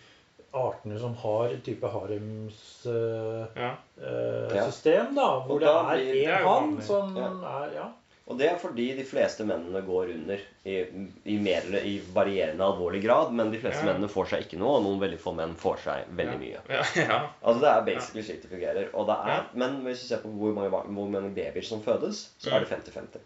artene 0.55 0.99
som 1.03 1.14
har 1.18 1.49
en 1.51 1.61
type 1.66 1.89
haremssystem, 1.91 3.75
uh, 3.99 4.55
Ja. 4.55 4.64
system 4.70 5.14
da, 5.16 5.29
hvor 5.47 5.59
det 5.61 5.66
da 5.68 5.93
er 5.95 5.99
er 5.99 6.14
én 6.14 6.41
jo 6.41 6.49
hann 6.49 6.83
som 6.83 7.16
Ja. 7.16 7.29
er 7.64 7.75
Ja. 7.75 7.89
Og 8.27 8.39
det 8.39 8.47
er 8.49 8.57
fordi 8.57 8.97
de 8.97 9.05
fleste 9.05 9.45
mennene 9.45 9.83
går 9.85 10.09
under 10.14 10.39
i, 10.64 10.87
i, 11.27 11.37
mer, 11.39 11.61
i 11.85 11.99
varierende 12.14 12.64
alvorlig 12.64 13.03
grad. 13.05 13.33
Men 13.33 13.51
de 13.53 13.59
fleste 13.59 13.85
Ja. 13.85 13.93
mennene 13.93 14.09
får 14.09 14.27
seg 14.31 14.41
ikke 14.47 14.59
noe, 14.59 14.79
og 14.79 14.83
noen 14.85 14.99
veldig 15.01 15.18
få 15.20 15.35
menn 15.37 15.55
får 15.55 15.77
seg 15.85 16.07
veldig 16.16 16.39
mye. 16.41 16.61
Ja, 16.70 16.83
ja. 16.97 17.18
Altså 17.45 17.61
Det 17.61 17.68
er 17.68 17.83
basically 17.95 18.22
slik 18.22 18.43
det 18.43 18.51
fungerer. 18.51 18.89
Og 18.95 19.07
det 19.07 19.16
er, 19.18 19.29
Ja. 19.29 19.43
Men 19.53 19.83
hvis 19.85 20.01
du 20.01 20.07
ser 20.09 20.22
på 20.22 20.29
hvor 20.33 20.55
mange, 20.55 20.70
hvor 20.70 21.11
mange 21.11 21.35
babyer 21.35 21.62
som 21.62 21.83
fødes, 21.83 22.31
så 22.39 22.51
er 22.55 22.61
det 22.61 22.68
50-50. 22.68 23.20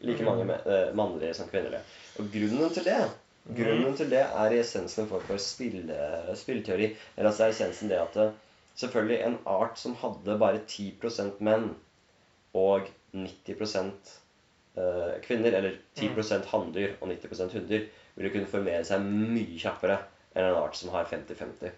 Like 0.00 0.20
Mm. 0.22 0.24
mange 0.30 0.44
me- 0.44 0.62
eh, 0.66 0.94
mannlige 0.94 1.34
som 1.34 1.48
kvinnelige. 1.48 1.80
Og 2.18 2.28
grunnen 2.32 2.70
til 2.70 2.84
det 2.84 3.00
Grunnen 3.56 3.96
til 3.96 4.10
det 4.10 4.20
er 4.20 4.50
i 4.52 4.58
essensen 4.60 5.04
en 5.04 5.08
form 5.08 5.22
for 5.22 5.36
spille, 5.40 6.36
spilleteori. 6.36 6.96
Eller 7.16 7.30
altså 7.30 7.44
er 7.44 7.48
essensen 7.54 7.88
det 7.88 7.96
at 7.98 8.32
selvfølgelig 8.76 9.24
en 9.26 9.38
art 9.46 9.78
som 9.78 9.94
hadde 9.94 10.38
bare 10.38 10.60
10% 10.68 11.40
menn 11.40 11.70
og 12.54 12.82
90 13.14 14.22
eh, 14.76 15.20
kvinner, 15.22 15.56
eller 15.56 15.78
10% 15.96 16.44
hanndyr 16.52 16.92
og 17.00 17.08
90% 17.08 17.52
hunndyr, 17.52 17.86
ville 18.16 18.30
kunne 18.34 18.46
formere 18.46 18.84
seg 18.84 19.00
mye 19.00 19.58
kjappere 19.58 19.98
enn 20.36 20.44
en 20.44 20.54
art 20.60 20.76
som 20.76 20.90
har 20.90 21.04
50-50. 21.10 21.70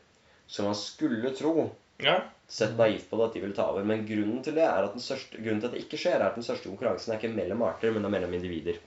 Så 0.48 0.62
man 0.66 0.74
skulle 0.74 1.30
tro 1.36 1.70
ja. 2.04 2.16
sett 2.50 2.76
naivt 2.78 3.10
på 3.10 3.18
det 3.18 3.26
at 3.28 3.36
de 3.36 3.42
vil 3.44 3.56
ta 3.56 3.68
over. 3.72 3.86
Men 3.86 4.06
grunnen 4.08 4.42
til 4.44 4.56
det 4.58 4.66
er 4.66 4.86
at 4.86 4.96
den 4.96 5.04
største, 5.04 5.40
grunnen 5.40 5.62
til 5.62 5.70
at 5.70 5.76
det 5.76 5.84
ikke 5.84 6.00
skjer, 6.00 6.18
er 6.18 6.30
at 6.30 6.38
den 6.38 6.46
største 6.46 6.70
konkurransen 6.70 7.12
er 7.12 7.20
ikke 7.20 7.34
mellom 7.34 7.66
arter, 7.66 7.94
men 7.94 8.08
mellom 8.10 8.34
individer. 8.38 8.80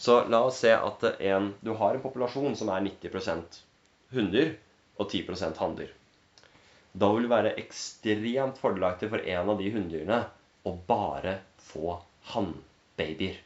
Så 0.00 0.22
la 0.32 0.42
oss 0.48 0.62
se 0.64 0.72
at 0.72 1.04
en, 1.18 1.52
du 1.60 1.74
har 1.76 1.94
en 1.96 2.04
populasjon 2.04 2.54
som 2.56 2.70
er 2.72 2.86
90% 2.86 3.60
hunndyr 4.14 4.54
og 5.00 5.10
10% 5.10 5.60
hanndyr. 5.60 5.92
Da 6.92 7.10
vil 7.14 7.26
det 7.26 7.32
være 7.32 7.52
ekstremt 7.60 8.58
fordelaktig 8.58 9.10
for 9.12 9.22
en 9.22 9.52
av 9.52 9.60
de 9.60 9.70
hunndyrene 9.74 10.24
å 10.66 10.72
bare 10.88 11.36
få 11.70 12.00
hannbabyer. 12.32 13.38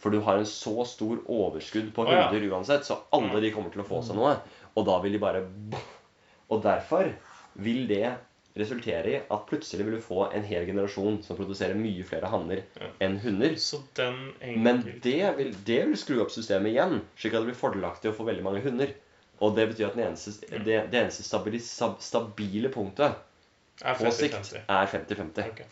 For 0.00 0.12
du 0.12 0.22
har 0.24 0.40
en 0.40 0.48
så 0.48 0.84
stor 0.88 1.20
overskudd 1.28 1.92
på 1.94 2.06
ja. 2.08 2.30
uansett, 2.32 2.86
så 2.88 3.02
alle 3.12 3.42
de 3.44 3.52
kommer 3.52 3.72
til 3.72 3.84
å 3.84 3.88
få 3.88 4.00
seg 4.04 4.16
noe. 4.16 4.38
Og 4.72 4.86
da 4.88 4.96
vil 5.04 5.12
de 5.16 5.20
bare 5.20 5.44
Og 6.50 6.62
derfor 6.64 7.12
vil 7.54 7.86
det 7.90 8.16
resultere 8.58 9.10
i 9.10 9.18
at 9.20 9.44
plutselig 9.46 9.86
vil 9.86 9.96
du 9.96 10.02
få 10.02 10.24
en 10.34 10.44
hel 10.44 10.66
generasjon 10.66 11.20
som 11.22 11.38
produserer 11.38 11.78
mye 11.78 12.04
flere 12.06 12.30
hanner 12.32 12.64
Ja. 12.80 12.88
enn 13.06 13.18
hunder. 13.22 13.54
Så 13.56 13.82
den 13.96 14.32
Men 14.62 14.82
det 15.02 15.36
vil, 15.36 15.54
det 15.66 15.86
vil 15.86 15.96
skru 15.96 16.20
opp 16.20 16.30
systemet 16.34 16.72
igjen, 16.72 17.00
slik 17.16 17.34
at 17.34 17.44
det 17.44 17.52
blir 17.52 17.60
fordelaktig 17.62 18.10
å 18.10 18.16
få 18.16 18.26
veldig 18.26 18.42
mange 18.42 18.62
hunder. 18.66 18.94
Og 19.40 19.54
det 19.56 19.68
betyr 19.70 19.86
at 19.86 19.96
den 19.96 20.06
eneste, 20.08 20.32
det, 20.50 20.90
det 20.90 20.98
eneste 21.00 21.24
stabile, 21.24 21.60
stabile 21.60 22.68
punktet 22.68 23.14
er 23.82 23.94
på 23.96 24.10
sikt 24.12 24.52
er 24.66 24.90
50-50. 24.90 25.46
Okay. 25.54 25.64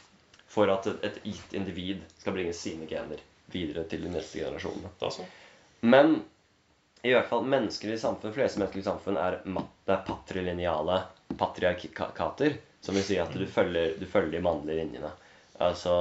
For 0.49 0.70
at 0.72 0.87
et, 1.05 1.18
gitt 1.24 1.53
individ 1.53 2.01
skal 2.18 2.33
bringe 2.33 2.55
sine 2.57 2.87
gener 2.89 3.20
videre 3.53 3.85
til 3.91 4.07
de 4.07 4.12
neste 4.14 4.41
generasjonene. 4.41 5.26
Men 5.83 6.22
i 7.03 7.13
hvert 7.15 7.29
fall 7.31 7.45
menneskelige 7.47 8.01
samfunn, 8.03 8.35
fleste 8.35 8.59
menneskelige 8.59 8.89
samfunn 8.89 9.19
er, 9.21 9.39
matte, 9.47 9.99
patrilineale 10.07 11.03
patriarkater. 11.39 12.57
Som 12.81 12.95
vil 12.95 13.05
si 13.07 13.19
at 13.19 13.35
du 13.35 13.45
følger, 13.51 13.95
du 13.99 14.07
følger 14.07 14.39
de 14.39 14.43
mannlige 14.43 14.85
linjene. 14.85 15.11
Altså 15.63 15.95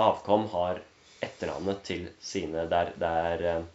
Avkom 0.00 0.46
har 0.52 0.80
etternavnet 1.24 1.82
til 1.86 2.06
sine 2.24 2.64
der, 2.70 2.90
er, 2.90 3.00
det 3.00 3.10
er 3.30 3.44
eh, 3.50 3.66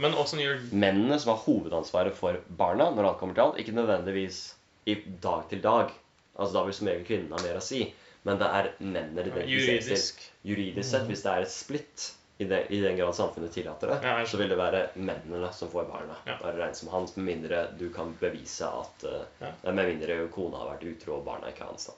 Men 0.00 0.14
gjør 0.14 0.62
mennene 0.72 1.18
som 1.18 1.34
har 1.34 1.42
hovedansvaret 1.44 2.16
for 2.16 2.38
barna, 2.48 2.90
når 2.94 3.10
alt 3.10 3.18
kommer 3.20 3.34
til 3.34 3.44
alt. 3.44 3.58
Ikke 3.62 3.76
nødvendigvis, 3.76 4.42
i 4.86 4.94
dag 5.22 5.48
til 5.50 5.62
dag. 5.62 5.92
Altså 6.38 6.54
Da 6.54 6.64
vil 6.64 6.78
som 6.78 6.90
regel 6.90 7.06
kvinnene 7.06 7.36
ha 7.36 7.44
mer 7.44 7.58
å 7.60 7.64
si. 7.64 7.82
Men 8.26 8.38
det 8.40 8.48
er 8.60 8.70
mennene 8.78 9.22
det 9.22 9.32
identifiseres. 9.32 9.50
Juridisk. 9.50 10.24
Juridisk 10.46 10.90
sett, 10.90 11.06
hvis 11.10 11.26
det 11.26 11.34
er 11.34 11.46
et 11.46 11.54
splitt, 11.54 12.08
i, 12.40 12.44
det, 12.44 12.66
i 12.70 12.80
den 12.80 12.96
grad 12.96 13.14
samfunnet 13.14 13.52
tillater 13.52 13.90
det, 13.90 13.98
Ja, 14.02 14.26
så 14.26 14.38
vil 14.38 14.48
det 14.52 14.56
være 14.58 14.84
mennene 14.94 15.48
som 15.52 15.70
får 15.72 15.88
barna. 15.90 16.14
Ja. 16.26 16.36
Bare 16.38 16.54
regn 16.60 16.76
som 16.78 16.92
hans, 16.92 17.16
med 17.16 17.26
mindre 17.26 17.64
du 17.78 17.88
kan 17.94 18.12
bevise 18.20 18.68
at 18.70 19.06
eh, 19.10 19.24
Ja. 19.42 19.50
Med 19.72 19.88
mindre 19.90 20.20
kona 20.34 20.60
har 20.62 20.70
vært 20.76 20.86
utro 20.86 21.16
og 21.18 21.26
barna 21.26 21.50
ikke 21.50 21.66
er 21.66 21.72
hans. 21.72 21.88
da. 21.90 21.96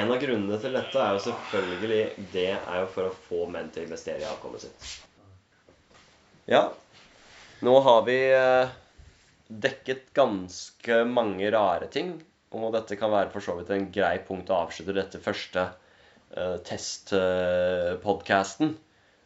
En 0.00 0.10
av 0.12 0.18
grunnene 0.20 0.58
til 0.60 0.74
dette 0.76 1.00
er 1.00 1.14
jo 1.16 1.22
selvfølgelig 1.24 2.26
Det 2.34 2.48
er 2.58 2.80
jo 2.82 2.90
for 2.92 3.08
å 3.08 3.14
få 3.28 3.46
menn 3.48 3.70
til 3.72 3.86
å 3.86 3.88
investere 3.88 4.20
i 4.20 4.28
avkommet 4.28 4.66
sitt. 4.66 4.90
Ja, 6.50 6.66
nå 7.62 7.80
har 7.86 8.02
vi 8.08 8.18
eh, 8.34 8.76
dekket 9.48 10.10
ganske 10.16 11.04
mange 11.06 11.50
rare 11.54 11.86
ting. 11.86 12.16
Og 12.50 12.72
dette 12.74 12.96
kan 12.98 13.12
være 13.12 13.30
for 13.30 13.44
så 13.44 13.54
vidt 13.58 13.70
en 13.70 13.92
grei 13.92 14.16
punkt 14.26 14.50
å 14.50 14.64
avslutte 14.64 14.96
dette 14.96 15.22
første 15.22 15.70
testpodkasten. 16.68 18.68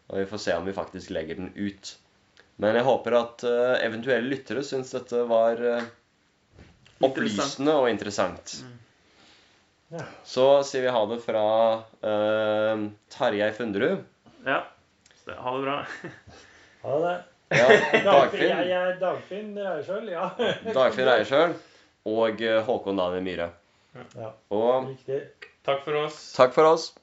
og 0.09 0.15
vi 0.19 0.27
får 0.31 0.39
se 0.45 0.53
om 0.57 0.67
vi 0.69 0.73
faktisk 0.77 1.11
legger 1.15 1.35
den 1.41 1.51
ut. 1.57 1.85
Men 2.63 2.77
jeg 2.77 2.85
håper 2.87 3.13
at 3.17 3.43
eh, 3.49 3.75
eventuelle 3.87 4.29
lyttere 4.29 4.63
syns 4.67 4.93
dette 4.95 5.19
var 5.29 5.55
eh, 5.67 5.83
opplysende 7.03 7.75
og 7.81 7.89
interessant. 7.91 8.63
Ja. 9.93 10.05
Så 10.25 10.45
sier 10.65 10.83
vi 10.87 10.93
ha 10.95 11.01
det 11.11 11.19
fra 11.21 11.43
uh, 11.77 12.85
Tarjei 13.13 13.51
Funderud. 13.53 13.99
Ja. 14.47 14.63
Ha 15.27 15.51
det 15.57 15.65
bra. 15.67 15.75
Ha 16.85 16.95
det. 17.03 17.17
Ja, 17.53 17.67
Dagfinn, 18.07 18.47
jeg 18.47 18.55
Dagfinn, 18.71 18.71
er 18.79 18.95
Dagfinn 19.03 19.51
Reiersjøl, 19.59 20.09
ja. 20.15 20.31
Dagfinn 20.79 21.11
Reiersjøl 21.11 21.53
og 22.09 22.41
eh, 22.41 22.63
Håkon 22.65 22.97
Daniel 22.97 23.27
Myhre. 23.27 23.51
ja. 24.17 24.31
Og 24.55 24.89
Riktig. 24.89 25.21
Takk 25.63 25.85
for 25.85 25.95
oss. 26.07 26.17
takk 26.39 26.57
for 26.57 26.65
oss. 26.73 26.95